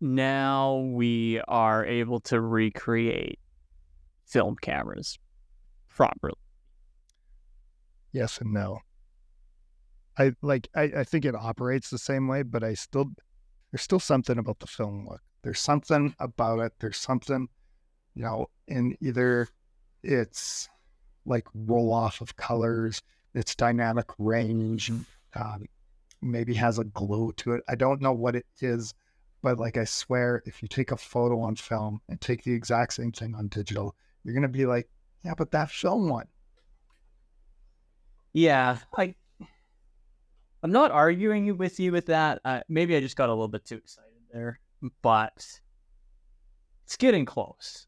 now 0.01 0.77
we 0.77 1.41
are 1.47 1.85
able 1.85 2.21
to 2.21 2.41
recreate 2.41 3.39
film 4.27 4.57
cameras 4.61 5.19
properly. 5.89 6.35
Yes 8.13 8.39
and 8.39 8.53
no. 8.53 8.79
I 10.19 10.33
like 10.43 10.69
I, 10.75 10.85
I 10.85 11.05
think 11.05 11.25
it 11.25 11.35
operates 11.35 11.91
the 11.91 11.99
same 11.99 12.29
way, 12.29 12.43
but 12.43 12.65
I 12.65 12.75
still 12.75 13.11
there's 13.71 13.83
still 13.83 14.01
something 14.01 14.39
about 14.39 14.59
the 14.59 14.67
film 14.67 15.07
look. 15.09 15.21
There's 15.43 15.61
something 15.61 16.15
about 16.19 16.61
it. 16.61 16.73
There's 16.81 16.97
something, 16.97 17.49
you 18.19 18.25
know, 18.25 18.51
in 18.67 18.97
either 19.01 19.49
it's 20.03 20.69
like 21.25 21.47
roll 21.55 21.93
off 21.93 22.21
of 22.21 22.37
colors, 22.37 23.01
its 23.33 23.55
dynamic 23.55 24.07
range, 24.19 24.91
um, 25.37 25.67
maybe 26.21 26.53
has 26.55 26.81
a 26.81 26.85
glow 26.85 27.31
to 27.37 27.53
it. 27.53 27.63
I 27.69 27.77
don't 27.77 28.03
know 28.03 28.13
what 28.13 28.35
it 28.35 28.45
is, 28.61 28.93
but 29.41 29.59
like 29.61 29.77
I 29.77 29.85
swear, 29.85 30.43
if 30.47 30.63
you 30.63 30.69
take 30.69 30.91
a 30.91 30.97
photo 30.97 31.41
on 31.41 31.55
film 31.55 32.01
and 32.09 32.21
take 32.21 32.43
the 32.43 32.53
exact 32.53 32.95
same 32.95 33.13
thing 33.13 33.37
on 33.37 33.47
digital, 33.47 33.95
you're 34.25 34.35
gonna 34.35 34.49
be 34.49 34.67
like, 34.67 34.89
yeah, 35.25 35.35
but 35.39 35.53
that 35.53 35.71
film 35.71 36.09
one. 36.09 36.27
Yeah, 38.33 38.79
I 38.97 39.15
I'm 40.65 40.73
not 40.73 40.91
arguing 40.91 41.57
with 41.57 41.79
you 41.79 41.93
with 41.93 42.07
that. 42.07 42.41
Uh, 42.45 42.63
maybe 42.69 42.97
I 42.97 43.01
just 43.01 43.17
got 43.17 43.29
a 43.29 43.33
little 43.33 43.47
bit 43.47 43.65
too 43.65 43.77
excited 43.77 44.11
there, 44.33 44.59
but 45.03 45.61
it's 46.85 46.97
getting 46.97 47.25
close. 47.25 47.88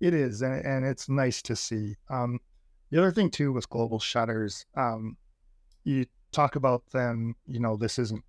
It 0.00 0.14
is, 0.14 0.42
and, 0.42 0.64
and 0.64 0.84
it's 0.84 1.08
nice 1.08 1.42
to 1.42 1.56
see. 1.56 1.96
Um, 2.08 2.38
the 2.90 2.98
other 2.98 3.10
thing 3.10 3.30
too 3.30 3.52
with 3.52 3.68
global 3.68 3.98
shutters, 3.98 4.64
um, 4.76 5.16
you 5.84 6.06
talk 6.32 6.56
about 6.56 6.86
them. 6.90 7.34
You 7.46 7.60
know, 7.60 7.76
this 7.76 7.98
isn't, 7.98 8.24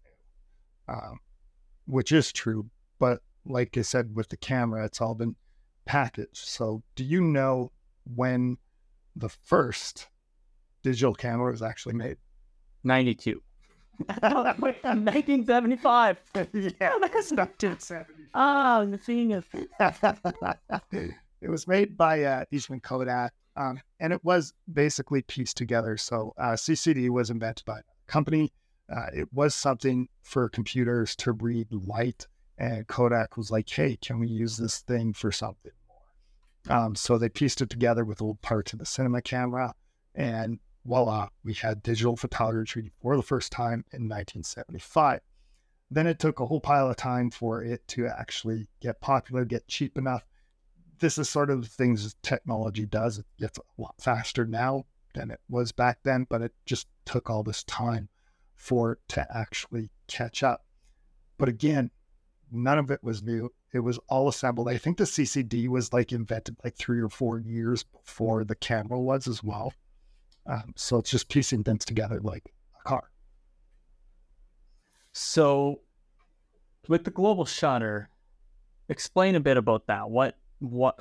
um, 0.87 1.19
which 1.85 2.11
is 2.11 2.31
true, 2.31 2.69
but 2.97 3.21
like 3.45 3.77
I 3.77 3.81
said 3.81 4.15
with 4.15 4.29
the 4.29 4.37
camera, 4.37 4.85
it's 4.85 5.01
all 5.01 5.15
been 5.15 5.35
packaged. 5.85 6.37
So, 6.37 6.81
do 6.95 7.03
you 7.03 7.21
know 7.21 7.71
when 8.15 8.57
the 9.15 9.29
first 9.29 10.07
digital 10.83 11.13
camera 11.13 11.51
was 11.51 11.61
actually 11.61 11.95
made? 11.95 12.17
92. 12.83 13.41
1975. 15.05 16.17
yeah, 16.35 16.41
that's 17.01 17.31
1975. 17.31 18.05
Oh, 18.33 18.85
the 18.85 18.97
thing 18.97 19.31
is. 19.31 19.43
it 21.41 21.49
was 21.49 21.67
made 21.67 21.97
by 21.97 22.23
uh, 22.23 22.45
Eastman 22.51 22.79
Kodak, 22.79 23.33
um, 23.55 23.79
and 23.99 24.13
it 24.13 24.23
was 24.23 24.53
basically 24.71 25.21
pieced 25.21 25.57
together. 25.57 25.97
So 25.97 26.33
uh, 26.37 26.53
CCD 26.53 27.09
was 27.09 27.29
invented 27.29 27.65
by 27.65 27.79
a 27.79 27.83
company. 28.07 28.51
Uh, 28.93 29.07
it 29.13 29.31
was 29.33 29.53
something 29.53 30.07
for 30.21 30.49
computers 30.49 31.15
to 31.17 31.33
read 31.33 31.67
light, 31.71 32.27
and 32.57 32.87
Kodak 32.87 33.37
was 33.37 33.51
like, 33.51 33.69
"Hey, 33.69 33.97
can 33.97 34.19
we 34.19 34.27
use 34.27 34.57
this 34.57 34.79
thing 34.79 35.13
for 35.13 35.31
something 35.31 35.71
more?" 35.87 36.77
Um, 36.77 36.95
so 36.95 37.17
they 37.17 37.29
pieced 37.29 37.61
it 37.61 37.69
together 37.69 38.03
with 38.03 38.21
old 38.21 38.41
parts 38.41 38.73
of 38.73 38.79
the 38.79 38.85
cinema 38.85 39.21
camera, 39.21 39.73
and 40.15 40.59
voila, 40.85 41.29
we 41.43 41.53
had 41.53 41.83
digital 41.83 42.15
photography 42.15 42.91
for 43.01 43.15
the 43.15 43.23
first 43.23 43.51
time 43.51 43.85
in 43.91 44.09
1975. 44.09 45.21
Then 45.91 46.07
it 46.07 46.19
took 46.19 46.39
a 46.39 46.45
whole 46.45 46.61
pile 46.61 46.89
of 46.89 46.97
time 46.97 47.31
for 47.31 47.63
it 47.63 47.87
to 47.89 48.07
actually 48.07 48.67
get 48.79 49.01
popular, 49.01 49.45
get 49.45 49.67
cheap 49.67 49.97
enough. 49.97 50.23
This 50.99 51.17
is 51.17 51.29
sort 51.29 51.49
of 51.49 51.61
the 51.61 51.67
things 51.67 52.15
technology 52.21 52.85
does. 52.85 53.23
It's 53.39 53.57
a 53.57 53.81
lot 53.81 53.95
faster 53.99 54.45
now 54.45 54.85
than 55.13 55.31
it 55.31 55.39
was 55.49 55.71
back 55.71 55.99
then, 56.03 56.27
but 56.29 56.41
it 56.41 56.53
just 56.65 56.87
took 57.05 57.29
all 57.29 57.43
this 57.43 57.63
time 57.63 58.09
for 58.55 58.93
it 58.93 58.99
to 59.09 59.27
actually 59.35 59.89
catch 60.07 60.43
up. 60.43 60.65
But 61.37 61.49
again, 61.49 61.91
none 62.51 62.77
of 62.77 62.91
it 62.91 63.03
was 63.03 63.23
new. 63.23 63.51
It 63.73 63.79
was 63.79 63.99
all 64.09 64.27
assembled. 64.27 64.67
I 64.67 64.77
think 64.77 64.97
the 64.97 65.03
CCD 65.05 65.67
was 65.67 65.93
like 65.93 66.11
invented 66.11 66.57
like 66.63 66.75
three 66.75 66.99
or 66.99 67.09
four 67.09 67.39
years 67.39 67.83
before 67.83 68.43
the 68.43 68.55
camera 68.55 68.99
was 68.99 69.27
as 69.27 69.43
well. 69.43 69.73
Um, 70.45 70.73
so 70.75 70.97
it's 70.97 71.11
just 71.11 71.29
piecing 71.29 71.63
things 71.63 71.85
together 71.85 72.19
like 72.21 72.51
a 72.79 72.83
car. 72.83 73.11
So, 75.11 75.81
with 76.87 77.03
the 77.03 77.11
global 77.11 77.45
shutter, 77.45 78.09
explain 78.87 79.35
a 79.35 79.39
bit 79.39 79.57
about 79.57 79.87
that. 79.87 80.09
What 80.09 80.37
what 80.59 80.99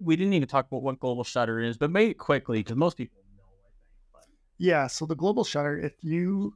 we 0.00 0.16
didn't 0.16 0.32
even 0.32 0.48
talk 0.48 0.66
about 0.66 0.82
what 0.82 0.98
global 0.98 1.24
shutter 1.24 1.60
is, 1.60 1.76
but 1.76 1.90
make 1.90 2.10
it 2.10 2.18
quickly 2.18 2.60
because 2.60 2.76
most 2.76 2.96
people 2.96 3.22
know. 3.36 3.44
I 3.44 3.62
think. 3.62 3.74
But. 4.12 4.22
Yeah. 4.58 4.86
So 4.86 5.06
the 5.06 5.14
global 5.14 5.44
shutter, 5.44 5.78
if 5.78 5.92
you, 6.02 6.54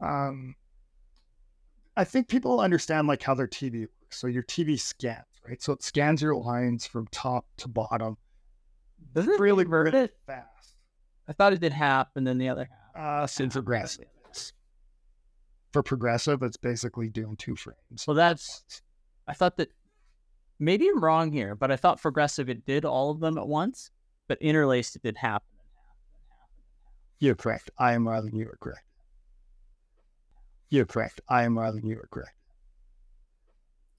um, 0.00 0.54
I 1.96 2.04
think 2.04 2.28
people 2.28 2.60
understand 2.60 3.08
like 3.08 3.22
how 3.22 3.34
their 3.34 3.48
TV 3.48 3.82
works. 3.82 4.18
So 4.18 4.26
your 4.26 4.42
TV 4.42 4.78
scans, 4.78 5.24
right? 5.46 5.62
So 5.62 5.72
it 5.72 5.82
scans 5.82 6.22
your 6.22 6.36
lines 6.36 6.86
from 6.86 7.06
top 7.10 7.46
to 7.58 7.68
bottom. 7.68 8.16
Doesn't 9.14 9.32
it 9.32 9.40
really, 9.40 9.64
really 9.64 9.96
it? 9.98 10.16
fast. 10.26 10.74
I 11.28 11.32
thought 11.32 11.52
it 11.52 11.60
did 11.60 11.72
half 11.72 12.08
and 12.14 12.26
then 12.26 12.38
the 12.38 12.48
other 12.48 12.68
half. 12.94 13.02
Uh, 13.02 13.26
so 13.26 13.48
progressive. 13.48 14.06
For 15.72 15.82
progressive, 15.82 16.42
it's 16.42 16.56
basically 16.56 17.08
doing 17.08 17.36
two 17.36 17.56
frames. 17.56 18.04
Well, 18.06 18.14
that's. 18.14 18.64
I 19.28 19.34
thought 19.34 19.56
that 19.56 19.70
maybe 20.58 20.88
I'm 20.88 21.02
wrong 21.02 21.32
here, 21.32 21.54
but 21.54 21.70
I 21.70 21.76
thought 21.76 22.00
progressive 22.00 22.48
it 22.48 22.64
did 22.64 22.84
all 22.84 23.10
of 23.10 23.20
them 23.20 23.38
at 23.38 23.46
once, 23.46 23.90
but 24.28 24.38
interlaced 24.40 24.96
it 24.96 25.02
did 25.02 25.16
half. 25.16 25.42
You're 27.18 27.34
correct. 27.34 27.70
I 27.78 27.94
am 27.94 28.06
wrong. 28.06 28.30
You 28.32 28.48
are 28.48 28.58
correct. 28.60 28.84
You're 30.68 30.86
correct. 30.86 31.20
I 31.28 31.44
am 31.44 31.58
wrong. 31.58 31.80
You 31.82 31.98
are 31.98 32.08
correct. 32.10 32.34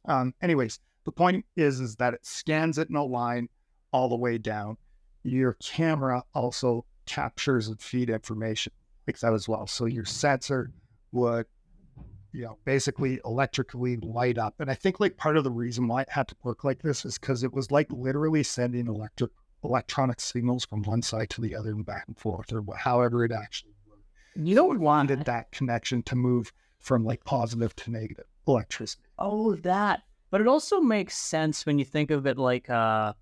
Um. 0.08 0.34
Anyways, 0.42 0.80
the 1.06 1.12
point 1.12 1.46
is, 1.56 1.80
is 1.80 1.96
that 1.96 2.14
it 2.14 2.26
scans 2.26 2.78
it 2.78 2.90
in 2.90 2.96
a 2.96 3.04
line 3.04 3.50
all 3.92 4.10
the 4.10 4.16
way 4.16 4.38
down. 4.38 4.78
Your 5.24 5.54
camera 5.62 6.24
also 6.34 6.86
captures 7.06 7.70
and 7.70 7.82
feed 7.82 8.10
information 8.10 8.74
like 9.08 9.20
that 9.20 9.34
as 9.34 9.48
well. 9.48 9.66
So 9.68 9.86
your 9.86 10.06
sensor 10.06 10.72
would, 11.12 11.46
you 12.32 12.44
know, 12.44 12.58
basically 12.66 13.20
electrically 13.26 13.98
light 13.98 14.38
up. 14.38 14.56
And 14.60 14.70
I 14.70 14.74
think 14.74 15.00
like 15.00 15.18
part 15.18 15.38
of 15.38 15.44
the 15.44 15.52
reason 15.52 15.88
why 15.88 16.02
it 16.02 16.10
had 16.10 16.28
to 16.30 16.36
work 16.44 16.64
like 16.64 16.82
this 16.82 17.06
is 17.06 17.18
because 17.18 17.44
it 17.44 17.54
was 17.54 17.72
like 17.72 17.92
literally 17.92 18.44
sending 18.44 18.88
electric 18.88 19.32
electronic 19.64 20.20
signals 20.20 20.66
from 20.66 20.84
one 20.84 21.02
side 21.02 21.30
to 21.32 21.42
the 21.42 21.56
other 21.56 21.72
and 21.72 21.86
back 21.86 22.06
and 22.08 22.18
forth, 22.18 22.54
or 22.54 22.64
however 22.76 23.26
it 23.26 23.32
actually 23.32 23.74
worked. 23.90 24.04
You 24.36 24.56
know, 24.56 24.66
we 24.66 24.78
wanted 24.78 25.26
that 25.26 25.52
connection 25.52 26.04
to 26.04 26.16
move 26.16 26.52
from 26.80 27.04
like 27.04 27.24
positive 27.24 27.76
to 27.78 27.92
negative 27.92 28.26
electricity. 28.48 29.04
Oh, 29.18 29.56
that. 29.56 30.04
But 30.30 30.42
it 30.42 30.48
also 30.48 30.80
makes 30.80 31.18
sense 31.18 31.66
when 31.66 31.80
you 31.80 31.86
think 31.86 32.12
of 32.12 32.28
it 32.28 32.38
like 32.38 32.70
uh 32.70 33.14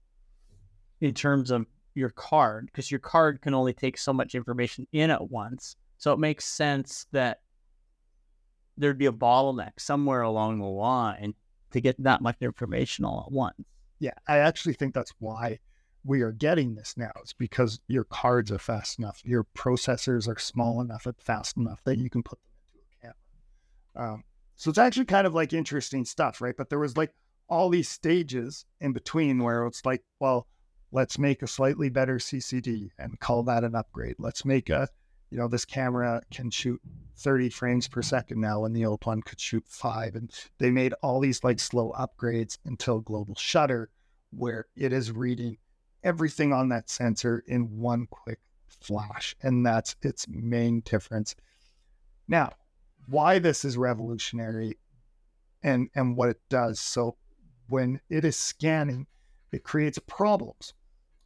in 1.02 1.14
terms 1.14 1.52
of 1.52 1.66
your 1.94 2.10
card 2.10 2.66
because 2.66 2.92
your 2.92 3.00
card 3.00 3.42
can 3.42 3.54
only 3.54 3.74
take 3.74 3.98
so 3.98 4.12
much 4.12 4.36
information 4.36 4.88
in 4.92 5.10
at 5.10 5.30
once. 5.30 5.76
So 5.98 6.12
it 6.12 6.20
makes 6.20 6.46
sense 6.46 7.08
that 7.12 7.40
there'd 8.78 8.98
be 8.98 9.06
a 9.06 9.12
bottleneck 9.12 9.74
somewhere 9.78 10.22
along 10.22 10.60
the 10.60 10.66
line 10.66 11.34
to 11.72 11.82
get 11.82 12.02
that 12.04 12.22
much 12.22 12.38
information 12.42 13.06
all 13.06 13.24
at 13.26 13.32
once. 13.32 13.56
Yeah, 14.00 14.14
I 14.28 14.38
actually 14.40 14.74
think 14.74 14.94
that's 14.94 15.14
why 15.20 15.60
we 16.04 16.22
are 16.22 16.32
getting 16.32 16.76
this 16.76 16.96
now. 16.98 17.12
It's 17.22 17.34
because 17.34 17.80
your 17.88 18.04
cards 18.04 18.52
are 18.52 18.60
fast 18.60 19.00
enough, 19.00 19.22
your 19.24 19.46
processors 19.58 20.28
are 20.28 20.40
small 20.40 20.82
enough 20.82 21.06
and 21.06 21.16
fast 21.20 21.58
enough 21.58 21.82
that 21.86 21.98
you 21.98 22.10
can 22.10 22.24
put 22.24 22.40
them 22.40 22.50
into 22.74 23.10
a 23.10 23.12
camera. 23.96 24.14
Um, 24.14 24.24
So 24.56 24.70
it's 24.70 24.78
actually 24.78 25.06
kind 25.06 25.26
of 25.26 25.34
like 25.34 25.54
interesting 25.54 26.06
stuff, 26.06 26.42
right? 26.42 26.56
But 26.56 26.70
there 26.70 26.80
was 26.80 26.96
like 26.96 27.14
all 27.50 27.70
these 27.70 27.90
stages 27.90 28.66
in 28.80 28.94
between 28.94 29.44
where 29.44 29.66
it's 29.66 29.86
like, 29.86 30.04
well, 30.20 30.48
let's 30.92 31.20
make 31.20 31.42
a 31.42 31.48
slightly 31.48 31.90
better 31.90 32.18
CCD 32.18 32.90
and 32.98 33.20
call 33.20 33.44
that 33.44 33.64
an 33.64 33.76
upgrade. 33.76 34.16
Let's 34.20 34.46
make 34.46 34.70
a, 34.70 34.88
you 35.30 35.38
know, 35.38 35.48
this 35.48 35.66
camera 35.66 36.22
can 36.32 36.50
shoot 36.50 36.82
30 37.18 37.50
frames 37.50 37.88
per 37.88 38.02
second 38.02 38.40
now 38.40 38.66
and 38.66 38.76
the 38.76 38.86
old 38.86 39.06
one 39.06 39.22
could 39.22 39.40
shoot 39.40 39.64
five. 39.68 40.16
And 40.16 40.32
they 40.60 40.72
made 40.72 40.94
all 41.02 41.20
these 41.20 41.44
like 41.44 41.60
slow 41.60 41.94
upgrades 41.98 42.58
until 42.66 43.00
global 43.00 43.36
shutter, 43.36 43.90
where 44.32 44.66
it 44.76 44.94
is 44.94 45.12
reading 45.12 45.58
everything 46.04 46.54
on 46.54 46.70
that 46.70 46.90
sensor 46.90 47.44
in 47.48 47.80
one 47.80 48.08
quick 48.10 48.40
flash. 48.68 49.36
And 49.42 49.66
that's 49.66 49.96
its 50.02 50.28
main 50.28 50.82
difference. 50.82 51.36
Now, 52.28 52.52
why 53.08 53.40
this 53.40 53.66
is 53.66 53.78
revolutionary 53.78 54.78
and, 55.64 55.90
and 55.96 56.16
what 56.16 56.30
it 56.30 56.40
does. 56.50 56.80
So 56.80 57.18
when 57.68 58.00
it 58.10 58.24
is 58.26 58.36
scanning, 58.36 59.08
it 59.52 59.64
creates 59.64 60.00
problems. 60.00 60.74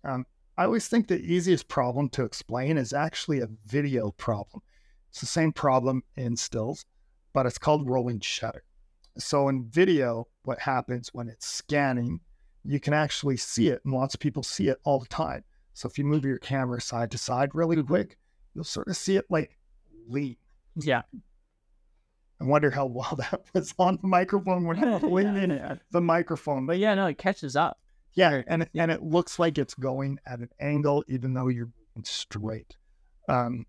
Um, 0.04 0.26
I 0.60 0.66
always 0.66 0.89
think 0.89 1.07
the 1.07 1.22
easiest 1.22 1.70
problem 1.70 2.10
to 2.10 2.26
explain 2.26 2.78
is 2.78 2.91
actually 2.91 3.39
a 3.39 3.47
video 3.66 4.12
problem. 4.12 4.62
It's 5.07 5.22
the 5.22 5.26
same 5.26 5.53
problem 5.53 6.03
in 6.18 6.36
stills, 6.36 6.84
but 7.32 7.45
it's 7.45 7.57
called 7.57 7.89
rolling 7.89 8.20
shutter. 8.20 8.66
So 9.18 9.47
in 9.47 9.70
video, 9.70 10.28
what 10.43 10.60
happens 10.60 11.14
when 11.14 11.30
it's 11.30 11.47
scanning, 11.47 12.20
you 12.66 12.82
can 12.82 12.93
actually 12.93 13.38
see 13.38 13.70
it, 13.70 13.80
and 13.86 13.93
lots 13.93 14.14
of 14.14 14.20
people 14.20 14.43
see 14.43 14.68
it 14.68 14.80
all 14.84 14.99
the 14.99 15.07
time. 15.07 15.45
So 15.76 15.88
if 15.88 15.97
you 15.97 16.03
move 16.03 16.26
your 16.26 16.39
camera 16.39 16.82
side 16.82 17.10
to 17.12 17.18
side 17.18 17.55
really 17.55 17.78
mm-hmm. 17.78 17.88
quick, 17.88 18.18
you'll 18.53 18.66
sort 18.66 18.89
of 18.89 18.97
see 18.97 19.16
it 19.16 19.28
like 19.30 19.57
lean. 20.10 20.36
Yeah. 20.76 21.03
I 22.41 22.43
wonder 22.43 22.70
how 22.70 22.86
well 22.86 23.16
that 23.18 23.45
was 23.53 23.74
on 23.80 23.97
the 24.01 24.10
microphone 24.10 24.66
when 24.66 24.84
I 24.84 24.99
yeah. 25.45 25.76
the 25.91 26.01
microphone. 26.01 26.66
But 26.66 26.80
yeah, 26.80 26.95
no, 26.95 27.05
it 27.05 27.18
catches 27.18 27.55
up. 27.55 27.80
Yeah, 28.14 28.41
and 28.47 28.64
it, 28.64 28.70
and 28.74 28.91
it 28.91 29.03
looks 29.03 29.39
like 29.39 29.57
it's 29.57 29.76
going 29.76 30.20
at 30.26 30.39
an 30.39 30.49
angle, 30.60 31.03
even 31.07 31.34
though 31.34 31.47
you're 31.47 31.72
straight. 32.03 32.76
Um, 33.28 33.66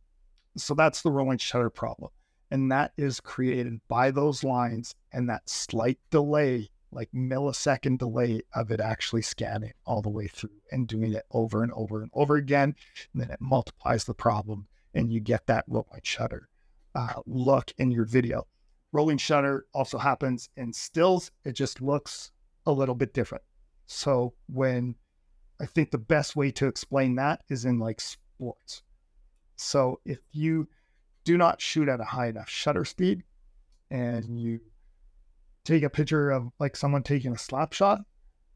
so 0.57 0.75
that's 0.75 1.03
the 1.03 1.11
rolling 1.11 1.39
shutter 1.39 1.71
problem, 1.71 2.11
and 2.51 2.71
that 2.73 2.93
is 2.97 3.21
created 3.21 3.81
by 3.89 4.11
those 4.11 4.43
lines 4.43 4.95
and 5.13 5.29
that 5.29 5.49
slight 5.49 5.99
delay, 6.11 6.71
like 6.91 7.11
millisecond 7.13 7.99
delay 7.99 8.43
of 8.55 8.71
it 8.71 8.81
actually 8.81 9.23
scanning 9.23 9.73
all 9.85 10.03
the 10.03 10.09
way 10.09 10.27
through 10.27 10.51
and 10.73 10.89
doing 10.89 11.13
it 11.13 11.25
over 11.31 11.63
and 11.63 11.73
over 11.75 12.03
and 12.03 12.11
over 12.15 12.37
again. 12.37 12.75
And 13.13 13.23
then 13.23 13.31
it 13.31 13.41
multiplies 13.41 14.05
the 14.05 14.15
problem, 14.15 14.67
and 14.95 15.13
you 15.13 15.21
get 15.21 15.47
that 15.47 15.65
rolling 15.69 16.01
shutter 16.03 16.49
uh, 16.95 17.21
look 17.27 17.73
in 17.79 17.91
your 17.91 18.05
video. 18.05 18.47
Rolling 18.93 19.19
shutter 19.19 19.67
also 19.73 19.99
happens 19.99 20.49
in 20.57 20.73
stills. 20.73 21.31
It 21.45 21.53
just 21.53 21.81
looks 21.81 22.33
a 22.67 22.73
little 22.73 22.95
bit 22.95 23.15
different. 23.15 23.45
So 23.91 24.35
when 24.47 24.95
I 25.61 25.67
think 25.67 25.91
the 25.91 25.99
best 25.99 26.37
way 26.37 26.53
to 26.53 26.69
explain 26.69 27.17
that 27.17 27.43
is 27.49 27.65
in 27.65 27.81
like 27.81 28.01
sports. 28.01 28.83
So 29.57 29.99
if 30.05 30.21
you 30.31 30.69
do 31.25 31.37
not 31.37 31.61
shoot 31.61 31.89
at 31.89 32.01
a 32.01 32.05
high 32.05 32.29
enough 32.29 32.49
shutter 32.49 32.85
speed 32.85 33.25
and 33.91 34.41
you 34.41 34.61
take 35.65 35.83
a 35.83 35.91
picture 35.91 36.31
of 36.31 36.53
like 36.61 36.77
someone 36.77 37.03
taking 37.03 37.33
a 37.33 37.39
slap 37.39 37.73
shot, 37.73 38.03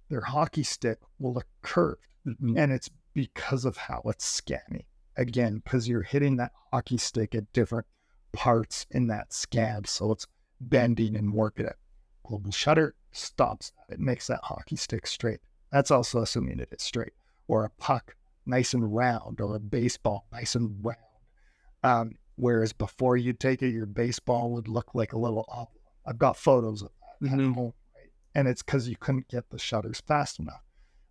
their 0.09 0.20
hockey 0.20 0.62
stick 0.62 1.01
will 1.18 1.35
look 1.35 1.49
curved. 1.62 2.07
Mhm. 2.24 2.57
And 2.57 2.72
it's 2.72 2.89
because 3.12 3.64
of 3.64 3.76
how 3.76 4.03
it's 4.07 4.24
scanning. 4.24 4.85
Again, 5.16 5.57
because 5.57 5.89
you're 5.89 6.03
hitting 6.03 6.37
that 6.37 6.53
hockey 6.70 6.97
stick 6.97 7.35
at 7.35 7.53
different 7.53 7.89
parts 8.32 8.87
in 8.89 9.09
that 9.09 9.32
scan. 9.32 9.85
So 9.85 10.12
it's 10.12 10.28
bending 10.61 11.16
and 11.16 11.35
working 11.35 11.66
it. 11.66 11.76
Global 12.22 12.53
shutter 12.53 12.95
stops 13.16 13.72
that. 13.88 13.94
It 13.94 14.00
makes 14.00 14.26
that 14.26 14.40
hockey 14.42 14.76
stick 14.76 15.06
straight. 15.06 15.40
That's 15.72 15.90
also 15.90 16.22
assuming 16.22 16.60
it 16.60 16.68
is 16.72 16.82
straight. 16.82 17.12
Or 17.48 17.64
a 17.64 17.70
puck 17.70 18.16
nice 18.46 18.74
and 18.74 18.94
round, 18.94 19.40
or 19.40 19.56
a 19.56 19.60
baseball 19.60 20.26
nice 20.32 20.54
and 20.54 20.84
round. 20.84 20.98
Um, 21.82 22.18
whereas 22.36 22.72
before 22.72 23.16
you 23.16 23.32
take 23.32 23.62
it, 23.62 23.70
your 23.70 23.86
baseball 23.86 24.50
would 24.52 24.68
look 24.68 24.94
like 24.94 25.12
a 25.12 25.18
little 25.18 25.44
oblong. 25.48 25.68
I've 26.06 26.18
got 26.18 26.36
photos 26.36 26.82
of 26.82 26.90
that 27.00 27.26
at 27.28 27.38
Mhm. 27.38 27.54
home, 27.54 27.72
right? 27.94 28.10
And 28.34 28.48
it's 28.48 28.62
because 28.62 28.88
you 28.88 28.96
couldn't 28.96 29.28
get 29.28 29.50
the 29.50 29.58
shutters 29.58 30.00
fast 30.00 30.38
enough. 30.38 30.62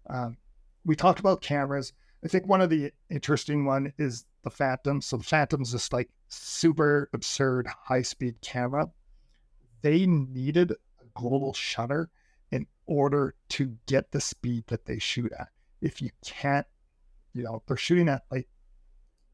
Um, 0.08 0.38
we 0.86 0.96
talked 0.96 1.20
about 1.20 1.42
cameras. 1.42 1.94
I 2.24 2.28
think 2.28 2.46
one 2.48 2.62
of 2.62 2.70
the 2.70 2.92
interesting 3.10 3.66
one 3.66 3.94
is 3.98 4.26
the 4.44 4.50
Phantom. 4.50 5.02
So 5.02 5.18
the 5.18 5.24
Phantom's 5.24 5.72
this 5.72 5.92
like 5.92 6.10
super 6.28 7.10
absurd 7.14 7.68
high 7.68 8.02
speed 8.02 8.42
camera. 8.42 8.92
They 9.82 10.06
needed 10.06 10.74
global 11.16 11.54
shutter 11.54 12.10
in 12.52 12.68
order 12.86 13.36
to 13.50 13.78
get 13.88 14.12
the 14.12 14.22
speed 14.22 14.66
that 14.68 14.86
they 14.86 15.00
shoot 15.00 15.32
at. 15.38 15.50
If 15.82 16.02
you 16.02 16.12
can't, 16.26 16.68
you 17.34 17.44
know, 17.44 17.64
they're 17.68 17.78
shooting 17.78 18.10
at 18.10 18.24
like 18.32 18.48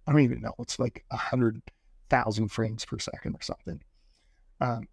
I 0.08 0.12
don't 0.12 0.22
even 0.22 0.42
know, 0.42 0.56
it's 0.60 0.80
like 0.80 1.06
a 1.12 1.18
hundred 1.18 1.62
thousand 2.10 2.50
frames 2.50 2.86
per 2.86 2.98
second 2.98 3.36
or 3.36 3.42
something. 3.42 3.82
Um, 4.60 4.88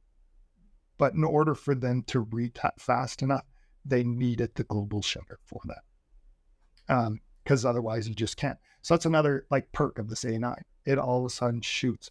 but 0.99 1.15
in 1.15 1.25
order 1.25 1.55
for 1.55 1.75
them 1.75 2.03
to 2.09 2.21
read 2.21 2.59
that 2.63 2.81
fast 2.81 3.23
enough, 3.23 3.45
they 3.85 4.05
needed 4.05 4.55
the 4.55 4.65
global 4.65 5.03
shutter 5.03 5.39
for 5.45 5.61
that. 5.67 7.13
Because 7.43 7.65
otherwise 7.65 8.09
you 8.09 8.15
just 8.15 8.37
can't. 8.37 8.59
So 8.83 8.95
that's 8.95 9.07
another 9.07 9.47
like 9.51 9.73
perk 9.73 9.99
of 9.99 10.09
this 10.09 10.25
A9. 10.25 10.61
It 10.85 10.99
all 10.99 11.21
of 11.21 11.25
a 11.27 11.31
sudden 11.31 11.61
shoots 11.61 12.11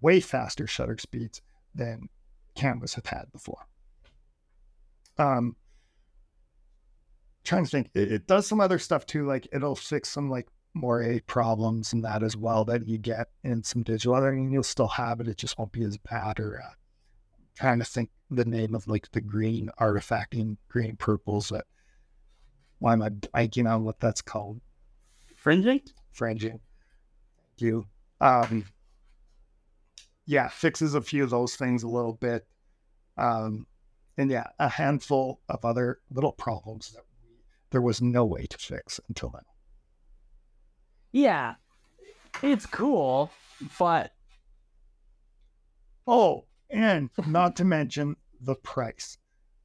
way 0.00 0.20
faster 0.20 0.66
shutter 0.66 0.98
speeds 0.98 1.40
than 1.74 2.08
cameras 2.54 2.94
have 2.94 3.06
had 3.06 3.32
before. 3.32 3.66
Um 5.18 5.56
trying 7.44 7.64
to 7.64 7.70
think, 7.70 7.90
it, 7.94 8.10
it 8.10 8.26
does 8.26 8.46
some 8.46 8.60
other 8.60 8.78
stuff 8.78 9.06
too, 9.06 9.26
like 9.26 9.46
it'll 9.52 9.76
fix 9.76 10.08
some 10.08 10.30
like 10.30 10.48
moiré 10.76 11.24
problems 11.26 11.92
and 11.92 12.04
that 12.04 12.22
as 12.22 12.36
well 12.36 12.64
that 12.64 12.88
you 12.88 12.98
get 12.98 13.28
in 13.44 13.62
some 13.62 13.82
digital. 13.82 14.14
I 14.14 14.30
mean, 14.30 14.50
you'll 14.50 14.62
still 14.62 14.88
have 14.88 15.20
it, 15.20 15.28
it 15.28 15.36
just 15.36 15.58
won't 15.58 15.72
be 15.72 15.84
as 15.84 15.98
bad. 15.98 16.40
Or 16.40 16.62
uh, 16.64 16.72
trying 17.56 17.78
to 17.78 17.84
think 17.84 18.10
the 18.30 18.44
name 18.44 18.74
of 18.74 18.88
like 18.88 19.10
the 19.12 19.20
green 19.20 19.70
artifacting 19.78 20.56
green 20.68 20.96
purples 20.96 21.50
that 21.50 21.66
why 22.78 22.92
am 22.94 23.02
I 23.02 23.10
blanking 23.10 23.70
on 23.70 23.84
what 23.84 24.00
that's 24.00 24.20
called? 24.22 24.60
Fringing? 25.36 25.80
Fringing. 26.12 26.60
Thank 27.38 27.60
you. 27.60 27.86
Um, 28.20 28.64
yeah, 30.26 30.48
fixes 30.48 30.94
a 30.94 31.00
few 31.00 31.22
of 31.22 31.30
those 31.30 31.56
things 31.56 31.82
a 31.82 31.88
little 31.88 32.14
bit. 32.14 32.46
Um, 33.16 33.66
and 34.16 34.30
yeah, 34.30 34.48
a 34.58 34.68
handful 34.68 35.40
of 35.48 35.64
other 35.64 36.00
little 36.10 36.32
problems 36.32 36.92
that 36.92 37.02
we, 37.22 37.36
there 37.70 37.82
was 37.82 38.00
no 38.00 38.24
way 38.24 38.46
to 38.46 38.58
fix 38.58 39.00
until 39.08 39.30
then. 39.30 39.42
Yeah. 41.12 41.54
It's 42.42 42.66
cool, 42.66 43.30
but 43.78 44.12
Oh, 46.06 46.44
and 46.70 47.08
not 47.26 47.56
to 47.56 47.64
mention 47.64 48.16
the 48.40 48.56
price. 48.56 49.16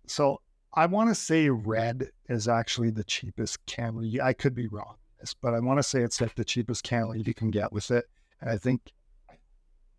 So 0.08 0.41
I 0.74 0.86
want 0.86 1.10
to 1.10 1.16
say 1.16 1.50
red 1.50 2.12
is 2.30 2.47
actually 2.47 2.91
the 2.91 3.04
cheapest 3.04 3.66
camera. 3.66 4.06
I 4.24 4.34
could 4.34 4.56
be 4.56 4.68
wrong 4.68 4.95
but 5.41 5.54
I 5.54 5.60
want 5.60 5.80
to 5.80 5.84
say 5.84 6.02
it's 6.02 6.22
like 6.22 6.36
the 6.36 6.45
cheapest 6.45 6.84
camera 6.84 7.18
you 7.18 7.34
can 7.34 7.52
get 7.52 7.72
with 7.74 7.91
it. 7.91 8.06
And 8.41 8.50
I 8.50 8.58
think 8.58 8.93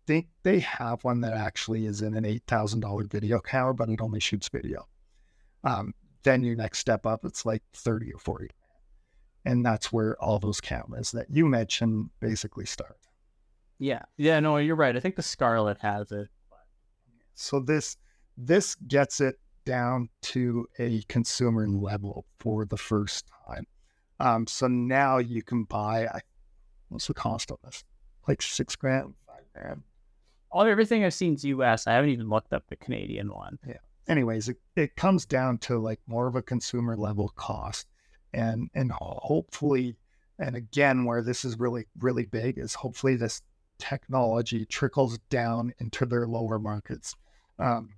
think 0.07 0.27
they 0.43 0.59
have 0.59 1.03
one 1.03 1.21
that 1.21 1.33
actually 1.33 1.85
is 1.85 2.01
in 2.01 2.15
an 2.15 2.25
eight 2.25 2.43
thousand 2.47 2.81
dollar 2.81 3.03
video 3.05 3.39
camera, 3.39 3.73
but 3.73 3.89
it 3.89 4.01
only 4.01 4.19
shoots 4.19 4.49
video. 4.49 4.87
Um, 5.63 5.93
then 6.23 6.43
your 6.43 6.55
next 6.55 6.79
step 6.79 7.05
up, 7.05 7.25
it's 7.25 7.45
like 7.45 7.63
thirty 7.73 8.11
or 8.13 8.19
forty, 8.19 8.49
and 9.45 9.65
that's 9.65 9.91
where 9.91 10.15
all 10.21 10.39
those 10.39 10.61
cameras 10.61 11.11
that 11.11 11.27
you 11.29 11.45
mentioned 11.45 12.09
basically 12.19 12.65
start. 12.65 12.97
yeah. 13.79 14.03
Yeah, 14.17 14.39
no, 14.39 14.57
you're 14.57 14.75
right. 14.75 14.95
I 14.95 14.99
think 14.99 15.15
the 15.15 15.23
Scarlet 15.23 15.77
has 15.79 16.11
it. 16.11 16.29
So 17.33 17.59
this 17.59 17.97
this 18.37 18.75
gets 18.75 19.19
it 19.21 19.35
down 19.65 20.09
to 20.21 20.67
a 20.79 21.01
consumer 21.07 21.67
level 21.67 22.25
for 22.39 22.65
the 22.65 22.77
first 22.77 23.25
time. 23.47 23.65
Um, 24.19 24.47
so 24.47 24.67
now 24.67 25.17
you 25.17 25.41
can 25.41 25.63
buy. 25.63 26.07
What's 26.89 27.07
the 27.07 27.13
cost 27.13 27.51
on 27.51 27.57
this? 27.63 27.83
Like 28.27 28.41
six 28.41 28.75
grand, 28.75 29.13
five 29.25 29.43
grand. 29.55 29.83
All 30.51 30.65
everything 30.65 31.03
I've 31.03 31.13
seen 31.13 31.35
is 31.35 31.45
US. 31.45 31.87
I 31.87 31.93
haven't 31.93 32.09
even 32.09 32.29
looked 32.29 32.53
up 32.53 32.63
the 32.67 32.75
Canadian 32.75 33.29
one. 33.29 33.57
Yeah. 33.67 33.77
Anyways, 34.07 34.49
it, 34.49 34.57
it 34.75 34.95
comes 34.95 35.25
down 35.25 35.57
to 35.59 35.79
like 35.79 35.99
more 36.07 36.27
of 36.27 36.35
a 36.35 36.41
consumer 36.41 36.97
level 36.97 37.29
cost, 37.35 37.87
and 38.33 38.69
and 38.73 38.91
hopefully, 38.91 39.95
and 40.39 40.55
again, 40.55 41.05
where 41.05 41.21
this 41.21 41.45
is 41.45 41.59
really 41.59 41.85
really 41.99 42.25
big 42.25 42.57
is 42.57 42.73
hopefully 42.73 43.15
this 43.15 43.41
technology 43.81 44.65
trickles 44.65 45.17
down 45.29 45.73
into 45.79 46.05
their 46.05 46.27
lower 46.27 46.59
markets. 46.59 47.15
Um, 47.59 47.89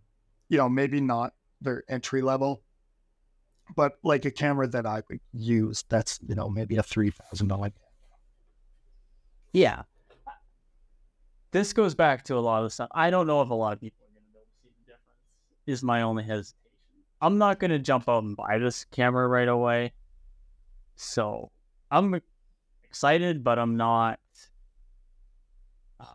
you 0.50 0.58
know, 0.58 0.70
maybe 0.70 1.02
not 1.02 1.34
their 1.62 1.84
entry 1.90 2.22
level, 2.22 2.64
but 3.76 3.94
like 4.04 4.26
a 4.26 4.32
camera 4.32 4.68
that 4.68 4.86
I 4.86 5.02
would 5.10 5.20
use 5.34 5.84
that's, 5.90 6.20
you 6.28 6.36
know, 6.36 6.50
maybe 6.50 6.78
a 6.78 6.84
$3,000. 6.84 7.74
Yeah. 9.52 9.84
This 11.54 11.72
goes 11.72 11.96
back 11.96 12.24
to 12.26 12.36
a 12.36 12.40
lot 12.40 12.64
of 12.64 12.74
stuff. 12.74 12.90
I 12.92 13.10
don't 13.12 13.28
know 13.28 13.42
if 13.42 13.50
a 13.50 13.54
lot 13.54 13.74
of 13.74 13.80
people 13.80 14.04
are 14.04 14.12
going 14.12 14.26
to 14.26 14.32
be 14.32 14.38
able 14.38 14.46
to 14.46 14.62
see 14.62 14.70
the 14.80 14.92
difference. 14.92 15.80
is 15.80 15.84
my 15.84 16.02
only 16.02 16.24
hesitation. 16.24 16.58
I'm 17.24 17.38
not 17.38 17.58
gonna 17.58 17.80
jump 17.80 18.10
out 18.10 18.24
and 18.24 18.36
buy 18.36 18.58
this 18.58 18.84
camera 18.92 19.26
right 19.30 19.48
away. 19.48 19.94
So 20.98 21.52
I'm 21.90 22.20
excited, 22.84 23.46
but 23.46 23.58
I'm 23.58 23.78
not. 23.78 24.20
Uh, 26.02 26.06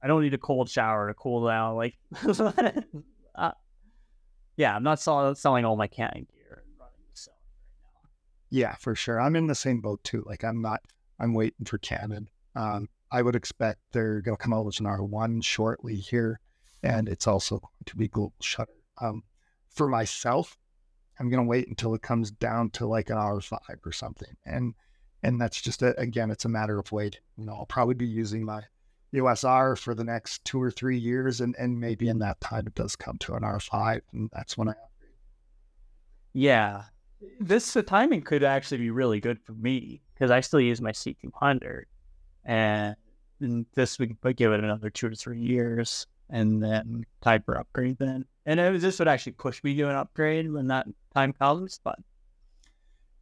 I 0.00 0.06
don't 0.06 0.22
need 0.22 0.32
a 0.32 0.38
cold 0.38 0.70
shower 0.70 1.08
to 1.08 1.14
cool 1.14 1.44
down. 1.44 1.74
Like, 1.74 1.96
uh, 3.34 3.50
yeah, 4.56 4.76
I'm 4.76 4.84
not 4.84 5.00
sell- 5.00 5.34
selling 5.34 5.64
all 5.64 5.74
my 5.74 5.88
Canon 5.88 6.28
gear 6.32 6.62
and 6.64 6.78
running 6.78 7.10
so 7.14 7.32
right 7.32 7.90
now. 8.04 8.10
Yeah, 8.50 8.76
for 8.76 8.94
sure. 8.94 9.20
I'm 9.20 9.34
in 9.34 9.48
the 9.48 9.56
same 9.56 9.80
boat 9.80 10.04
too. 10.04 10.22
Like 10.24 10.44
I'm 10.44 10.62
not. 10.62 10.82
I'm 11.18 11.34
waiting 11.34 11.66
for 11.66 11.78
Canon. 11.78 12.28
Um, 12.54 12.88
I 13.14 13.22
would 13.22 13.36
expect 13.36 13.78
they're 13.92 14.20
going 14.20 14.36
to 14.36 14.42
come 14.42 14.52
out 14.52 14.64
with 14.64 14.80
an 14.80 14.86
R1 14.86 15.44
shortly 15.44 15.94
here, 15.94 16.40
and 16.82 17.08
it's 17.08 17.28
also 17.28 17.60
going 17.60 17.70
to 17.86 17.96
be 17.96 18.08
global 18.08 18.34
shutter. 18.40 18.72
Um, 19.00 19.22
for 19.70 19.86
myself, 19.86 20.58
I'm 21.20 21.30
going 21.30 21.44
to 21.44 21.48
wait 21.48 21.68
until 21.68 21.94
it 21.94 22.02
comes 22.02 22.32
down 22.32 22.70
to 22.70 22.88
like 22.88 23.10
an 23.10 23.16
R5 23.16 23.60
or 23.86 23.92
something, 23.92 24.34
and 24.44 24.74
and 25.22 25.40
that's 25.40 25.62
just 25.62 25.80
a, 25.82 25.96
again, 25.98 26.32
it's 26.32 26.44
a 26.44 26.48
matter 26.48 26.76
of 26.80 26.90
wait. 26.90 27.20
You 27.36 27.44
know, 27.44 27.54
I'll 27.54 27.66
probably 27.66 27.94
be 27.94 28.04
using 28.04 28.44
my 28.44 28.62
EOS 29.14 29.44
R 29.44 29.76
for 29.76 29.94
the 29.94 30.02
next 30.02 30.44
two 30.44 30.60
or 30.60 30.72
three 30.72 30.98
years, 30.98 31.40
and 31.40 31.54
and 31.56 31.78
maybe 31.78 32.08
in 32.08 32.18
that 32.18 32.40
time 32.40 32.66
it 32.66 32.74
does 32.74 32.96
come 32.96 33.18
to 33.18 33.34
an 33.34 33.42
R5, 33.44 34.00
and 34.12 34.28
that's 34.32 34.58
when 34.58 34.70
I. 34.70 34.74
Yeah, 36.32 36.82
this 37.38 37.72
the 37.74 37.84
timing 37.84 38.22
could 38.22 38.42
actually 38.42 38.78
be 38.78 38.90
really 38.90 39.20
good 39.20 39.40
for 39.40 39.52
me 39.52 40.02
because 40.14 40.32
I 40.32 40.40
still 40.40 40.60
use 40.60 40.80
my 40.80 40.90
C200, 40.90 41.84
and, 42.44 42.96
and 43.44 43.66
this 43.74 43.98
would 43.98 44.16
would 44.22 44.36
give 44.36 44.52
it 44.52 44.60
another 44.60 44.90
two 44.90 45.08
to 45.08 45.16
three 45.16 45.40
years, 45.40 46.06
and 46.30 46.62
then 46.62 47.04
time 47.20 47.42
for 47.42 47.58
upgrade 47.58 47.98
then. 47.98 48.24
And 48.46 48.58
it, 48.58 48.80
this 48.80 48.98
would 48.98 49.08
actually 49.08 49.32
push 49.32 49.62
me 49.62 49.74
to 49.76 49.88
an 49.88 49.96
upgrade 49.96 50.50
when 50.50 50.66
that 50.68 50.86
time 51.14 51.32
comes. 51.32 51.80
But 51.84 51.98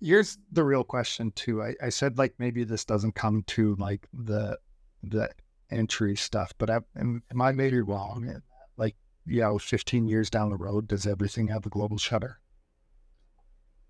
Here's 0.01 0.39
the 0.51 0.65
real 0.65 0.83
question 0.83 1.31
too. 1.33 1.63
I, 1.63 1.75
I 1.81 1.89
said 1.91 2.19
like 2.19 2.35
maybe 2.39 2.65
this 2.65 2.85
doesn't 2.85 3.15
come 3.15 3.45
to 3.49 3.77
like 3.77 4.09
the 4.13 4.59
the 5.05 5.31
entry 5.71 6.17
stuff, 6.17 6.53
but 6.59 6.71
I, 6.71 6.81
am, 6.97 7.23
am 7.31 7.41
I 7.41 7.53
maybe 7.53 7.81
wrong? 7.81 8.43
Like, 8.77 8.97
you 9.27 9.41
know, 9.41 9.59
15 9.59 10.07
years 10.07 10.31
down 10.31 10.51
the 10.51 10.57
road, 10.57 10.89
does 10.89 11.07
everything 11.07 11.49
have 11.49 11.67
a 11.67 11.71
global 11.71 11.99
shutter? 11.99 12.39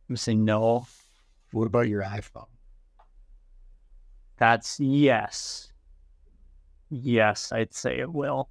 I'm 0.09 0.17
saying 0.17 0.45
no. 0.45 0.87
What 1.53 1.67
about 1.67 1.89
your 1.89 2.03
iPhone? 2.03 2.47
That's 4.37 4.81
yes. 4.81 5.72
Yes, 6.95 7.53
I'd 7.53 7.73
say 7.73 8.01
it 8.01 8.13
will. 8.13 8.51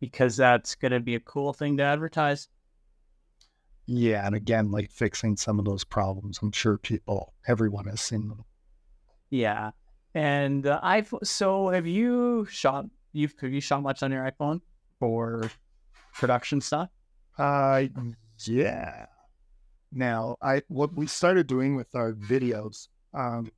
Because 0.00 0.36
that's 0.36 0.74
going 0.74 0.90
to 0.90 1.00
be 1.00 1.14
a 1.14 1.20
cool 1.20 1.52
thing 1.52 1.76
to 1.76 1.84
advertise. 1.84 2.48
Yeah, 3.86 4.26
and 4.26 4.34
again, 4.34 4.72
like 4.72 4.90
fixing 4.90 5.36
some 5.36 5.60
of 5.60 5.64
those 5.64 5.84
problems. 5.84 6.40
I'm 6.42 6.50
sure 6.50 6.76
people, 6.76 7.34
everyone 7.46 7.86
has 7.86 8.00
seen 8.00 8.28
them. 8.28 8.44
Yeah, 9.30 9.70
and 10.12 10.66
uh, 10.66 10.80
iPhone. 10.82 11.24
So, 11.24 11.68
have 11.68 11.86
you 11.86 12.46
shot? 12.50 12.86
You've 13.12 13.34
have 13.40 13.52
you 13.52 13.60
shot 13.60 13.82
much 13.82 14.02
on 14.02 14.10
your 14.10 14.28
iPhone 14.28 14.60
for 14.98 15.48
production 16.14 16.60
stuff? 16.60 16.88
Uh, 17.38 17.84
yeah. 18.44 19.06
Now, 19.92 20.36
I 20.42 20.62
what 20.66 20.94
we 20.94 21.06
started 21.06 21.46
doing 21.46 21.76
with 21.76 21.94
our 21.94 22.12
videos, 22.12 22.88
um, 23.14 23.52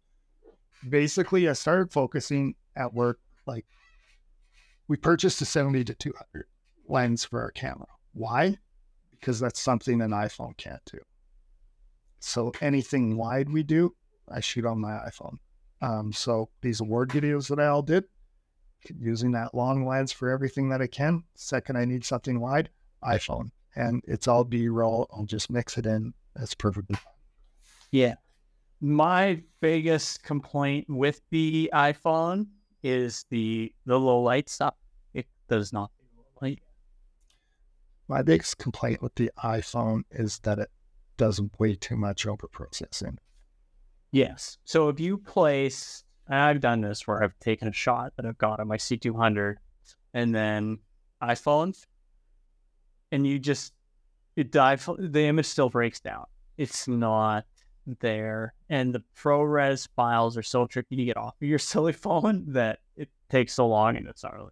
basically, 0.87 1.49
I 1.49 1.55
started 1.55 1.91
focusing 1.91 2.55
at 2.77 2.93
work. 2.93 3.19
Like, 3.47 3.65
we 4.89 4.97
purchased 4.97 5.41
a 5.43 5.45
70 5.45 5.85
to 5.85 5.95
200 5.95 6.47
lens 6.89 7.25
for 7.25 7.41
our 7.43 7.51
camera. 7.51 7.87
Why? 8.15 8.59
Because 9.11 9.39
that's 9.39 9.61
something 9.61 10.01
an 10.01 10.11
iPhone 10.11 10.57
can't 10.57 10.83
do. 10.91 10.99
So 12.21 12.53
anything 12.61 13.17
wide 13.17 13.51
we 13.51 13.63
do, 13.63 13.95
I 14.29 14.41
shoot 14.41 14.65
on 14.65 14.81
my 14.81 14.93
iPhone. 15.09 15.37
Um, 15.81 16.13
so 16.13 16.49
these 16.63 16.81
award 16.81 17.11
videos 17.11 17.49
that 17.49 17.61
I 17.61 17.67
all 17.67 17.83
did, 17.83 18.05
using 18.99 19.33
that 19.33 19.55
long 19.55 19.87
lens 19.87 20.13
for 20.13 20.31
everything 20.31 20.69
that 20.71 20.83
I 20.83 20.87
can. 20.87 21.23
Second, 21.35 21.77
I 21.77 21.85
need 21.85 22.05
something 22.05 22.41
wide, 22.41 22.71
iPhone, 23.05 23.51
and 23.77 24.03
it's 24.07 24.27
all 24.27 24.45
B-roll. 24.45 25.09
I'll 25.13 25.25
just 25.25 25.51
mix 25.51 25.79
it 25.79 25.87
in. 25.87 26.15
That's 26.35 26.55
perfectly 26.55 26.97
fine. 26.97 27.13
Yeah. 27.91 28.15
My 28.81 29.43
biggest 29.61 30.23
complaint 30.23 30.87
with 30.89 31.21
the 31.31 31.71
iPhone 31.75 32.47
is 32.83 33.25
the 33.31 33.73
the 33.87 33.99
low 33.99 34.21
light 34.21 34.49
stuff. 34.49 34.75
It 35.15 35.27
does 35.49 35.73
not 35.73 35.91
light. 36.41 36.61
My 38.09 38.23
biggest 38.23 38.59
complaint 38.59 39.03
with 39.03 39.15
the 39.17 39.31
iPhone 39.43 40.03
is 40.11 40.39
that 40.41 40.59
it 40.59 40.71
doesn't 41.17 41.59
way 41.59 41.75
too 41.75 41.97
much 41.97 42.27
over 42.27 42.49
processing. 42.49 43.19
Yes. 44.11 44.57
So 44.65 44.89
if 44.89 44.99
you 44.99 45.19
place, 45.19 46.05
I've 46.29 46.61
done 46.61 46.81
this 46.81 47.07
where 47.07 47.23
I've 47.23 47.39
taken 47.41 47.69
a 47.69 47.73
shot 47.73 48.13
that 48.17 48.25
I've 48.25 48.39
got 48.39 48.61
on 48.61 48.69
my 48.69 48.77
C200 48.77 49.57
and 50.15 50.35
then 50.35 50.79
iPhone, 51.23 51.77
and 53.13 53.27
you 53.27 53.39
just, 53.39 53.75
it 54.37 54.51
dive, 54.51 54.89
the 54.99 55.25
image 55.25 55.47
still 55.47 55.69
breaks 55.69 56.01
down. 56.01 56.25
It's 56.57 56.89
not 56.89 57.45
there. 58.01 58.55
And 58.69 58.95
the 58.95 59.03
ProRes 59.17 59.89
files 59.97 60.37
are 60.37 60.43
so 60.43 60.67
tricky 60.67 60.97
to 60.97 61.05
get 61.05 61.17
off 61.17 61.35
of 61.41 61.49
your 61.49 61.59
silly 61.59 61.93
phone 61.93 62.45
that 62.53 62.81
it 62.97 63.09
takes 63.31 63.55
so 63.55 63.67
long 63.67 63.97
and 63.97 64.09
it's 64.09 64.23
not 64.23 64.35
really. 64.35 64.51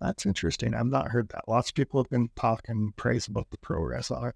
That's 0.00 0.26
interesting. 0.26 0.74
I've 0.74 0.86
not 0.86 1.08
heard 1.08 1.28
that. 1.30 1.48
Lots 1.48 1.70
of 1.70 1.74
people 1.74 2.02
have 2.02 2.10
been 2.10 2.28
talking 2.36 2.92
praise 2.96 3.28
about 3.28 3.48
the 3.50 3.56
ProRes 3.58 4.28
it. 4.28 4.34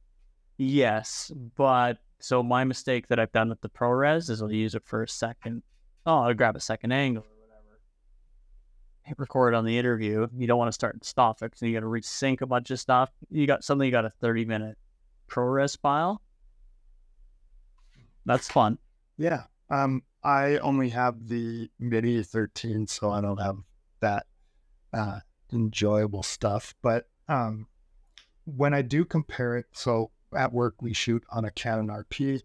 Yes, 0.56 1.30
but 1.56 1.98
so 2.18 2.42
my 2.42 2.64
mistake 2.64 3.08
that 3.08 3.18
I've 3.18 3.32
done 3.32 3.48
with 3.48 3.60
the 3.60 3.68
ProRes 3.68 4.30
is 4.30 4.42
I'll 4.42 4.52
use 4.52 4.74
it 4.74 4.82
for 4.84 5.02
a 5.02 5.08
second. 5.08 5.62
Oh, 6.06 6.20
I'll 6.20 6.34
grab 6.34 6.56
a 6.56 6.60
second 6.60 6.92
angle 6.92 7.24
or 7.24 7.46
whatever. 7.46 7.80
Hit 9.02 9.18
record 9.18 9.54
on 9.54 9.64
the 9.64 9.78
interview. 9.78 10.26
You 10.36 10.46
don't 10.46 10.58
want 10.58 10.68
to 10.68 10.72
start 10.72 10.94
and 10.94 11.04
stop 11.04 11.42
it 11.42 11.50
because 11.50 11.62
you 11.62 11.74
got 11.74 11.80
to 11.80 11.86
resync 11.86 12.40
a 12.40 12.46
bunch 12.46 12.70
of 12.70 12.80
stuff. 12.80 13.10
You 13.30 13.46
got 13.46 13.64
something. 13.64 13.84
You 13.84 13.92
got 13.92 14.04
a 14.04 14.10
thirty 14.10 14.44
minute 14.44 14.76
ProRes 15.28 15.78
file. 15.78 16.22
That's 18.26 18.48
fun. 18.48 18.78
Yeah. 19.16 19.44
Um, 19.70 20.02
I 20.22 20.58
only 20.58 20.90
have 20.90 21.28
the 21.28 21.70
Mini 21.78 22.22
13, 22.22 22.86
so 22.86 23.10
I 23.10 23.20
don't 23.20 23.40
have 23.40 23.56
that 24.00 24.26
uh, 24.92 25.20
enjoyable 25.52 26.22
stuff. 26.22 26.74
But 26.82 27.08
um, 27.28 27.66
when 28.44 28.74
I 28.74 28.82
do 28.82 29.04
compare 29.04 29.56
it, 29.56 29.66
so 29.72 30.10
at 30.36 30.52
work 30.52 30.80
we 30.80 30.92
shoot 30.92 31.24
on 31.30 31.44
a 31.44 31.50
Canon 31.50 31.88
RP. 31.88 32.42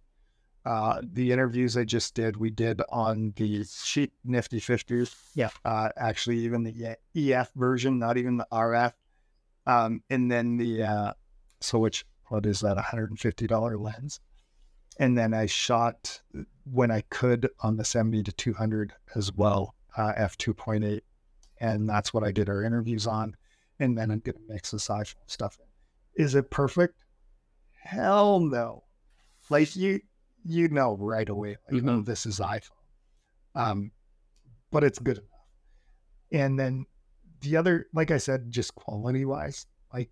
Uh, 0.65 0.99
the 1.03 1.31
interviews 1.31 1.77
I 1.77 1.83
just 1.83 2.15
did, 2.15 2.37
we 2.37 2.49
did 2.49 2.81
on 2.89 3.33
the 3.35 3.63
Sheet 3.65 4.13
Nifty 4.23 4.59
50s. 4.59 5.13
Yeah. 5.35 5.49
Uh, 5.63 5.89
actually, 5.95 6.39
even 6.39 6.63
the 6.63 6.97
EF 7.15 7.51
version, 7.55 7.99
not 7.99 8.17
even 8.17 8.37
the 8.37 8.47
RF. 8.51 8.93
Um, 9.67 10.01
and 10.09 10.31
then 10.31 10.57
the, 10.57 10.83
uh, 10.83 11.13
so 11.59 11.77
which, 11.79 12.05
what 12.29 12.45
is 12.45 12.61
that, 12.61 12.77
$150 12.77 13.79
lens? 13.79 14.19
And 14.97 15.17
then 15.17 15.33
I 15.33 15.45
shot 15.45 16.21
when 16.63 16.89
I 16.91 17.01
could 17.09 17.49
on 17.61 17.77
the 17.77 17.83
70 17.85 18.23
to 18.23 18.31
200 18.31 18.93
as 19.15 19.33
well, 19.33 19.75
uh, 19.97 20.13
f2.8. 20.13 21.01
And 21.59 21.89
that's 21.89 22.13
what 22.13 22.23
I 22.23 22.31
did 22.31 22.49
our 22.49 22.63
interviews 22.63 23.07
on. 23.07 23.35
And 23.79 23.97
then 23.97 24.11
I'm 24.11 24.19
going 24.19 24.35
to 24.37 24.41
mix 24.53 24.71
the 24.71 24.77
iPhone 24.77 25.15
stuff. 25.27 25.57
Is 26.15 26.35
it 26.35 26.49
perfect? 26.49 26.95
Hell 27.83 28.39
no. 28.39 28.83
Like 29.49 29.75
you, 29.75 29.99
you 30.45 30.69
know 30.69 30.95
right 30.97 31.27
away, 31.27 31.57
like, 31.69 31.83
Mhm. 31.83 31.89
oh, 31.89 32.01
this 32.01 32.25
is 32.25 32.39
iPhone. 32.39 32.69
Um, 33.53 33.91
but 34.71 34.83
it's 34.83 34.99
good 34.99 35.17
enough. 35.17 35.29
And 36.31 36.57
then 36.59 36.85
the 37.41 37.57
other, 37.57 37.87
like 37.93 38.11
I 38.11 38.17
said, 38.17 38.49
just 38.51 38.75
quality 38.75 39.25
wise, 39.25 39.67
like, 39.93 40.09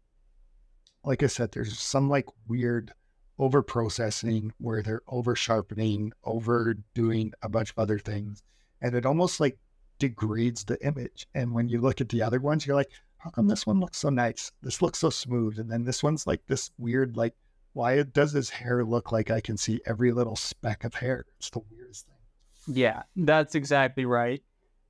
like 1.03 1.23
I 1.23 1.27
said, 1.27 1.51
there's 1.51 1.79
some 1.79 2.09
like 2.09 2.25
weird 2.47 2.93
over 3.39 3.61
processing 3.61 4.53
where 4.59 4.81
they're 4.81 5.01
over 5.07 5.36
sharpening, 5.36 6.13
overdoing 6.23 7.34
a 7.41 7.49
bunch 7.49 7.71
of 7.71 7.79
other 7.79 7.99
things. 7.99 8.43
And 8.81 8.95
it 8.95 9.05
almost 9.05 9.39
like 9.39 9.57
degrades 9.99 10.65
the 10.65 10.84
image. 10.86 11.27
And 11.34 11.53
when 11.53 11.69
you 11.69 11.79
look 11.81 12.01
at 12.01 12.09
the 12.09 12.21
other 12.21 12.39
ones, 12.39 12.65
you're 12.65 12.75
like, 12.75 12.91
how 13.17 13.29
come 13.29 13.47
this 13.47 13.65
one 13.65 13.79
looks 13.79 13.97
so 13.97 14.09
nice? 14.09 14.51
This 14.61 14.81
looks 14.81 14.99
so 14.99 15.09
smooth. 15.09 15.57
And 15.59 15.71
then 15.71 15.84
this 15.84 16.03
one's 16.03 16.27
like 16.27 16.41
this 16.47 16.71
weird, 16.77 17.15
like, 17.15 17.34
why 17.73 18.03
does 18.03 18.34
his 18.34 18.49
hair 18.49 18.84
look 18.84 19.11
like 19.11 19.31
I 19.31 19.41
can 19.41 19.57
see 19.57 19.81
every 19.86 20.11
little 20.11 20.36
speck 20.36 20.84
of 20.84 20.93
hair? 20.93 21.25
It's 21.38 21.49
the 21.49 21.61
weirdest 21.71 22.07
thing. 22.07 22.75
Yeah, 22.75 23.03
that's 23.15 23.55
exactly 23.55 24.05
right. 24.05 24.43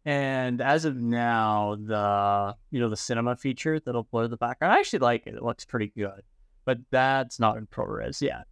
And 0.05 0.59
as 0.59 0.83
of 0.83 0.97
now, 0.97 1.77
the 1.79 2.55
you 2.71 2.81
know 2.81 2.89
the 2.89 2.97
cinema 2.97 3.37
feature 3.37 3.79
that'll 3.79 4.03
blur 4.03 4.27
the 4.27 4.35
background, 4.35 4.73
I 4.73 4.79
actually 4.79 4.99
like 4.99 5.27
it. 5.27 5.35
It 5.35 5.43
looks 5.43 5.63
pretty 5.63 5.93
good, 5.95 6.23
but 6.65 6.79
that's 6.91 7.39
not 7.39 7.57
in 7.57 7.67
ProRes 7.67 8.21
yet. 8.21 8.45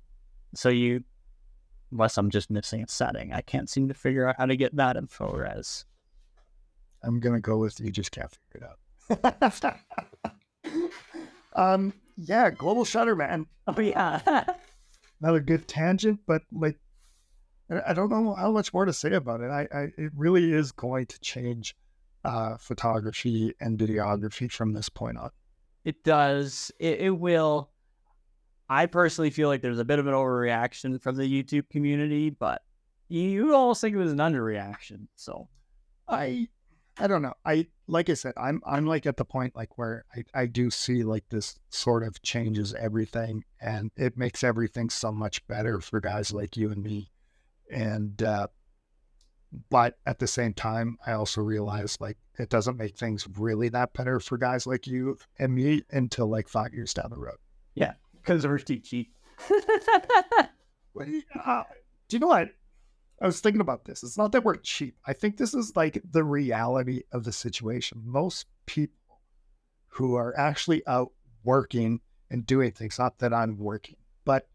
So 0.53 0.69
you, 0.69 1.03
unless 1.91 2.17
I'm 2.17 2.29
just 2.29 2.49
missing 2.49 2.83
a 2.83 2.87
setting, 2.87 3.33
I 3.33 3.41
can't 3.41 3.69
seem 3.69 3.87
to 3.87 3.93
figure 3.93 4.27
out 4.27 4.35
how 4.37 4.45
to 4.45 4.55
get 4.55 4.75
that 4.75 4.97
in 4.97 5.07
ProRes. 5.07 5.85
I'm 7.03 7.19
gonna 7.19 7.39
go 7.39 7.57
with 7.57 7.79
you 7.79 7.91
just 7.91 8.11
can't 8.11 8.31
figure 8.51 8.67
it 9.09 9.23
out. 9.23 9.79
Um, 11.53 11.93
yeah, 12.17 12.49
global 12.49 12.85
shutter, 12.85 13.15
man. 13.15 13.45
Oh 13.67 13.79
yeah. 13.79 14.43
Another 15.21 15.39
good 15.39 15.67
tangent, 15.67 16.19
but 16.25 16.43
like, 16.51 16.79
I 17.69 17.91
I 17.91 17.93
don't 17.93 18.09
know 18.09 18.33
how 18.33 18.51
much 18.51 18.73
more 18.73 18.85
to 18.85 18.93
say 18.93 19.13
about 19.13 19.41
it. 19.41 19.49
I, 19.49 19.67
I 19.73 19.81
it 19.97 20.11
really 20.15 20.51
is 20.53 20.71
going 20.71 21.07
to 21.07 21.19
change 21.19 21.75
uh, 22.23 22.57
photography 22.57 23.53
and 23.59 23.77
videography 23.77 24.51
from 24.51 24.73
this 24.73 24.89
point 24.89 25.17
on. 25.17 25.31
It 25.83 26.03
does. 26.03 26.71
It, 26.79 27.01
it 27.01 27.19
will. 27.19 27.70
I 28.71 28.85
personally 28.85 29.31
feel 29.31 29.49
like 29.49 29.61
there's 29.61 29.79
a 29.79 29.85
bit 29.85 29.99
of 29.99 30.07
an 30.07 30.13
overreaction 30.13 31.01
from 31.01 31.17
the 31.17 31.23
YouTube 31.23 31.67
community, 31.69 32.29
but 32.29 32.61
you 33.09 33.53
almost 33.53 33.81
think 33.81 33.93
it 33.93 33.99
was 33.99 34.13
an 34.13 34.19
underreaction. 34.19 35.07
So 35.17 35.49
I 36.07 36.47
I 36.97 37.07
don't 37.07 37.21
know. 37.21 37.33
I 37.45 37.67
like 37.87 38.09
I 38.09 38.13
said, 38.13 38.33
I'm 38.37 38.61
I'm 38.65 38.85
like 38.85 39.05
at 39.05 39.17
the 39.17 39.25
point 39.25 39.57
like 39.57 39.77
where 39.77 40.05
I, 40.15 40.23
I 40.33 40.45
do 40.45 40.69
see 40.69 41.03
like 41.03 41.25
this 41.27 41.59
sort 41.69 42.03
of 42.03 42.21
changes 42.21 42.73
everything 42.73 43.43
and 43.59 43.91
it 43.97 44.15
makes 44.15 44.41
everything 44.41 44.89
so 44.89 45.11
much 45.11 45.45
better 45.47 45.81
for 45.81 45.99
guys 45.99 46.31
like 46.31 46.55
you 46.55 46.71
and 46.71 46.81
me. 46.81 47.11
And 47.69 48.23
uh 48.23 48.47
but 49.69 49.97
at 50.05 50.19
the 50.19 50.27
same 50.27 50.53
time 50.53 50.97
I 51.05 51.11
also 51.11 51.41
realize 51.41 51.97
like 51.99 52.15
it 52.39 52.47
doesn't 52.47 52.77
make 52.77 52.97
things 52.97 53.27
really 53.37 53.67
that 53.67 53.91
better 53.91 54.21
for 54.21 54.37
guys 54.37 54.65
like 54.65 54.87
you 54.87 55.17
and 55.39 55.53
me 55.53 55.83
until 55.91 56.27
like 56.27 56.47
five 56.47 56.73
years 56.73 56.93
down 56.93 57.09
the 57.09 57.19
road. 57.19 57.35
Because 58.23 58.63
too 58.63 58.79
cheap. 58.79 59.13
Well, 60.93 61.07
uh, 61.45 61.63
do 62.07 62.15
you 62.15 62.19
know 62.19 62.27
what? 62.27 62.49
I 63.21 63.25
was 63.25 63.39
thinking 63.39 63.61
about 63.61 63.85
this. 63.85 64.03
It's 64.03 64.17
not 64.17 64.31
that 64.31 64.43
we're 64.43 64.55
cheap. 64.55 64.97
I 65.05 65.13
think 65.13 65.37
this 65.37 65.53
is 65.53 65.75
like 65.75 66.01
the 66.09 66.23
reality 66.23 67.03
of 67.11 67.23
the 67.23 67.31
situation. 67.31 68.01
Most 68.03 68.47
people 68.65 69.21
who 69.87 70.15
are 70.15 70.37
actually 70.37 70.85
out 70.87 71.11
working 71.43 72.01
and 72.29 72.45
doing 72.45 72.71
things, 72.71 72.97
not 72.97 73.19
that 73.19 73.33
I'm 73.33 73.57
working, 73.57 73.97
but 74.25 74.47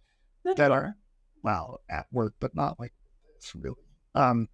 that 0.45 0.71
are, 0.71 0.97
well, 1.43 1.81
at 1.89 2.07
work, 2.11 2.35
but 2.41 2.55
not 2.55 2.81
like 2.81 2.93
this 3.35 3.55
really. 3.55 3.77
Um, 4.15 4.49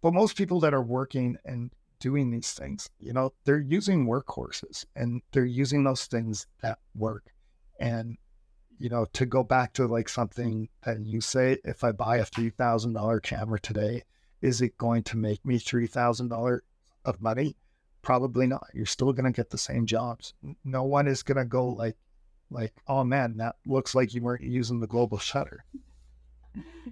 but 0.00 0.14
most 0.14 0.36
people 0.36 0.60
that 0.60 0.74
are 0.74 0.82
working 0.82 1.36
and 1.44 1.70
doing 1.98 2.30
these 2.30 2.52
things, 2.52 2.88
you 3.00 3.12
know, 3.12 3.32
they're 3.44 3.58
using 3.58 4.06
workhorses 4.06 4.84
and 4.94 5.22
they're 5.32 5.44
using 5.44 5.84
those 5.84 6.06
things 6.06 6.46
that 6.62 6.78
work. 6.94 7.32
And 7.80 8.16
you 8.78 8.88
know, 8.88 9.06
to 9.12 9.26
go 9.26 9.42
back 9.42 9.72
to 9.74 9.86
like 9.86 10.08
hmm. 10.08 10.14
something 10.14 10.68
that 10.84 11.00
you 11.00 11.20
say, 11.20 11.58
if 11.64 11.84
I 11.84 11.92
buy 11.92 12.18
a 12.18 12.24
three 12.24 12.50
thousand 12.50 12.94
dollar 12.94 13.20
camera 13.20 13.60
today, 13.60 14.02
is 14.42 14.60
it 14.60 14.76
going 14.78 15.02
to 15.04 15.16
make 15.16 15.44
me 15.44 15.58
three 15.58 15.86
thousand 15.86 16.28
dollars 16.28 16.62
of 17.04 17.20
money? 17.20 17.56
Probably 18.02 18.46
not. 18.46 18.66
You're 18.74 18.86
still 18.86 19.12
gonna 19.12 19.32
get 19.32 19.50
the 19.50 19.58
same 19.58 19.86
jobs. 19.86 20.34
No 20.64 20.84
one 20.84 21.08
is 21.08 21.22
gonna 21.22 21.44
go 21.44 21.68
like, 21.68 21.96
like, 22.50 22.72
oh 22.86 23.04
man, 23.04 23.36
that 23.38 23.56
looks 23.66 23.94
like 23.94 24.14
you 24.14 24.22
weren't 24.22 24.42
using 24.42 24.80
the 24.80 24.86
global 24.86 25.18
shutter. 25.18 25.64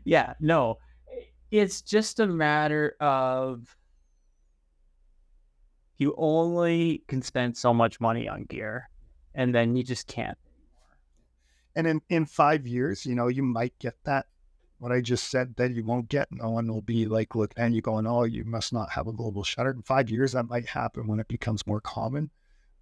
Yeah, 0.04 0.34
no. 0.40 0.78
It's 1.50 1.82
just 1.82 2.18
a 2.18 2.26
matter 2.26 2.96
of 3.00 3.76
you 5.98 6.14
only 6.18 7.04
can 7.06 7.22
spend 7.22 7.56
so 7.56 7.72
much 7.72 8.00
money 8.00 8.28
on 8.28 8.44
gear 8.44 8.90
and 9.34 9.54
then 9.54 9.76
you 9.76 9.84
just 9.84 10.06
can't. 10.06 10.36
And 11.76 11.86
in 11.86 12.02
in 12.08 12.26
five 12.26 12.66
years, 12.66 13.04
you 13.04 13.14
know, 13.14 13.28
you 13.28 13.42
might 13.42 13.78
get 13.78 13.94
that. 14.04 14.26
What 14.78 14.92
I 14.92 15.00
just 15.00 15.30
said 15.30 15.54
that 15.56 15.72
you 15.72 15.84
won't 15.84 16.08
get. 16.08 16.28
No 16.30 16.50
one 16.50 16.66
will 16.68 16.82
be 16.82 17.06
like 17.06 17.34
look, 17.34 17.54
and 17.56 17.74
you 17.74 17.80
going, 17.80 18.06
oh, 18.06 18.24
you 18.24 18.44
must 18.44 18.72
not 18.72 18.90
have 18.90 19.06
a 19.06 19.12
global 19.12 19.42
shutter. 19.42 19.70
In 19.70 19.82
five 19.82 20.10
years, 20.10 20.32
that 20.32 20.48
might 20.48 20.68
happen 20.68 21.06
when 21.06 21.20
it 21.20 21.28
becomes 21.28 21.66
more 21.66 21.80
common. 21.80 22.30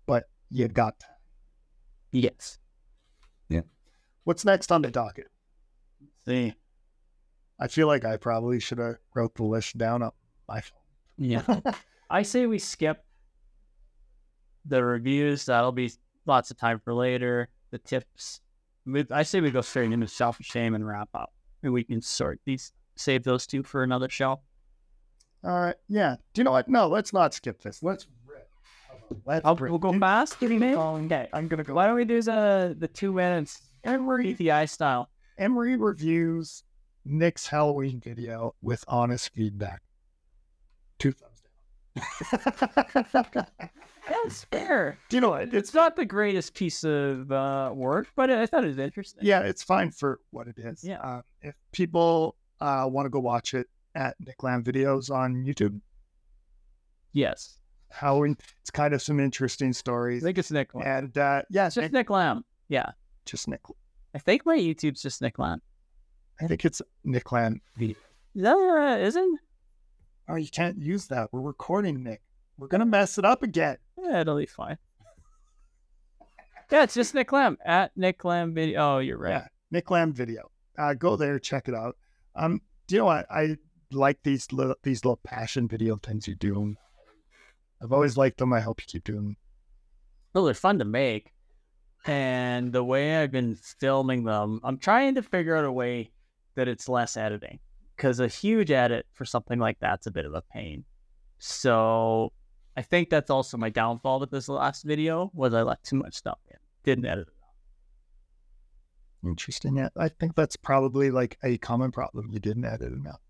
But 0.07 0.28
you 0.51 0.68
got 0.68 0.99
that. 1.01 1.18
Yes. 2.11 2.59
Yeah. 3.49 3.62
What's 4.24 4.45
next 4.45 4.70
on 4.72 4.82
the 4.82 4.90
docket? 4.90 5.28
See. 6.26 6.55
I 7.59 7.68
feel 7.68 7.86
like 7.86 8.05
I 8.05 8.16
probably 8.16 8.61
should 8.61 8.78
have 8.78 8.97
wrote 9.14 9.34
the 9.34 9.45
list 9.45 9.78
down 9.78 10.03
on 10.03 10.11
my 10.49 10.61
phone. 10.61 10.78
Yeah. 11.16 11.61
I 12.11 12.22
say 12.22 12.47
we 12.47 12.59
skip 12.59 13.05
the 14.64 14.84
reviews. 14.84 15.47
That'll 15.47 15.72
be 15.72 15.93
lots 16.26 16.51
of 16.51 16.59
time 16.59 16.80
for 16.80 16.93
later. 16.93 17.49
The 17.70 17.78
tips. 17.78 18.40
We- 18.86 19.06
I 19.10 19.22
say 19.22 19.40
we 19.40 19.50
go 19.50 19.60
straight 19.60 19.92
into 19.92 20.08
self 20.08 20.38
shame 20.40 20.74
and 20.74 20.86
wrap 20.86 21.08
up. 21.14 21.32
And 21.62 21.72
we 21.72 21.84
can 21.84 22.02
sort 22.02 22.40
these, 22.44 22.72
save 22.96 23.22
those 23.22 23.46
two 23.46 23.62
for 23.62 23.82
another 23.82 24.08
show. 24.08 24.40
All 25.44 25.60
right. 25.60 25.76
Yeah. 25.88 26.16
Do 26.34 26.40
you 26.40 26.44
know 26.44 26.50
what? 26.52 26.68
No, 26.68 26.88
let's 26.88 27.12
not 27.12 27.34
skip 27.34 27.60
this. 27.62 27.82
Let's 27.82 28.06
rip. 28.26 28.48
Let's 29.26 29.44
I'll, 29.44 29.56
rip. 29.56 29.70
we'll 29.70 29.78
go 29.78 29.98
fast. 29.98 30.42
Okay. 30.42 31.28
I'm 31.32 31.48
gonna 31.48 31.64
go. 31.64 31.74
Why 31.74 31.86
don't 31.86 31.96
we 31.96 32.04
do 32.04 32.22
the 32.22 32.74
the 32.78 32.88
two 32.88 33.12
minutes 33.12 33.60
Emery 33.84 34.34
PTI 34.34 34.68
style? 34.68 35.08
Emery 35.38 35.76
reviews 35.76 36.62
Nick's 37.04 37.46
Halloween 37.46 38.00
video 38.00 38.54
with 38.62 38.84
honest 38.88 39.32
feedback. 39.34 39.82
Two. 40.98 41.14
That's 44.09 44.45
fair. 44.51 44.99
Do 45.09 45.16
you 45.16 45.20
know 45.20 45.30
what? 45.30 45.43
It's 45.45 45.55
It's 45.55 45.74
not 45.74 45.97
the 45.97 46.05
greatest 46.05 46.55
piece 46.55 46.84
of 46.84 47.30
uh, 47.30 47.70
work, 47.74 48.09
but 48.16 48.30
I 48.30 48.47
thought 48.47 48.64
it 48.64 48.68
was 48.68 48.78
interesting. 48.78 49.24
yeah, 49.24 49.40
it's 49.40 49.62
fine 49.62 49.90
for 49.90 50.20
what 50.30 50.49
it 50.49 50.59
is. 50.59 50.82
Yeah. 50.82 51.01
Uh, 51.01 51.22
if 51.40 51.55
people 51.72 52.36
uh, 52.61 52.86
want 52.90 53.07
to 53.07 53.11
go 53.11 53.20
watch 53.20 53.55
it 53.55 53.68
at 53.95 54.16
Nick 54.20 54.43
Lamb 54.43 54.64
videos 54.64 55.11
on 55.11 55.45
YouTube, 55.45 55.80
Yes. 57.14 57.59
Halloween, 57.90 58.38
it's 58.62 58.70
kind 58.70 58.95
of 58.95 59.03
some 59.03 59.20
interesting 59.20 59.72
stories. 59.74 60.22
I 60.24 60.28
think 60.28 60.38
it's 60.38 60.51
Nick 60.51 60.74
Lamb. 60.74 60.86
And 61.05 61.18
uh, 61.18 61.43
yeah, 61.51 61.66
It's 61.66 61.74
just 61.74 61.82
Nick, 61.84 61.93
Nick 61.93 62.11
Lamb. 62.11 62.43
Yeah. 62.68 62.93
just 63.26 63.49
Nick. 63.49 63.61
I 64.14 64.18
think 64.18 64.47
my 64.47 64.57
YouTube's 64.57 65.03
just 65.03 65.20
Nick 65.20 65.38
Lamb. 65.38 65.61
I 66.40 66.47
think 66.47 66.64
it's 66.64 66.80
Nick 67.05 67.30
Lamb 67.32 67.61
video. 67.76 67.97
Is 68.34 68.43
that 68.43 68.57
uh, 68.57 68.97
isn't? 68.99 69.40
Oh, 70.28 70.36
you 70.36 70.48
can't 70.48 70.78
use 70.78 71.06
that. 71.08 71.32
We're 71.32 71.40
recording, 71.40 72.02
Nick. 72.02 72.22
We're 72.58 72.68
gonna 72.68 72.86
mess 72.86 73.18
it 73.18 73.24
up 73.24 73.42
again. 73.42 73.78
Yeah, 74.02 74.20
it'll 74.20 74.38
be 74.38 74.46
fine. 74.46 74.78
Yeah, 76.70 76.84
it's 76.84 76.94
just 76.94 77.14
Nick 77.14 77.32
Lamb 77.32 77.58
at 77.64 77.96
Nick 77.96 78.24
Lamb 78.24 78.54
video. 78.54 78.80
Oh, 78.80 78.98
you're 78.98 79.18
right. 79.18 79.30
Yeah, 79.30 79.46
Nick 79.70 79.90
Lamb 79.90 80.12
video. 80.12 80.50
Uh, 80.78 80.94
go 80.94 81.16
there, 81.16 81.38
check 81.38 81.68
it 81.68 81.74
out. 81.74 81.96
Um, 82.34 82.60
do 82.86 82.94
you 82.94 83.00
know 83.00 83.06
what? 83.06 83.26
I 83.30 83.56
like 83.90 84.22
these 84.22 84.50
little 84.52 84.76
these 84.82 85.04
little 85.04 85.20
passion 85.22 85.68
video 85.68 85.96
things 85.96 86.26
you 86.26 86.34
do. 86.34 86.76
I've 87.82 87.92
always 87.92 88.16
liked 88.16 88.38
them. 88.38 88.52
I 88.52 88.60
hope 88.60 88.80
you 88.80 88.86
keep 88.86 89.04
doing. 89.04 89.24
them. 89.24 89.36
Well, 90.32 90.44
they're 90.44 90.54
fun 90.54 90.78
to 90.78 90.84
make. 90.84 91.32
And 92.06 92.72
the 92.72 92.82
way 92.82 93.16
I've 93.16 93.30
been 93.30 93.56
filming 93.56 94.24
them, 94.24 94.60
I'm 94.64 94.78
trying 94.78 95.14
to 95.16 95.22
figure 95.22 95.56
out 95.56 95.64
a 95.64 95.72
way 95.72 96.10
that 96.54 96.68
it's 96.68 96.88
less 96.88 97.16
editing. 97.16 97.58
Because 98.03 98.18
a 98.18 98.26
huge 98.26 98.72
edit 98.72 99.07
for 99.12 99.24
something 99.24 99.61
like 99.61 99.78
that's 99.78 100.09
a 100.09 100.11
bit 100.11 100.24
of 100.24 100.34
a 100.34 100.42
pain. 100.53 100.82
So 101.38 102.32
I 102.76 102.82
think 102.82 103.11
that's 103.11 103.30
also 103.30 103.57
my 103.57 103.70
downfall 103.70 104.18
with 104.18 104.32
this 104.32 104.48
last 104.48 104.82
video 104.82 105.30
was 105.34 105.55
I 105.55 105.62
let 105.62 105.84
too 105.84 105.94
much 105.94 106.16
stuff 106.16 106.40
in. 106.50 106.57
Didn't 106.82 107.07
edit 107.07 107.28
it. 107.28 107.34
Interesting. 109.24 109.76
Yeah, 109.76 109.90
I 109.96 110.09
think 110.09 110.34
that's 110.34 110.57
probably 110.57 111.12
like 111.12 111.38
a 111.44 111.59
common 111.59 111.92
problem. 111.92 112.28
You 112.32 112.40
didn't 112.40 112.64
edit 112.64 112.92
enough. 112.92 113.20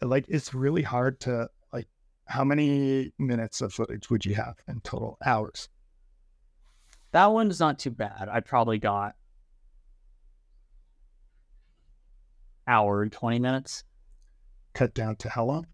Like 0.00 0.26
it's 0.28 0.54
really 0.54 0.82
hard 0.82 1.18
to 1.22 1.48
like. 1.72 1.88
How 2.26 2.44
many 2.44 3.12
minutes 3.18 3.60
of 3.60 3.74
footage 3.74 4.08
would 4.08 4.24
you 4.24 4.36
have 4.36 4.54
in 4.68 4.80
total? 4.82 5.18
Hours. 5.26 5.68
That 7.10 7.32
one's 7.32 7.58
not 7.58 7.80
too 7.80 7.90
bad. 7.90 8.28
I 8.30 8.38
probably 8.38 8.78
got 8.78 9.16
hour 12.66 13.02
and 13.02 13.12
20 13.12 13.38
minutes, 13.38 13.84
Cut 14.74 14.92
down 14.92 15.16
to 15.16 15.30
how 15.30 15.44
long? 15.46 15.66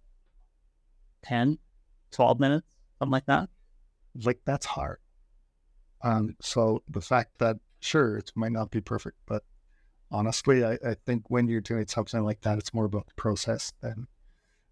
10, 1.24 1.58
12 2.12 2.38
minutes, 2.38 2.68
something 2.98 3.10
like 3.10 3.26
that. 3.26 3.48
like 4.24 4.38
that's 4.44 4.66
hard. 4.66 4.98
Um, 6.02 6.36
so 6.40 6.82
the 6.88 7.00
fact 7.00 7.38
that 7.38 7.56
sure 7.80 8.18
it 8.18 8.30
might 8.36 8.52
not 8.52 8.70
be 8.70 8.80
perfect, 8.80 9.16
but 9.26 9.42
honestly, 10.12 10.64
I, 10.64 10.74
I 10.86 10.94
think 11.04 11.30
when 11.30 11.48
you're 11.48 11.60
doing 11.60 11.86
something 11.88 12.22
like 12.22 12.42
that, 12.42 12.58
it's 12.58 12.74
more 12.74 12.84
about 12.84 13.06
the 13.08 13.14
process 13.14 13.72
than 13.80 14.06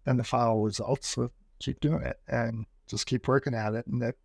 than 0.05 0.15
the 0.17 0.23
final 0.23 0.61
results. 0.63 1.09
So 1.09 1.31
keep 1.59 1.79
doing 1.81 2.03
it 2.03 2.17
and 2.27 2.65
just 2.87 3.05
keep 3.07 3.27
working 3.27 3.53
at 3.53 3.73
it. 3.73 3.85
And 3.87 4.01
that 4.01 4.15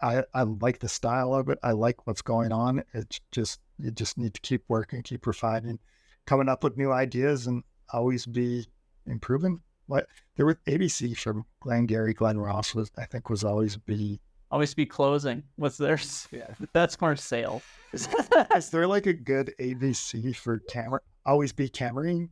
I 0.00 0.22
I 0.34 0.42
like 0.42 0.78
the 0.78 0.88
style 0.88 1.34
of 1.34 1.48
it. 1.48 1.58
I 1.64 1.72
like 1.72 2.06
what's 2.06 2.22
going 2.22 2.52
on. 2.52 2.84
It's 2.94 3.20
just 3.32 3.60
you 3.78 3.90
just 3.90 4.18
need 4.18 4.34
to 4.34 4.40
keep 4.40 4.62
working, 4.68 5.02
keep 5.02 5.26
refining, 5.26 5.80
coming 6.28 6.48
up 6.48 6.62
with 6.62 6.76
new 6.76 6.92
ideas, 6.92 7.46
and 7.46 7.64
always 7.90 8.26
be 8.26 8.66
improving. 9.06 9.60
What 9.86 10.06
there 10.36 10.44
was 10.44 10.56
ABC 10.66 11.16
from 11.16 11.46
Glengarry 11.60 12.12
Glen 12.12 12.36
Ross 12.38 12.74
was 12.74 12.90
I 12.98 13.06
think 13.06 13.30
was 13.30 13.42
always 13.44 13.76
be 13.78 14.20
Always 14.50 14.72
be 14.74 14.86
closing. 14.86 15.42
What's 15.56 15.76
theirs? 15.76 16.26
Yeah. 16.30 16.48
That's 16.72 16.98
more 17.00 17.16
sales. 17.16 17.62
Is, 17.92 18.08
is 18.56 18.70
there 18.70 18.86
like 18.86 19.06
a 19.06 19.12
good 19.14 19.54
ABC 19.58 20.34
for 20.36 20.58
camera? 20.58 21.00
Always 21.24 21.52
be 21.52 21.68
cameraing. 21.70 22.28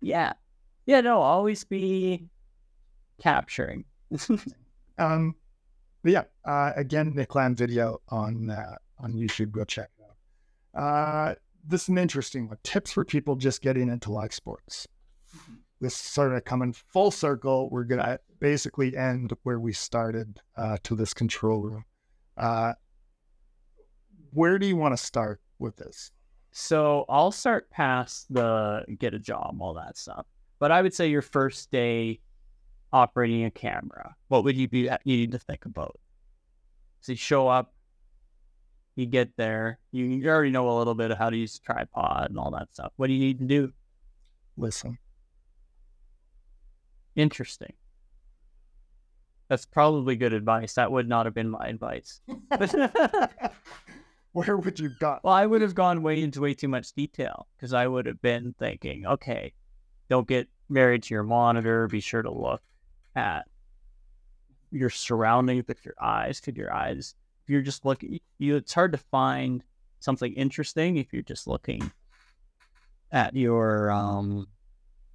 Yeah. 0.00 0.32
Yeah, 0.86 1.00
no, 1.00 1.20
always 1.20 1.62
be 1.64 2.28
capturing. 3.22 3.84
Um, 4.98 5.34
but 6.02 6.12
yeah, 6.12 6.24
Uh, 6.44 6.72
again, 6.76 7.12
Nick 7.14 7.34
Lamb 7.34 7.56
video 7.56 8.02
on 8.08 8.50
uh, 8.50 8.76
on 8.98 9.14
YouTube. 9.14 9.50
Go 9.50 9.64
check 9.64 9.88
it 9.98 10.04
out. 10.78 10.82
Uh, 10.82 11.34
this 11.66 11.84
is 11.84 11.88
an 11.88 11.98
interesting 11.98 12.48
one. 12.48 12.58
Tips 12.62 12.92
for 12.92 13.04
people 13.04 13.36
just 13.36 13.62
getting 13.62 13.88
into 13.88 14.12
live 14.12 14.34
sports. 14.34 14.86
This 15.80 15.94
sort 15.94 16.34
of 16.34 16.44
coming 16.44 16.72
full 16.72 17.10
circle. 17.10 17.70
We're 17.70 17.84
gonna 17.84 18.18
basically 18.38 18.96
end 18.96 19.32
where 19.42 19.60
we 19.60 19.72
started 19.72 20.40
uh, 20.56 20.76
to 20.84 20.94
this 20.94 21.14
control 21.14 21.62
room. 21.62 21.84
Uh, 22.36 22.74
where 24.32 24.58
do 24.58 24.66
you 24.66 24.76
want 24.76 24.96
to 24.96 25.02
start 25.02 25.40
with 25.58 25.76
this? 25.76 26.10
So 26.52 27.04
I'll 27.08 27.32
start 27.32 27.70
past 27.70 28.32
the 28.32 28.84
get 28.98 29.14
a 29.14 29.18
job, 29.18 29.58
all 29.60 29.74
that 29.74 29.96
stuff. 29.96 30.26
But 30.58 30.72
I 30.72 30.82
would 30.82 30.94
say 30.94 31.08
your 31.08 31.22
first 31.22 31.70
day 31.70 32.20
operating 32.92 33.44
a 33.44 33.50
camera, 33.50 34.14
what 34.28 34.44
would 34.44 34.56
you 34.56 34.68
be 34.68 34.90
needing 35.04 35.30
to 35.30 35.38
think 35.38 35.64
about? 35.64 35.98
So 37.00 37.12
you 37.12 37.16
show 37.16 37.48
up, 37.48 37.72
you 39.00 39.06
get 39.06 39.36
there, 39.36 39.78
you, 39.90 40.04
you 40.04 40.28
already 40.28 40.50
know 40.50 40.68
a 40.70 40.78
little 40.78 40.94
bit 40.94 41.10
of 41.10 41.18
how 41.18 41.30
to 41.30 41.36
use 41.36 41.56
a 41.56 41.60
tripod 41.60 42.30
and 42.30 42.38
all 42.38 42.50
that 42.52 42.72
stuff. 42.72 42.92
What 42.96 43.08
do 43.08 43.14
you 43.14 43.20
need 43.20 43.38
to 43.40 43.46
do? 43.46 43.72
Listen. 44.56 44.98
Interesting. 47.16 47.72
That's 49.48 49.66
probably 49.66 50.14
good 50.14 50.32
advice. 50.32 50.74
That 50.74 50.92
would 50.92 51.08
not 51.08 51.26
have 51.26 51.34
been 51.34 51.50
my 51.50 51.66
advice. 51.66 52.20
Where 54.32 54.56
would 54.56 54.78
you 54.78 54.90
go? 55.00 55.18
Well, 55.24 55.34
I 55.34 55.44
would 55.44 55.60
have 55.62 55.74
gone 55.74 56.02
way 56.02 56.22
into 56.22 56.40
way 56.40 56.54
too 56.54 56.68
much 56.68 56.92
detail 56.92 57.48
because 57.56 57.72
I 57.72 57.88
would 57.88 58.06
have 58.06 58.22
been 58.22 58.54
thinking, 58.60 59.06
okay, 59.06 59.52
don't 60.08 60.28
get 60.28 60.48
married 60.68 61.02
to 61.04 61.14
your 61.14 61.24
monitor. 61.24 61.88
Be 61.88 61.98
sure 61.98 62.22
to 62.22 62.30
look 62.30 62.62
at 63.16 63.46
your 64.70 64.90
surroundings 64.90 65.64
with 65.66 65.84
your 65.84 65.96
eyes. 66.00 66.38
Could 66.40 66.56
your 66.56 66.72
eyes, 66.72 67.16
you're 67.50 67.62
just 67.62 67.84
looking, 67.84 68.20
you, 68.38 68.56
it's 68.56 68.72
hard 68.72 68.92
to 68.92 68.98
find 68.98 69.64
something 69.98 70.32
interesting 70.34 70.96
if 70.96 71.12
you're 71.12 71.22
just 71.22 71.46
looking 71.46 71.90
at 73.12 73.34
your 73.34 73.90
um 73.90 74.46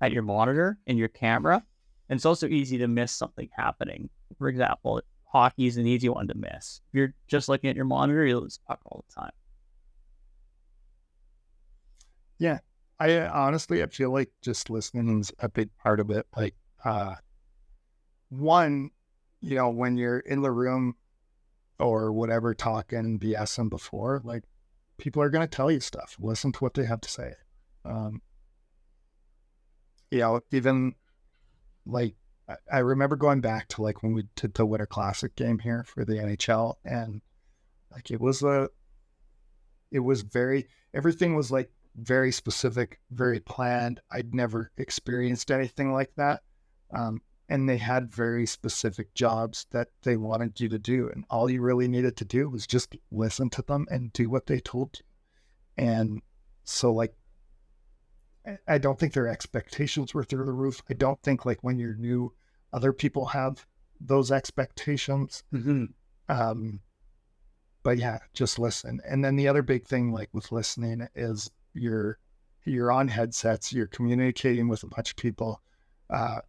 at 0.01 0.11
your 0.11 0.21
monitor 0.21 0.77
and 0.85 0.97
your 0.97 1.07
camera. 1.07 1.63
And 2.09 2.17
it's 2.17 2.25
also 2.25 2.47
easy 2.47 2.77
to 2.79 2.87
miss 2.87 3.11
something 3.11 3.49
happening. 3.55 4.09
For 4.37 4.49
example, 4.49 5.01
hockey 5.23 5.65
is 5.65 5.77
an 5.77 5.87
easy 5.87 6.09
one 6.09 6.27
to 6.27 6.35
miss. 6.35 6.81
If 6.89 6.93
you're 6.93 7.13
just 7.27 7.47
looking 7.47 7.69
at 7.69 7.75
your 7.75 7.85
monitor, 7.85 8.25
you'll 8.25 8.41
lose 8.41 8.59
puck 8.67 8.79
all 8.85 9.05
the 9.07 9.21
time. 9.21 9.31
Yeah. 12.37 12.59
I 12.99 13.27
honestly 13.27 13.81
I 13.81 13.87
feel 13.87 14.11
like 14.11 14.29
just 14.41 14.69
listening 14.69 15.21
is 15.21 15.31
a 15.39 15.47
big 15.47 15.69
part 15.77 16.01
of 16.01 16.09
it. 16.11 16.27
Like 16.35 16.55
uh 16.83 17.15
one, 18.29 18.91
you 19.39 19.55
know, 19.55 19.69
when 19.69 19.97
you're 19.97 20.19
in 20.19 20.41
the 20.41 20.51
room 20.51 20.95
or 21.79 22.11
whatever 22.11 22.53
talking 22.53 23.19
BSing 23.19 23.69
before, 23.69 24.21
like 24.23 24.43
people 24.97 25.21
are 25.21 25.29
gonna 25.29 25.47
tell 25.47 25.71
you 25.71 25.79
stuff. 25.79 26.15
Listen 26.19 26.51
to 26.53 26.59
what 26.59 26.73
they 26.73 26.85
have 26.85 27.01
to 27.01 27.09
say. 27.09 27.33
Um 27.83 28.21
you 30.11 30.19
know, 30.19 30.41
even 30.51 30.95
like 31.85 32.15
I 32.71 32.79
remember 32.79 33.15
going 33.15 33.41
back 33.41 33.67
to 33.69 33.81
like 33.81 34.03
when 34.03 34.13
we 34.13 34.23
did 34.35 34.53
the 34.53 34.65
Winter 34.65 34.85
Classic 34.85 35.35
game 35.35 35.59
here 35.59 35.83
for 35.83 36.05
the 36.05 36.13
NHL, 36.13 36.75
and 36.85 37.21
like 37.91 38.11
it 38.11 38.21
was 38.21 38.43
a, 38.43 38.69
it 39.91 39.99
was 39.99 40.21
very 40.21 40.67
everything 40.93 41.35
was 41.35 41.51
like 41.51 41.71
very 41.95 42.31
specific, 42.31 42.99
very 43.11 43.39
planned. 43.39 43.99
I'd 44.11 44.35
never 44.35 44.71
experienced 44.77 45.49
anything 45.49 45.91
like 45.91 46.11
that, 46.17 46.43
um, 46.93 47.21
and 47.47 47.69
they 47.69 47.77
had 47.77 48.11
very 48.11 48.45
specific 48.45 49.13
jobs 49.13 49.67
that 49.71 49.89
they 50.03 50.17
wanted 50.17 50.59
you 50.59 50.69
to 50.69 50.79
do, 50.79 51.09
and 51.09 51.25
all 51.29 51.49
you 51.49 51.61
really 51.61 51.87
needed 51.87 52.17
to 52.17 52.25
do 52.25 52.49
was 52.49 52.67
just 52.67 52.95
listen 53.11 53.49
to 53.51 53.61
them 53.61 53.85
and 53.89 54.13
do 54.13 54.29
what 54.29 54.47
they 54.47 54.59
told 54.59 54.99
you, 54.99 55.83
and 55.85 56.21
so 56.63 56.91
like 56.91 57.13
I 58.67 58.77
don't 58.77 58.99
think 58.99 59.13
their 59.13 59.27
expectations 59.27 60.13
were 60.13 60.23
through 60.23 60.45
the 60.45 60.51
roof. 60.51 60.81
I 60.89 60.93
don't 60.93 61.21
think 61.23 61.45
like 61.45 61.63
when 61.63 61.79
you're 61.79 61.95
new, 61.95 62.33
other 62.73 62.93
people 62.93 63.25
have 63.27 63.65
those 63.99 64.31
expectations. 64.31 65.43
Mm-hmm. 65.53 65.85
Um, 66.29 66.79
but 67.83 67.97
yeah, 67.97 68.19
just 68.33 68.59
listen. 68.59 68.99
And 69.07 69.23
then 69.23 69.35
the 69.35 69.47
other 69.47 69.61
big 69.61 69.85
thing, 69.85 70.11
like 70.11 70.29
with 70.33 70.51
listening, 70.51 71.07
is 71.15 71.49
you're 71.73 72.19
you're 72.65 72.91
on 72.91 73.07
headsets. 73.07 73.71
You're 73.71 73.87
communicating 73.87 74.67
with 74.67 74.83
a 74.83 74.87
bunch 74.87 75.11
of 75.11 75.17
people. 75.17 75.61
Uh, 76.09 76.39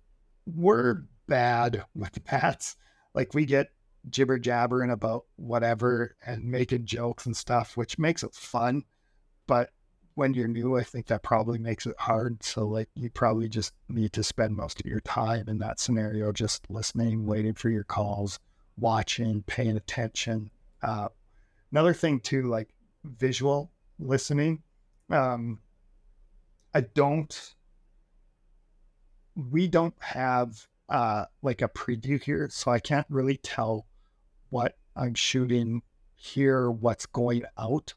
we're 0.47 1.05
bad 1.27 1.85
with 1.95 2.19
that. 2.31 2.75
Like 3.15 3.35
we 3.35 3.47
get 3.47 3.69
jibber 4.09 4.39
jabbering 4.39 4.91
about 4.91 5.25
whatever 5.37 6.17
and 6.25 6.45
making 6.45 6.87
jokes 6.87 7.27
and 7.27 7.37
stuff, 7.37 7.77
which 7.77 7.99
makes 7.99 8.23
it 8.23 8.35
fun. 8.35 8.85
But 9.47 9.71
when 10.15 10.33
you're 10.35 10.49
new, 10.49 10.77
I 10.77 10.83
think 10.83 11.07
that 11.07 11.23
probably 11.23 11.59
makes 11.59 11.87
it 11.87 11.97
hard. 11.99 12.43
So 12.43 12.67
like 12.67 12.89
you 12.95 13.11
probably 13.11 13.49
just 13.49 13.73
need 13.89 14.13
to 14.15 14.23
spend 14.23 14.57
most 14.57 14.81
of 14.81 14.87
your 14.87 15.01
time 15.01 15.49
in 15.49 15.59
that 15.59 15.81
scenario, 15.81 16.33
just 16.33 16.69
listening, 16.71 17.27
waiting 17.27 17.55
for 17.55 17.69
your 17.69 17.85
calls, 17.85 18.39
watching, 18.79 19.43
paying 19.43 19.77
attention. 19.77 20.51
Uh, 20.83 21.09
another 21.71 21.95
thing 21.95 22.21
too, 22.21 22.45
like 22.45 22.69
visual 23.05 23.71
listening. 23.99 24.63
Um, 25.11 25.61
I 26.75 26.81
don't. 26.83 27.55
We 29.37 29.68
don't 29.68 29.95
have 30.01 30.66
uh, 30.89 31.26
like 31.43 31.62
a 31.62 31.68
preview 31.68 32.20
here, 32.22 32.49
so 32.51 32.70
I 32.70 32.80
can't 32.80 33.07
really 33.09 33.37
tell 33.37 33.87
what 34.51 34.76
I'm 34.97 35.14
shooting 35.14 35.82
here, 36.14 36.70
what's 36.70 37.07
going 37.07 37.43
out. 37.59 37.95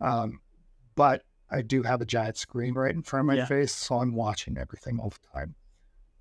Um, 0.00 0.40
but 0.94 1.24
I 1.50 1.62
do 1.62 1.82
have 1.82 2.00
a 2.00 2.06
giant 2.06 2.38
screen 2.38 2.74
right 2.74 2.94
in 2.94 3.02
front 3.02 3.22
of 3.22 3.26
my 3.26 3.34
Yeah. 3.36 3.44
face, 3.46 3.72
so 3.72 3.96
I'm 3.98 4.14
watching 4.14 4.56
everything 4.56 4.98
all 4.98 5.10
the 5.10 5.28
time. 5.38 5.54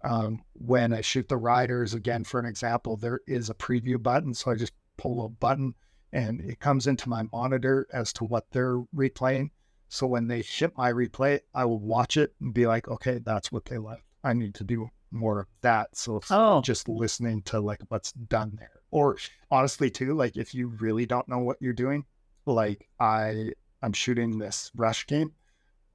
Um, 0.03 0.43
when 0.53 0.93
I 0.93 1.01
shoot 1.01 1.29
the 1.29 1.37
riders, 1.37 1.93
again, 1.93 2.23
for 2.23 2.39
an 2.39 2.45
example, 2.45 2.97
there 2.97 3.21
is 3.27 3.49
a 3.49 3.53
preview 3.53 4.01
button. 4.01 4.33
So 4.33 4.51
I 4.51 4.55
just 4.55 4.73
pull 4.97 5.23
a 5.23 5.29
button 5.29 5.75
and 6.11 6.41
it 6.41 6.59
comes 6.59 6.87
into 6.87 7.07
my 7.07 7.23
monitor 7.31 7.87
as 7.93 8.11
to 8.13 8.25
what 8.25 8.49
they're 8.51 8.79
replaying. 8.95 9.51
So 9.87 10.07
when 10.07 10.27
they 10.27 10.41
ship 10.41 10.73
my 10.75 10.91
replay, 10.91 11.41
I 11.53 11.65
will 11.65 11.79
watch 11.79 12.17
it 12.17 12.33
and 12.41 12.53
be 12.53 12.65
like, 12.65 12.87
okay, 12.87 13.19
that's 13.19 13.51
what 13.51 13.65
they 13.65 13.77
left. 13.77 14.03
I 14.24 14.34
need 14.34 14.55
to 14.55 14.63
do 14.63 14.89
more 15.11 15.41
of 15.41 15.47
that. 15.61 15.95
So 15.95 16.17
it's 16.17 16.32
Oh. 16.32 16.61
just 16.61 16.88
listening 16.88 17.41
to 17.43 17.59
like 17.59 17.82
what's 17.89 18.11
done 18.13 18.55
there. 18.57 18.82
Or 18.91 19.17
honestly, 19.49 19.89
too, 19.89 20.13
like 20.13 20.38
if 20.38 20.53
you 20.53 20.67
really 20.67 21.05
don't 21.05 21.28
know 21.28 21.39
what 21.39 21.61
you're 21.61 21.74
doing, 21.74 22.05
like 22.45 22.88
I 22.99 23.53
I'm 23.82 23.93
shooting 23.93 24.38
this 24.38 24.72
rush 24.76 25.07
game, 25.07 25.34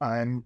I'm 0.01 0.45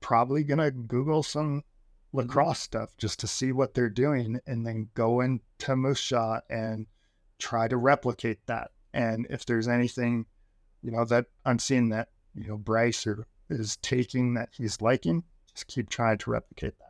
probably 0.00 0.44
gonna 0.44 0.70
Google 0.70 1.22
some 1.22 1.60
mm-hmm. 1.60 2.18
lacrosse 2.18 2.60
stuff 2.60 2.96
just 2.96 3.20
to 3.20 3.26
see 3.26 3.52
what 3.52 3.74
they're 3.74 3.90
doing 3.90 4.40
and 4.46 4.66
then 4.66 4.88
go 4.94 5.20
into 5.20 5.94
Shot 5.94 6.44
and 6.50 6.86
try 7.38 7.68
to 7.68 7.76
replicate 7.76 8.46
that. 8.46 8.70
And 8.92 9.26
if 9.30 9.44
there's 9.46 9.68
anything, 9.68 10.26
you 10.82 10.90
know, 10.90 11.04
that 11.06 11.26
I'm 11.44 11.58
seeing 11.58 11.90
that, 11.90 12.08
you 12.34 12.48
know, 12.48 12.56
Bryce 12.56 13.06
or 13.06 13.26
is 13.50 13.76
taking 13.78 14.34
that 14.34 14.50
he's 14.52 14.80
liking, 14.80 15.24
just 15.54 15.66
keep 15.66 15.88
trying 15.88 16.18
to 16.18 16.30
replicate 16.30 16.78
that. 16.78 16.85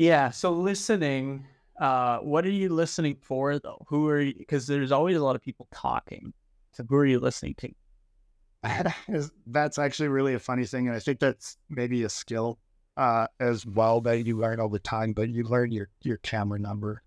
Yeah. 0.00 0.30
So 0.30 0.52
listening, 0.52 1.44
uh, 1.78 2.20
what 2.20 2.46
are 2.46 2.50
you 2.50 2.70
listening 2.70 3.18
for 3.20 3.58
though? 3.58 3.84
Who 3.88 4.08
are 4.08 4.22
you? 4.22 4.32
Because 4.32 4.66
there's 4.66 4.92
always 4.92 5.18
a 5.18 5.22
lot 5.22 5.36
of 5.36 5.42
people 5.42 5.68
talking. 5.74 6.32
So 6.72 6.84
who 6.88 6.96
are 6.96 7.04
you 7.04 7.20
listening 7.20 7.54
to? 7.58 8.94
That's 9.46 9.78
actually 9.78 10.08
really 10.08 10.32
a 10.32 10.38
funny 10.38 10.64
thing. 10.64 10.86
And 10.88 10.96
I 10.96 11.00
think 11.00 11.20
that's 11.20 11.58
maybe 11.68 12.04
a 12.04 12.08
skill 12.08 12.58
uh, 12.96 13.26
as 13.40 13.66
well 13.66 14.00
that 14.00 14.24
you 14.24 14.38
learn 14.38 14.58
all 14.58 14.70
the 14.70 14.78
time, 14.78 15.12
but 15.12 15.28
you 15.28 15.44
learn 15.44 15.70
your, 15.70 15.90
your 16.00 16.16
camera 16.16 16.58
number. 16.58 17.02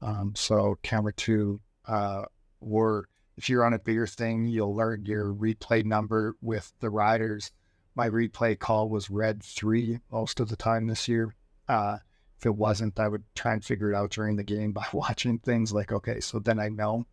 Um, 0.00 0.32
so 0.34 0.78
camera 0.82 1.12
two, 1.12 1.60
uh, 1.86 2.22
or 2.62 3.10
if 3.36 3.50
you're 3.50 3.64
on 3.64 3.74
a 3.74 3.78
bigger 3.78 4.06
thing, 4.06 4.46
you'll 4.46 4.74
learn 4.74 5.04
your 5.04 5.34
replay 5.34 5.84
number 5.84 6.34
with 6.40 6.72
the 6.80 6.88
riders. 6.88 7.52
My 7.94 8.08
replay 8.08 8.58
call 8.58 8.88
was 8.88 9.10
red 9.10 9.42
three 9.42 10.00
most 10.10 10.40
of 10.40 10.48
the 10.48 10.56
time 10.56 10.86
this 10.86 11.08
year. 11.08 11.34
Uh, 11.68 11.98
if 12.38 12.46
it 12.46 12.54
wasn't, 12.54 13.00
I 13.00 13.08
would 13.08 13.24
try 13.34 13.52
and 13.52 13.64
figure 13.64 13.92
it 13.92 13.96
out 13.96 14.10
during 14.10 14.36
the 14.36 14.44
game 14.44 14.72
by 14.72 14.86
watching 14.92 15.38
things 15.38 15.72
like, 15.72 15.92
okay, 15.92 16.20
so 16.20 16.38
then 16.38 16.60
I 16.60 16.68
know. 16.68 17.04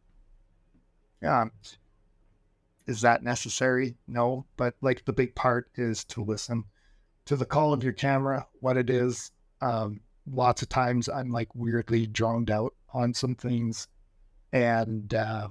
Um, 1.24 1.52
is 2.86 3.02
that 3.02 3.24
necessary? 3.24 3.96
No, 4.08 4.46
but 4.58 4.76
like 4.82 5.06
the 5.06 5.14
big 5.14 5.34
part 5.34 5.70
is 5.76 6.04
to 6.06 6.24
listen 6.24 6.66
to 7.26 7.36
the 7.36 7.46
call 7.46 7.74
of 7.74 7.84
your 7.84 7.94
camera, 7.94 8.46
what 8.60 8.78
it 8.78 8.90
is. 8.92 9.32
Um, 9.62 10.02
lots 10.32 10.62
of 10.62 10.70
times 10.70 11.10
I'm 11.10 11.32
like 11.32 11.50
weirdly 11.56 12.06
droned 12.06 12.52
out 12.52 12.76
on 12.94 13.14
some 13.14 13.34
things, 13.34 13.88
and 14.54 15.12
uh, 15.12 15.48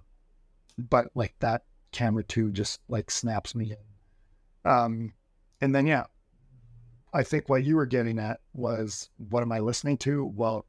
but 0.79 1.09
like 1.17 1.35
that 1.41 1.65
camera 1.91 2.23
too 2.23 2.53
just 2.53 2.81
like 2.89 3.11
snaps 3.11 3.57
me 3.57 3.73
in. 3.73 4.71
Um, 4.71 5.13
and 5.61 5.75
then 5.75 5.89
yeah, 5.89 6.05
I 7.15 7.23
think 7.23 7.49
what 7.49 7.65
you 7.65 7.77
were 7.77 7.87
getting 7.87 8.19
at 8.19 8.41
was 8.53 9.09
what 9.17 9.43
am 9.43 9.53
I 9.53 9.61
listening 9.61 9.99
to? 9.99 10.25
Well, 10.25 10.67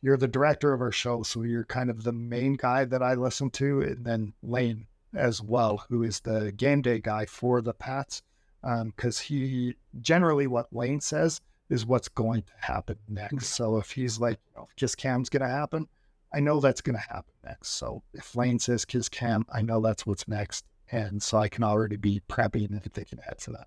you're 0.00 0.16
the 0.16 0.28
director 0.28 0.72
of 0.72 0.80
our 0.80 0.92
show, 0.92 1.24
so 1.24 1.42
you're 1.42 1.64
kind 1.64 1.90
of 1.90 2.04
the 2.04 2.12
main 2.12 2.54
guy 2.54 2.84
that 2.84 3.02
I 3.02 3.14
listen 3.14 3.50
to, 3.50 3.82
and 3.82 4.04
then 4.06 4.32
Lane 4.42 4.86
as 5.14 5.42
well, 5.42 5.84
who 5.88 6.04
is 6.04 6.20
the 6.20 6.52
game 6.52 6.80
day 6.80 7.00
guy 7.00 7.26
for 7.26 7.60
the 7.60 7.74
Pats, 7.74 8.22
because 8.62 9.20
um, 9.20 9.24
he 9.26 9.74
generally 10.00 10.46
what 10.46 10.72
Lane 10.72 11.00
says 11.00 11.40
is 11.68 11.84
what's 11.84 12.08
going 12.08 12.42
to 12.42 12.52
happen 12.60 12.96
next. 13.08 13.48
So 13.48 13.76
if 13.78 13.90
he's 13.90 14.20
like, 14.20 14.38
you 14.46 14.60
know, 14.60 14.68
kiss 14.76 14.94
cam's 14.94 15.28
going 15.28 15.42
to 15.42 15.48
happen, 15.48 15.88
I 16.32 16.40
know 16.40 16.60
that's 16.60 16.80
going 16.80 16.96
to 16.96 17.02
happen 17.02 17.34
next. 17.44 17.70
So 17.70 18.02
if 18.14 18.36
Lane 18.36 18.60
says 18.60 18.84
kiss 18.84 19.08
cam, 19.08 19.44
I 19.52 19.62
know 19.62 19.80
that's 19.80 20.06
what's 20.06 20.28
next, 20.28 20.64
and 20.92 21.20
so 21.20 21.38
I 21.38 21.48
can 21.48 21.64
already 21.64 21.96
be 21.96 22.22
prepping 22.28 22.70
and 22.70 22.92
thinking 22.92 23.18
ahead 23.18 23.38
to 23.40 23.50
that. 23.50 23.66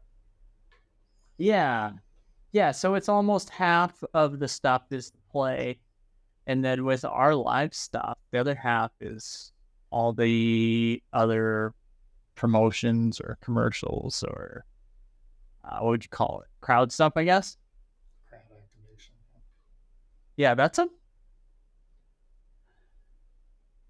Yeah, 1.37 1.91
yeah. 2.53 2.71
So 2.71 2.95
it's 2.95 3.09
almost 3.09 3.49
half 3.49 4.01
of 4.13 4.39
the 4.39 4.47
stuff 4.47 4.83
is 4.91 5.11
play 5.29 5.77
and 6.47 6.63
then 6.63 6.83
with 6.83 7.05
our 7.05 7.35
live 7.35 7.73
stuff, 7.73 8.17
the 8.31 8.39
other 8.39 8.55
half 8.55 8.91
is 8.99 9.51
all 9.91 10.13
the 10.13 11.01
other 11.13 11.73
promotions 12.35 13.21
or 13.21 13.37
commercials 13.41 14.23
or 14.23 14.65
uh, 15.63 15.79
what 15.79 15.91
would 15.91 16.03
you 16.03 16.09
call 16.09 16.41
it? 16.41 16.47
Crowd 16.61 16.91
stuff, 16.91 17.13
I 17.15 17.23
guess. 17.23 17.57
Crowd 18.27 18.41
activation. 18.41 19.13
Yeah, 20.35 20.55
that's 20.55 20.79
a. 20.79 20.89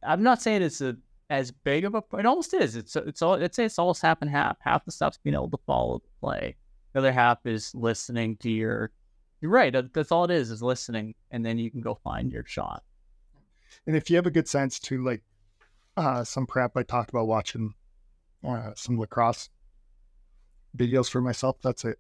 I'm 0.04 0.22
not 0.22 0.42
saying 0.42 0.62
it's 0.62 0.82
a 0.82 0.98
as 1.30 1.50
big 1.50 1.86
of 1.86 1.96
a. 1.96 2.04
It 2.20 2.28
almost 2.28 2.54
is. 2.54 2.76
It's 2.76 2.96
it's 2.96 3.24
all. 3.24 3.42
I'd 3.42 3.56
say 3.56 3.66
it's 3.66 3.80
almost 3.80 4.04
half 4.04 4.22
and 4.22 4.30
half. 4.30 4.58
Half 4.60 4.86
the 4.86 4.92
stuff's 4.92 5.18
being 5.24 5.34
able 5.34 5.50
to 5.50 5.60
follow 5.66 6.00
the 6.00 6.20
play. 6.20 6.56
The 6.94 7.00
other 7.00 7.12
half 7.12 7.46
is 7.46 7.74
listening 7.76 8.38
to 8.38 8.50
your 8.50 8.92
you're 9.42 9.52
right. 9.52 9.76
That's 9.94 10.12
all 10.12 10.24
it 10.24 10.32
is, 10.32 10.52
is 10.52 10.64
listening, 10.64 11.16
and 11.32 11.46
then 11.46 11.58
you 11.58 11.70
can 11.70 11.82
go 11.82 11.96
find 11.96 12.32
your 12.32 12.46
shot. 12.46 12.82
And 13.86 13.96
if 13.96 14.10
you 14.10 14.16
have 14.16 14.26
a 14.26 14.32
good 14.32 14.48
sense 14.48 14.80
to 14.82 15.04
like 15.04 15.22
uh, 15.98 16.24
some 16.24 16.48
prep, 16.48 16.78
I 16.78 16.84
talked 16.84 17.10
about 17.10 17.28
watching 17.28 17.74
uh, 18.48 18.72
some 18.76 18.98
lacrosse 18.98 19.50
videos 20.78 21.10
for 21.10 21.20
myself. 21.20 21.58
That's 21.62 21.84
it. 21.84 22.00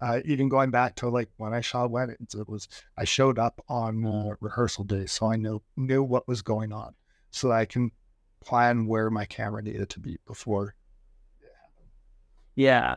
Uh, 0.00 0.20
even 0.24 0.48
going 0.48 0.70
back 0.70 0.96
to 0.96 1.08
like 1.08 1.28
when 1.36 1.54
I 1.54 1.60
shot 1.60 1.90
weddings, 1.90 2.34
it 2.34 2.48
was 2.48 2.66
I 2.96 3.04
showed 3.04 3.38
up 3.38 3.62
on 3.68 4.04
uh, 4.04 4.34
rehearsal 4.40 4.82
day, 4.84 5.06
so 5.06 5.30
I 5.30 5.36
knew 5.36 5.62
knew 5.76 6.02
what 6.02 6.26
was 6.26 6.42
going 6.42 6.72
on, 6.72 6.94
so 7.30 7.52
I 7.52 7.66
can 7.66 7.92
plan 8.40 8.86
where 8.86 9.10
my 9.10 9.26
camera 9.26 9.62
needed 9.62 9.90
to 9.90 10.00
be 10.00 10.18
before. 10.26 10.74
Yeah, 12.56 12.96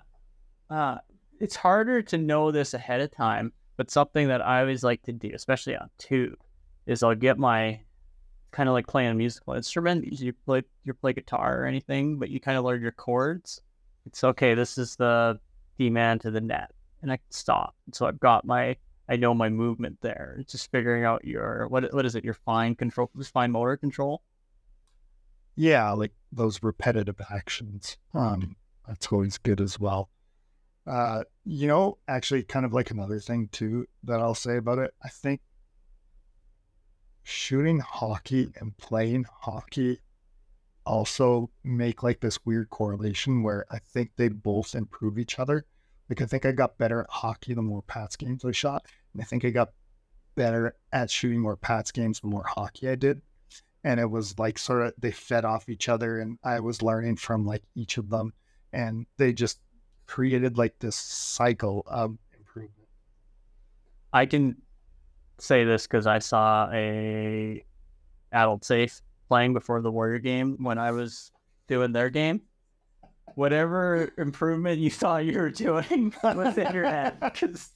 uh, 0.70 0.98
it's 1.44 1.56
harder 1.56 2.02
to 2.02 2.18
know 2.18 2.52
this 2.52 2.74
ahead 2.74 3.02
of 3.02 3.12
time 3.12 3.52
but 3.78 3.90
something 3.90 4.28
that 4.28 4.42
I 4.42 4.62
always 4.62 4.84
like 4.84 5.02
to 5.04 5.12
do, 5.12 5.32
especially 5.34 5.76
on 5.76 5.90
tube, 5.98 6.38
is 6.86 7.02
I'll 7.02 7.16
get 7.16 7.38
my 7.38 7.80
kind 8.52 8.70
of 8.70 8.74
like 8.74 8.88
playing 8.88 9.10
a 9.10 9.16
musical 9.16 9.54
instrument. 9.54 10.06
You 10.20 10.34
play 10.46 10.64
you 10.84 10.94
play 10.94 11.14
guitar 11.14 11.62
or 11.62 11.66
anything, 11.66 12.20
but 12.20 12.30
you 12.30 12.40
kind 12.40 12.58
of 12.58 12.64
learn 12.64 12.82
your 12.82 12.92
chords. 12.92 13.62
It's 14.06 14.24
okay. 14.24 14.54
This 14.54 14.78
is 14.78 14.96
the 14.96 15.40
D 15.78 15.90
man 15.90 16.20
to 16.20 16.32
the 16.32 16.42
net, 16.42 16.72
and 17.02 17.12
I 17.12 17.18
can 17.18 17.32
stop. 17.32 17.76
So 17.94 18.06
I've 18.06 18.20
got 18.20 18.46
my 18.46 18.76
I 19.10 19.16
know 19.16 19.34
my 19.34 19.50
movement 19.50 19.98
there. 20.02 20.38
It's 20.40 20.52
just 20.52 20.72
figuring 20.72 21.04
out 21.04 21.26
your 21.26 21.68
what 21.68 21.92
what 21.94 22.06
is 22.06 22.16
it? 22.16 22.24
Your 22.24 22.36
fine 22.36 22.76
control, 22.76 23.10
fine 23.34 23.52
motor 23.52 23.78
control. 23.78 24.22
Yeah, 25.56 25.92
like 25.92 26.14
those 26.32 26.62
repetitive 26.62 27.20
actions. 27.32 27.98
Um, 28.14 28.56
that's 28.88 29.08
always 29.08 29.38
good 29.38 29.62
as 29.62 29.80
well. 29.80 30.10
Uh, 30.86 31.24
you 31.46 31.68
know, 31.68 31.98
actually, 32.08 32.44
kind 32.44 32.66
of 32.66 32.74
like 32.74 32.92
another 32.92 33.20
thing 33.20 33.48
too 33.52 33.88
that 34.04 34.20
I'll 34.20 34.36
say 34.36 34.58
about 34.58 34.80
it. 34.80 34.94
I 35.04 35.10
think 35.10 35.42
shooting 37.24 37.80
hockey 37.80 38.52
and 38.60 38.76
playing 38.78 39.26
hockey 39.42 40.00
also 40.86 41.50
make 41.64 42.04
like 42.04 42.20
this 42.20 42.46
weird 42.46 42.70
correlation 42.70 43.44
where 43.44 43.66
I 43.72 43.80
think 43.80 44.12
they 44.16 44.28
both 44.28 44.76
improve 44.76 45.18
each 45.18 45.40
other. 45.40 45.66
Like 46.10 46.22
I 46.22 46.26
think 46.26 46.46
I 46.46 46.52
got 46.52 46.78
better 46.78 47.02
at 47.02 47.10
hockey 47.10 47.54
the 47.54 47.62
more 47.62 47.82
Pats 47.84 48.18
games 48.18 48.44
I 48.44 48.52
shot, 48.52 48.86
and 49.14 49.22
I 49.22 49.26
think 49.26 49.46
I 49.46 49.50
got 49.50 49.70
better 50.36 50.76
at 50.92 51.10
shooting 51.10 51.40
more 51.40 51.56
Pats 51.56 51.92
games 51.92 52.20
the 52.20 52.28
more 52.28 52.46
hockey 52.46 52.90
I 52.90 52.96
did. 52.96 53.22
And 53.86 54.00
it 54.00 54.10
was 54.10 54.38
like 54.40 54.58
sort 54.58 54.82
of 54.82 54.94
they 54.98 55.12
fed 55.12 55.46
off 55.46 55.70
each 55.70 55.88
other, 55.88 56.20
and 56.20 56.38
I 56.44 56.60
was 56.60 56.82
learning 56.82 57.18
from 57.18 57.46
like 57.46 57.64
each 57.76 57.98
of 57.98 58.10
them, 58.10 58.34
and 58.74 59.06
they 59.18 59.32
just 59.32 59.60
created 60.06 60.58
like 60.58 60.80
this 60.80 60.96
cycle 60.96 61.84
of 61.88 62.18
improvement. 62.38 62.88
I 64.12 64.26
can 64.26 64.58
say 65.40 65.64
this 65.64 65.88
because 65.88 66.08
I 66.08 66.20
saw 66.20 66.70
a 66.72 67.64
adult 68.32 68.66
safe 68.66 69.02
playing 69.28 69.54
before 69.54 69.82
the 69.82 69.92
Warrior 69.92 70.20
game 70.20 70.58
when 70.64 70.78
I 70.78 70.92
was 70.92 71.32
doing 71.68 71.92
their 71.92 72.10
game. 72.10 72.42
Whatever 73.36 74.12
improvement 74.18 74.80
you 74.80 74.92
thought 74.92 75.26
you 75.26 75.40
were 75.40 75.50
doing 75.50 76.14
was 76.24 76.58
in 76.58 76.74
your 76.74 76.86
head 76.86 77.20
because 77.20 77.72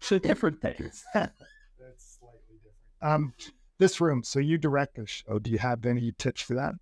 it's 0.00 0.22
different 0.22 0.60
things. 0.60 1.04
That's 1.14 2.18
slightly 2.18 2.58
different. 2.62 2.74
Um, 3.02 3.32
this 3.78 4.00
room. 4.00 4.22
So 4.22 4.40
you 4.40 4.58
direct 4.58 4.96
the 4.96 5.06
show. 5.06 5.38
Do 5.38 5.50
you 5.50 5.58
have 5.58 5.86
any 5.86 6.12
tips 6.18 6.42
for 6.42 6.54
that? 6.54 6.74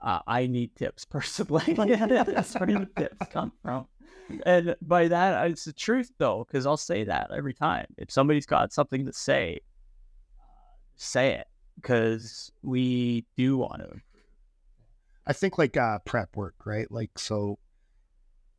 Uh, 0.00 0.20
I 0.26 0.46
need 0.46 0.74
tips 0.76 1.04
personally. 1.10 1.64
That's 1.74 2.54
where 2.54 2.66
the 2.66 2.88
tips 2.96 3.26
come 3.32 3.52
from. 3.62 3.86
And 4.44 4.76
by 4.82 5.08
that, 5.08 5.50
it's 5.50 5.64
the 5.64 5.72
truth 5.72 6.12
though, 6.18 6.44
because 6.46 6.66
I'll 6.66 6.76
say 6.76 7.04
that 7.04 7.30
every 7.34 7.54
time. 7.54 7.86
If 7.96 8.10
somebody's 8.10 8.46
got 8.46 8.72
something 8.72 9.06
to 9.06 9.12
say, 9.12 9.60
say 10.96 11.34
it, 11.34 11.46
because 11.76 12.52
we 12.62 13.24
do 13.36 13.56
want 13.56 13.80
to 13.80 13.84
improve. 13.84 14.02
I 15.26 15.32
think 15.32 15.58
like 15.58 15.76
uh, 15.76 15.98
prep 16.00 16.36
work, 16.36 16.54
right? 16.64 16.90
Like, 16.90 17.18
so 17.18 17.58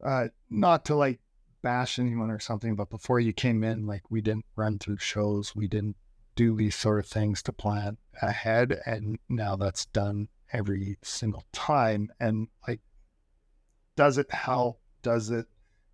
uh, 0.04 0.28
not 0.50 0.86
to 0.86 0.96
like 0.96 1.20
bash 1.62 2.00
anyone 2.00 2.32
or 2.32 2.40
something, 2.40 2.76
but 2.76 2.90
before 2.90 3.20
you 3.20 3.34
came 3.34 3.64
in, 3.64 3.86
like 3.86 4.04
we 4.10 4.22
didn't 4.22 4.46
run 4.56 4.80
through 4.80 4.98
shows, 4.98 5.56
we 5.56 5.68
didn't 5.68 5.98
do 6.36 6.56
these 6.56 6.76
sort 6.76 7.00
of 7.00 7.06
things 7.06 7.44
to 7.44 7.52
plan 7.52 7.98
ahead. 8.22 8.80
And 8.86 9.20
now 9.28 9.56
that's 9.56 9.86
done 9.86 10.30
every 10.52 10.97
single 11.04 11.43
time. 11.52 12.10
And 12.20 12.47
like, 12.68 12.82
does 13.95 14.18
it 14.18 14.32
help? 14.32 14.80
Does 15.02 15.30
it, 15.30 15.45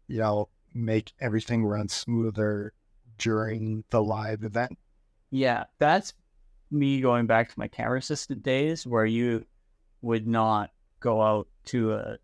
you 0.08 0.20
know, 0.20 0.50
make 0.74 1.14
everything 1.20 1.66
run 1.66 1.88
smoother 1.88 2.74
during 3.18 3.84
the 3.90 4.02
live 4.04 4.44
event? 4.44 4.78
Yeah, 5.32 5.66
that's 5.80 6.14
me 6.72 7.02
going 7.02 7.26
back 7.26 7.50
to 7.50 7.60
my 7.60 7.68
camera 7.68 8.00
assistant 8.00 8.44
days 8.44 8.86
where 8.86 9.06
you 9.06 9.46
would 10.02 10.28
not 10.28 10.72
go 11.00 11.22
out 11.22 11.48
to 11.66 11.94
a, 11.94 12.18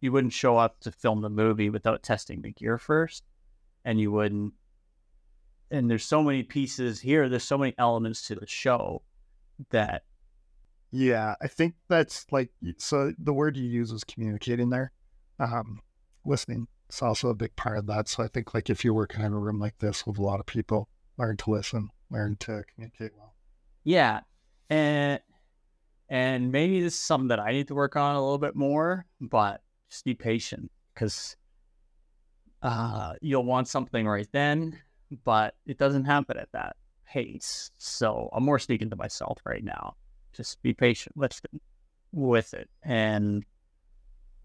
you 0.00 0.12
wouldn't 0.12 0.32
show 0.32 0.56
up 0.56 0.80
to 0.80 0.92
film 0.92 1.20
the 1.20 1.30
movie 1.30 1.70
without 1.70 2.02
testing 2.02 2.42
the 2.42 2.52
gear 2.52 2.78
first. 2.78 3.24
And 3.84 4.00
you 4.00 4.12
wouldn't, 4.12 4.52
and 5.70 5.90
there's 5.90 6.04
so 6.04 6.22
many 6.22 6.42
pieces 6.42 7.00
here, 7.00 7.28
there's 7.28 7.44
so 7.44 7.58
many 7.58 7.74
elements 7.78 8.26
to 8.28 8.34
the 8.34 8.46
show 8.46 9.02
that 9.70 10.04
yeah, 10.92 11.34
I 11.40 11.48
think 11.48 11.74
that's 11.88 12.26
like 12.30 12.50
so. 12.76 13.14
The 13.18 13.32
word 13.32 13.56
you 13.56 13.64
use 13.64 13.90
is 13.90 14.04
communicating 14.04 14.68
there. 14.68 14.92
Um, 15.40 15.80
listening 16.26 16.68
is 16.90 17.00
also 17.00 17.30
a 17.30 17.34
big 17.34 17.56
part 17.56 17.78
of 17.78 17.86
that. 17.86 18.08
So 18.08 18.22
I 18.22 18.28
think 18.28 18.52
like 18.52 18.68
if 18.68 18.84
you're 18.84 18.92
working 18.92 19.24
in 19.24 19.32
a 19.32 19.38
room 19.38 19.58
like 19.58 19.78
this 19.78 20.06
with 20.06 20.18
a 20.18 20.22
lot 20.22 20.38
of 20.38 20.44
people, 20.44 20.90
learn 21.16 21.38
to 21.38 21.50
listen, 21.50 21.88
learn 22.10 22.36
to 22.40 22.62
communicate 22.74 23.12
well. 23.16 23.34
Yeah, 23.84 24.20
and 24.68 25.18
and 26.10 26.52
maybe 26.52 26.82
this 26.82 26.92
is 26.92 27.00
something 27.00 27.28
that 27.28 27.40
I 27.40 27.52
need 27.52 27.68
to 27.68 27.74
work 27.74 27.96
on 27.96 28.14
a 28.14 28.20
little 28.20 28.36
bit 28.36 28.54
more, 28.54 29.06
but 29.18 29.62
just 29.88 30.04
be 30.04 30.12
patient 30.12 30.70
because 30.92 31.36
uh, 32.60 33.14
you'll 33.22 33.46
want 33.46 33.66
something 33.66 34.06
right 34.06 34.28
then, 34.30 34.78
but 35.24 35.54
it 35.64 35.78
doesn't 35.78 36.04
happen 36.04 36.36
at 36.36 36.52
that 36.52 36.76
pace. 37.06 37.70
So 37.78 38.28
I'm 38.34 38.44
more 38.44 38.58
speaking 38.58 38.90
to 38.90 38.96
myself 38.96 39.38
right 39.46 39.64
now 39.64 39.96
just 40.32 40.62
be 40.62 40.74
patient 40.74 41.16
with 41.16 41.40
it, 41.44 41.60
with 42.12 42.54
it. 42.54 42.68
And 42.82 43.44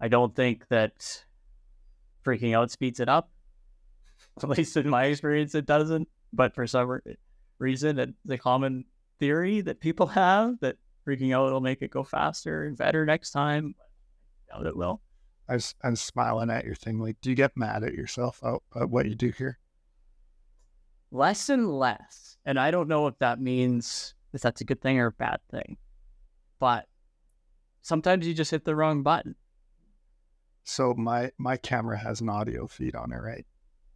I 0.00 0.08
don't 0.08 0.34
think 0.34 0.68
that 0.68 1.24
freaking 2.24 2.54
out 2.54 2.70
speeds 2.70 3.00
it 3.00 3.08
up. 3.08 3.30
At 4.42 4.48
least 4.48 4.76
in 4.76 4.88
my 4.88 5.04
experience, 5.04 5.54
it 5.54 5.66
doesn't. 5.66 6.08
But 6.32 6.54
for 6.54 6.66
some 6.66 7.00
reason, 7.58 8.14
the 8.24 8.38
common 8.38 8.84
theory 9.18 9.60
that 9.62 9.80
people 9.80 10.06
have 10.06 10.58
that 10.60 10.76
freaking 11.06 11.34
out 11.34 11.50
will 11.52 11.60
make 11.60 11.82
it 11.82 11.90
go 11.90 12.04
faster 12.04 12.64
and 12.64 12.76
better 12.76 13.04
next 13.04 13.30
time. 13.30 13.74
I 14.50 14.56
doubt 14.56 14.66
it 14.66 14.76
will. 14.76 15.00
I 15.48 15.54
was, 15.54 15.74
I'm 15.82 15.96
smiling 15.96 16.50
at 16.50 16.64
your 16.64 16.74
thing. 16.74 16.98
Like, 16.98 17.16
do 17.22 17.30
you 17.30 17.36
get 17.36 17.56
mad 17.56 17.82
at 17.82 17.94
yourself 17.94 18.42
at 18.78 18.90
what 18.90 19.06
you 19.06 19.14
do 19.14 19.30
here? 19.30 19.58
Less 21.10 21.48
and 21.48 21.70
less. 21.70 22.36
And 22.44 22.60
I 22.60 22.70
don't 22.70 22.88
know 22.88 23.06
if 23.06 23.18
that 23.20 23.40
means 23.40 24.14
if 24.32 24.40
that's 24.40 24.60
a 24.60 24.64
good 24.64 24.80
thing 24.80 24.98
or 24.98 25.06
a 25.06 25.12
bad 25.12 25.40
thing. 25.50 25.76
But 26.58 26.86
sometimes 27.82 28.26
you 28.26 28.34
just 28.34 28.50
hit 28.50 28.64
the 28.64 28.76
wrong 28.76 29.02
button. 29.02 29.34
So 30.64 30.94
my 30.94 31.30
my 31.38 31.56
camera 31.56 31.96
has 31.96 32.20
an 32.20 32.28
audio 32.28 32.66
feed 32.66 32.94
on 32.94 33.12
it, 33.12 33.16
right? 33.16 33.46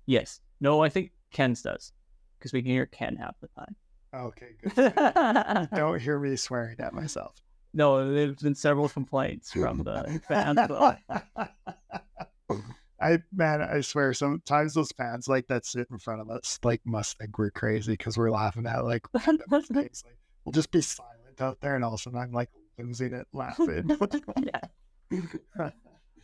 Yes. 0.06 0.40
No, 0.60 0.82
I 0.82 0.88
think 0.88 1.12
Ken's 1.32 1.62
does 1.62 1.92
because 2.38 2.52
we 2.52 2.62
can 2.62 2.70
hear 2.70 2.86
Ken 2.86 3.16
half 3.16 3.34
the 3.40 3.48
time. 3.48 3.76
Okay, 4.14 4.56
good. 4.74 5.68
Don't 5.74 6.00
hear 6.00 6.18
me 6.18 6.36
swearing 6.36 6.78
at 6.80 6.92
myself. 6.92 7.42
no, 7.72 8.12
there's 8.12 8.36
been 8.36 8.54
several 8.54 8.88
complaints 8.88 9.52
from 9.52 9.78
the 9.82 10.20
fans. 10.28 10.58
I 13.00 13.18
man, 13.32 13.62
I 13.62 13.80
swear, 13.80 14.14
sometimes 14.14 14.74
those 14.74 14.92
fans 14.92 15.28
like 15.28 15.48
that 15.48 15.66
sit 15.66 15.88
in 15.90 15.98
front 15.98 16.20
of 16.20 16.30
us 16.30 16.58
like 16.62 16.80
must 16.84 17.18
think 17.18 17.36
we're 17.38 17.50
crazy 17.50 17.92
because 17.92 18.16
we're 18.16 18.30
laughing 18.30 18.66
at 18.66 18.84
like. 18.84 19.06
Like, 20.04 20.14
we'll 20.44 20.52
just 20.52 20.70
be 20.70 20.80
silent 20.80 21.40
out 21.40 21.60
there, 21.60 21.74
and 21.76 21.84
all 21.84 21.94
of 21.94 22.00
a 22.00 22.02
sudden 22.02 22.18
I'm 22.18 22.32
like 22.32 22.50
losing 22.78 23.12
it 23.14 23.26
laughing. 23.32 23.90
Yeah. 24.44 25.70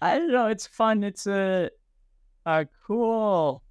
I 0.00 0.18
don't 0.18 0.32
know. 0.32 0.46
It's 0.46 0.66
fun. 0.66 1.04
It's 1.04 1.26
a 1.26 1.70
a 2.46 2.66
cool. 2.86 3.62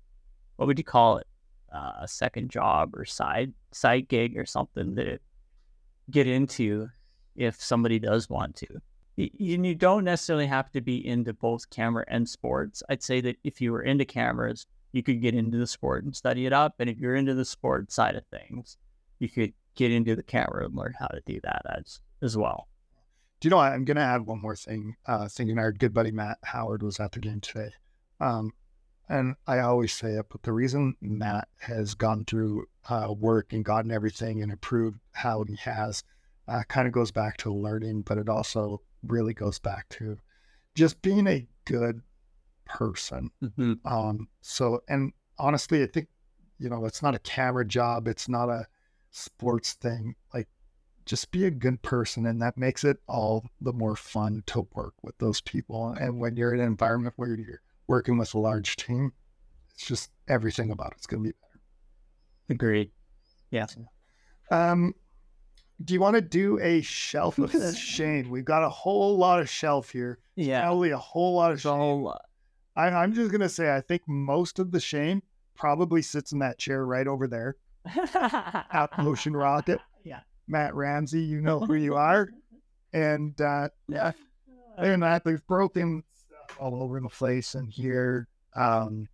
What 0.57 0.67
would 0.67 0.77
you 0.77 0.83
call 0.83 1.17
it? 1.17 1.27
Uh, 1.73 1.91
a 2.01 2.07
second 2.07 2.49
job 2.49 2.95
or 2.95 3.03
side 3.05 3.53
side 3.71 4.07
gig 4.07 4.37
or 4.37 4.45
something 4.45 4.95
to 4.95 5.17
get 6.11 6.27
into 6.27 6.87
if 7.35 7.61
somebody 7.61 7.99
does 7.99 8.29
want 8.29 8.55
to. 8.57 8.67
Y- 9.17 9.29
And 9.39 9.65
you 9.65 9.75
don't 9.75 10.03
necessarily 10.03 10.45
have 10.47 10.71
to 10.71 10.81
be 10.81 11.05
into 11.05 11.33
both 11.33 11.69
camera 11.69 12.05
and 12.07 12.27
sports. 12.27 12.81
I'd 12.89 13.03
say 13.03 13.19
that 13.21 13.37
if 13.43 13.59
you 13.59 13.71
were 13.71 13.81
into 13.81 14.05
cameras, 14.05 14.65
you 14.93 15.03
could 15.03 15.21
get 15.21 15.33
into 15.35 15.57
the 15.57 15.67
sport 15.67 16.03
and 16.05 16.15
study 16.15 16.45
it 16.45 16.53
up. 16.53 16.75
And 16.79 16.89
if 16.89 16.99
you're 16.99 17.15
into 17.15 17.33
the 17.33 17.45
sport 17.45 17.91
side 17.91 18.15
of 18.15 18.23
things, 18.27 18.77
you 19.19 19.27
could 19.29 19.53
get 19.77 19.91
into 19.91 20.15
the 20.15 20.23
camera 20.23 20.65
and 20.65 20.75
learn 20.75 20.93
how 20.99 21.07
to 21.07 21.21
do 21.25 21.39
that 21.43 21.61
as 21.77 22.01
as 22.21 22.35
well. 22.35 22.67
Do 23.39 23.47
you 23.47 23.49
know 23.51 23.57
what? 23.57 23.71
I'm 23.71 23.85
gonna 23.85 24.01
add 24.01 24.25
one 24.25 24.41
more 24.41 24.55
thing. 24.55 24.95
Uh, 25.05 25.27
thinking 25.29 25.59
our 25.59 25.71
good 25.71 25.93
buddy 25.93 26.11
Matt 26.11 26.39
Howard 26.43 26.83
was 26.83 26.99
at 26.99 27.11
the 27.11 27.19
game 27.19 27.39
today, 27.39 27.71
um, 28.19 28.51
and 29.07 29.35
I 29.45 29.59
always 29.59 29.93
say 29.93 30.13
it, 30.13 30.25
but 30.29 30.43
the 30.43 30.51
reason 30.51 30.95
Matt 30.99 31.47
has 31.59 31.93
gone 31.93 32.25
through 32.25 32.65
uh, 32.89 33.13
work 33.17 33.53
and 33.53 33.63
gotten 33.63 33.91
everything 33.91 34.41
and 34.41 34.51
improved 34.51 34.99
how 35.13 35.43
he 35.43 35.55
has, 35.57 36.03
uh, 36.47 36.63
kind 36.67 36.87
of 36.87 36.93
goes 36.93 37.11
back 37.11 37.37
to 37.37 37.53
learning, 37.53 38.01
but 38.01 38.17
it 38.17 38.27
also 38.27 38.81
really 39.03 39.33
goes 39.33 39.59
back 39.59 39.87
to 39.89 40.17
just 40.75 41.01
being 41.01 41.27
a 41.27 41.47
good 41.65 42.01
person. 42.65 43.29
Um, 43.85 44.27
so, 44.41 44.81
and 44.89 45.13
honestly, 45.37 45.83
I 45.83 45.87
think, 45.87 46.07
you 46.59 46.69
know, 46.69 46.85
it's 46.85 47.01
not 47.01 47.15
a 47.15 47.19
camera 47.19 47.65
job. 47.65 48.07
It's 48.07 48.27
not 48.27 48.49
a 48.49 48.65
sports 49.11 49.73
thing. 49.73 50.15
Like, 50.33 50.47
just 51.05 51.31
be 51.31 51.45
a 51.45 51.51
good 51.51 51.81
person. 51.81 52.25
And 52.25 52.41
that 52.41 52.57
makes 52.57 52.83
it 52.83 52.97
all 53.07 53.45
the 53.61 53.73
more 53.73 53.95
fun 53.95 54.43
to 54.47 54.67
work 54.73 54.93
with 55.01 55.17
those 55.17 55.41
people. 55.41 55.95
And 55.99 56.19
when 56.19 56.35
you're 56.35 56.53
in 56.53 56.59
an 56.59 56.67
environment 56.67 57.13
where 57.17 57.35
you're 57.35 57.61
working 57.87 58.17
with 58.17 58.33
a 58.33 58.39
large 58.39 58.75
team, 58.75 59.13
it's 59.73 59.87
just 59.87 60.11
everything 60.27 60.71
about 60.71 60.93
it's 60.97 61.07
going 61.07 61.23
to 61.23 61.29
be 61.29 61.33
better. 61.41 61.61
Agreed. 62.49 62.91
Yeah. 63.51 63.67
Um, 64.51 64.93
do 65.83 65.93
you 65.93 65.99
want 65.99 66.15
to 66.15 66.21
do 66.21 66.59
a 66.59 66.81
shelf 66.81 67.37
of 67.37 67.51
shame? 67.77 68.29
We've 68.29 68.45
got 68.45 68.63
a 68.63 68.69
whole 68.69 69.17
lot 69.17 69.39
of 69.39 69.49
shelf 69.49 69.91
here. 69.91 70.19
Yeah. 70.35 70.61
Probably 70.61 70.91
a 70.91 70.97
whole 70.97 71.35
lot 71.35 71.51
of 71.51 71.61
shame. 71.61 71.73
whole 71.73 72.03
lot. 72.03 72.21
I, 72.75 72.89
I'm 72.89 73.13
just 73.13 73.31
gonna 73.31 73.49
say 73.49 73.73
I 73.73 73.81
think 73.81 74.03
most 74.07 74.59
of 74.59 74.71
the 74.71 74.79
shame 74.79 75.23
probably 75.55 76.01
sits 76.03 76.31
in 76.31 76.39
that 76.39 76.59
chair 76.59 76.85
right 76.85 77.07
over 77.07 77.27
there 77.27 77.55
at 77.95 78.89
Ocean 78.99 79.35
Rocket. 79.35 79.79
Yeah. 80.03 80.21
Matt 80.47 80.73
Ramsey, 80.73 81.21
you 81.21 81.41
know 81.41 81.59
who 81.59 81.73
you 81.73 81.95
are. 81.95 82.29
And 82.93 83.39
uh 83.41 83.67
Yeah. 83.89 84.13
and 84.77 85.03
that 85.03 85.25
they've 85.25 85.45
broken 85.47 86.01
stuff 86.13 86.57
all 86.61 86.81
over 86.81 87.01
the 87.01 87.09
place 87.09 87.53
in 87.55 87.67
here. 87.67 88.29
Um 88.55 89.09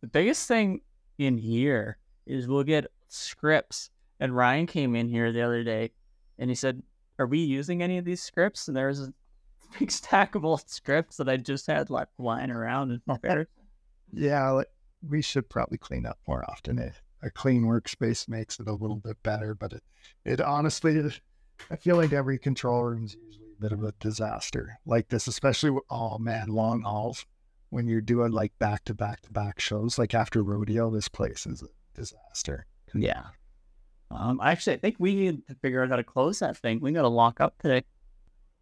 The 0.00 0.06
biggest 0.06 0.46
thing 0.46 0.82
in 1.18 1.36
here 1.38 1.98
is 2.26 2.46
we'll 2.46 2.62
get 2.62 2.86
scripts. 3.08 3.90
And 4.20 4.36
Ryan 4.36 4.66
came 4.68 4.94
in 4.94 5.08
here 5.08 5.32
the 5.32 5.42
other 5.42 5.64
day 5.64 5.90
and 6.38 6.48
he 6.48 6.54
said, 6.54 6.80
Are 7.18 7.26
we 7.26 7.40
using 7.40 7.82
any 7.82 7.98
of 7.98 8.04
these 8.04 8.22
scripts? 8.22 8.68
And 8.68 8.76
there 8.76 8.86
was 8.86 9.00
a 9.08 9.12
big 9.80 9.90
stack 9.90 10.36
of 10.36 10.44
old 10.44 10.70
scripts 10.70 11.16
that 11.16 11.28
I 11.28 11.36
just 11.38 11.66
had 11.66 11.90
like 11.90 12.08
lying 12.18 12.52
around. 12.52 12.92
And 12.92 13.00
yeah, 14.12 14.48
like, 14.50 14.68
we 15.08 15.20
should 15.20 15.48
probably 15.50 15.78
clean 15.78 16.06
up 16.06 16.18
more 16.28 16.44
often. 16.48 16.78
A, 16.78 16.92
a 17.22 17.30
clean 17.30 17.62
workspace 17.62 18.28
makes 18.28 18.58
it 18.58 18.68
a 18.68 18.72
little 18.72 18.96
bit 18.96 19.22
better, 19.22 19.54
but 19.54 19.72
it, 19.72 19.82
it 20.24 20.40
honestly, 20.40 21.00
I 21.70 21.76
feel 21.76 21.96
like 21.96 22.12
every 22.12 22.38
control 22.38 22.82
room 22.82 23.04
is 23.04 23.14
usually 23.14 23.52
a 23.58 23.60
bit 23.60 23.72
of 23.72 23.84
a 23.84 23.92
disaster 24.00 24.78
like 24.86 25.08
this, 25.08 25.26
especially 25.26 25.70
with, 25.70 25.84
oh 25.90 26.18
man, 26.18 26.48
long 26.48 26.82
hauls. 26.82 27.24
When 27.70 27.86
you're 27.86 28.02
doing 28.02 28.32
like 28.32 28.52
back 28.58 28.84
to 28.84 28.94
back 28.94 29.22
to 29.22 29.32
back 29.32 29.58
shows, 29.58 29.98
like 29.98 30.12
after 30.12 30.42
rodeo, 30.42 30.90
this 30.90 31.08
place 31.08 31.46
is 31.46 31.62
a 31.62 31.68
disaster. 31.94 32.66
yeah. 32.94 33.22
Um, 34.10 34.40
actually, 34.42 34.74
I 34.74 34.78
think 34.78 34.96
we 34.98 35.14
need 35.14 35.46
to 35.48 35.54
figure 35.54 35.82
out 35.82 35.88
how 35.88 35.96
to 35.96 36.04
close 36.04 36.40
that 36.40 36.58
thing. 36.58 36.80
We 36.80 36.92
got 36.92 37.02
to 37.02 37.08
lock 37.08 37.40
up 37.40 37.56
today. 37.56 37.82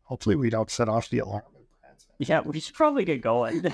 Hopefully, 0.04 0.36
we 0.36 0.48
don't 0.48 0.70
set 0.70 0.88
off 0.88 1.10
the 1.10 1.18
alarm. 1.18 1.42
Yeah, 2.18 2.42
we 2.42 2.60
should 2.60 2.76
probably 2.76 3.04
get 3.04 3.20
going. 3.20 3.64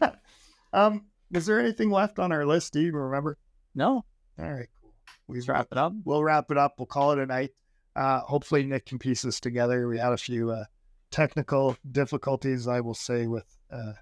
um, 0.72 1.04
is 1.32 1.46
there 1.46 1.60
anything 1.60 1.90
left 1.90 2.18
on 2.18 2.32
our 2.32 2.44
list? 2.44 2.72
Do 2.72 2.80
you 2.80 2.90
remember? 2.92 3.38
no, 3.74 4.04
All 4.38 4.50
right, 4.50 4.68
cool. 4.80 4.92
We 5.28 5.36
let's 5.36 5.48
wrap 5.48 5.68
it 5.72 5.78
up. 5.78 5.92
we'll 6.04 6.22
wrap 6.24 6.50
it 6.50 6.58
up. 6.58 6.74
We'll 6.78 6.86
call 6.86 7.12
it 7.12 7.18
a 7.18 7.26
night. 7.26 7.50
Uh, 7.94 8.20
hopefully, 8.20 8.64
Nick 8.64 8.86
can 8.86 8.98
piece 8.98 9.22
this 9.22 9.38
together. 9.40 9.86
We 9.88 9.98
had 9.98 10.12
a 10.12 10.16
few 10.16 10.50
uh, 10.50 10.64
technical 11.10 11.76
difficulties, 11.90 12.66
I 12.66 12.80
will 12.80 12.94
say, 12.94 13.26
with 13.26 13.44
uh, 13.70 13.92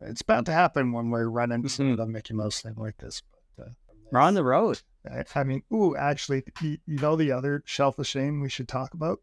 it's 0.00 0.22
bound 0.22 0.46
to 0.46 0.52
happen 0.52 0.92
when 0.92 1.10
we're 1.10 1.28
running 1.28 1.62
Mhm. 1.62 1.96
the 1.96 2.06
Mickey 2.06 2.34
Mouse 2.34 2.60
thing 2.62 2.74
like 2.76 2.96
this. 2.98 3.22
But 3.56 3.68
uh, 3.68 3.70
We're 4.10 4.20
on 4.20 4.34
the 4.34 4.42
road. 4.44 4.80
I, 5.10 5.24
I 5.34 5.44
mean, 5.44 5.62
ooh, 5.72 5.94
actually, 5.96 6.42
you, 6.62 6.78
you 6.86 6.98
know, 6.98 7.16
the 7.16 7.32
other 7.32 7.62
shelf 7.66 7.98
of 7.98 8.06
shame 8.06 8.40
we 8.40 8.48
should 8.48 8.68
talk 8.68 8.94
about 8.94 9.18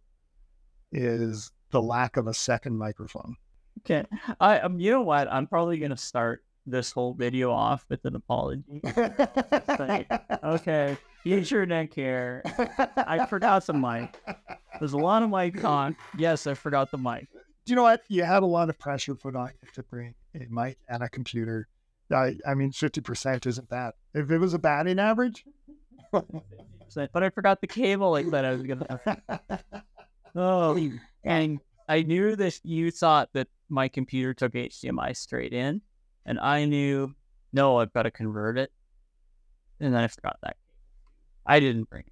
is 0.91 1.51
the 1.71 1.81
lack 1.81 2.17
of 2.17 2.27
a 2.27 2.33
second 2.33 2.77
microphone. 2.77 3.35
Okay. 3.79 4.05
I 4.39 4.59
um, 4.59 4.79
you 4.79 4.91
know 4.91 5.01
what? 5.01 5.31
I'm 5.31 5.47
probably 5.47 5.79
gonna 5.79 5.97
start 5.97 6.43
this 6.69 6.91
whole 6.91 7.13
video 7.13 7.51
off 7.51 7.85
with 7.89 8.03
an 8.05 8.15
apology. 8.15 8.81
Okay, 10.43 10.97
future 11.23 11.65
Nick 11.65 11.93
here. 11.93 12.41
I 12.97 13.25
forgot 13.25 13.65
the 13.65 13.73
mic. 13.73 14.17
There's 14.79 14.93
a 14.93 14.97
lot 14.97 15.21
of 15.23 15.29
mic 15.29 15.63
on. 15.63 15.95
Yes, 16.17 16.47
I 16.47 16.53
forgot 16.53 16.91
the 16.91 16.97
mic. 16.97 17.27
Do 17.31 17.71
you 17.71 17.75
know 17.75 17.83
what? 17.83 18.01
You 18.07 18.23
had 18.23 18.43
a 18.43 18.47
lot 18.47 18.69
of 18.69 18.79
pressure 18.79 19.15
put 19.15 19.35
on 19.35 19.51
you 19.61 19.69
to 19.73 19.83
bring 19.83 20.15
a 20.35 20.45
mic 20.49 20.77
and 20.87 21.03
a 21.03 21.09
computer. 21.09 21.67
I, 22.11 22.37
I 22.47 22.55
mean, 22.55 22.71
50% 22.71 23.45
isn't 23.45 23.69
bad. 23.69 23.93
If 24.13 24.31
it 24.31 24.37
was 24.39 24.53
a 24.53 24.59
batting 24.59 24.97
average, 24.99 25.45
But 26.11 27.23
I 27.23 27.29
forgot 27.29 27.61
the 27.61 27.67
cable 27.67 28.11
like 28.11 28.29
that 28.31 28.45
I 28.45 28.51
was 28.51 28.63
gonna. 28.63 28.99
Oh, 30.35 30.89
and 31.23 31.59
I 31.87 32.03
knew 32.03 32.35
that 32.35 32.59
you 32.63 32.91
thought 32.91 33.29
that 33.33 33.47
my 33.67 33.87
computer 33.87 34.33
took 34.33 34.53
HDMI 34.53 35.15
straight 35.15 35.53
in, 35.53 35.81
and 36.29 36.39
I 36.39 36.65
knew 36.65 37.15
no, 37.51 37.77
I've 37.79 37.91
got 37.91 38.03
to 38.03 38.11
convert 38.11 38.59
it, 38.59 38.71
and 39.79 39.91
then 39.93 40.01
I 40.03 40.07
forgot 40.07 40.37
that. 40.43 40.55
I 41.45 41.59
didn't 41.59 41.89
bring 41.89 42.03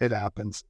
anything. 0.00 0.12
it 0.14 0.16
happens. 0.18 0.64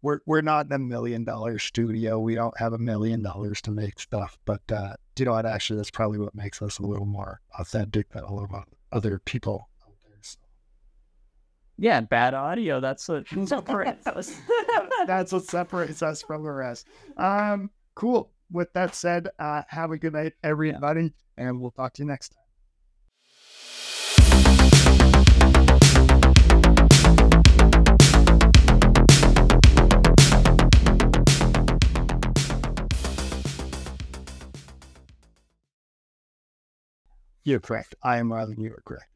We're, 0.00 0.20
we're 0.26 0.42
not 0.42 0.66
in 0.66 0.72
a 0.72 0.78
million 0.78 1.24
dollar 1.24 1.58
studio. 1.58 2.18
We 2.20 2.34
don't 2.36 2.56
have 2.58 2.72
a 2.74 2.78
million 2.78 3.22
dollars 3.22 3.60
to 3.62 3.70
make 3.72 3.98
stuff. 3.98 4.38
But 4.44 4.60
uh, 4.70 4.94
do 5.14 5.22
you 5.22 5.24
know 5.24 5.32
what? 5.32 5.46
Actually, 5.46 5.78
that's 5.78 5.90
probably 5.90 6.18
what 6.18 6.34
makes 6.34 6.60
us 6.62 6.78
a 6.78 6.82
little 6.86 7.06
more 7.06 7.40
authentic 7.58 8.10
than 8.10 8.22
a 8.22 8.32
lot 8.32 8.50
of 8.52 8.64
other 8.92 9.18
people 9.24 9.70
out 9.82 9.94
there. 10.04 10.18
So 10.20 10.38
Yeah, 11.78 12.02
bad 12.02 12.34
audio. 12.34 12.80
That's 12.80 13.08
what 13.08 13.26
separates 13.46 14.06
us. 14.06 14.38
that's 15.06 15.32
what 15.32 15.44
separates 15.46 16.02
us 16.02 16.22
from 16.22 16.44
the 16.44 16.52
rest. 16.52 16.86
Um, 17.16 17.70
cool. 17.94 18.30
With 18.50 18.72
that 18.74 18.94
said, 18.94 19.28
uh, 19.38 19.62
have 19.68 19.90
a 19.90 19.98
good 19.98 20.12
night, 20.12 20.34
everybody, 20.42 21.12
and 21.36 21.60
we'll 21.60 21.70
talk 21.70 21.94
to 21.94 22.02
you 22.02 22.06
next 22.06 22.30
time. 22.30 22.40
You're 37.46 37.60
correct. 37.60 37.94
I 38.02 38.18
am 38.18 38.32
rather 38.32 38.54
you 38.54 38.72
are 38.72 38.82
correct. 38.86 39.13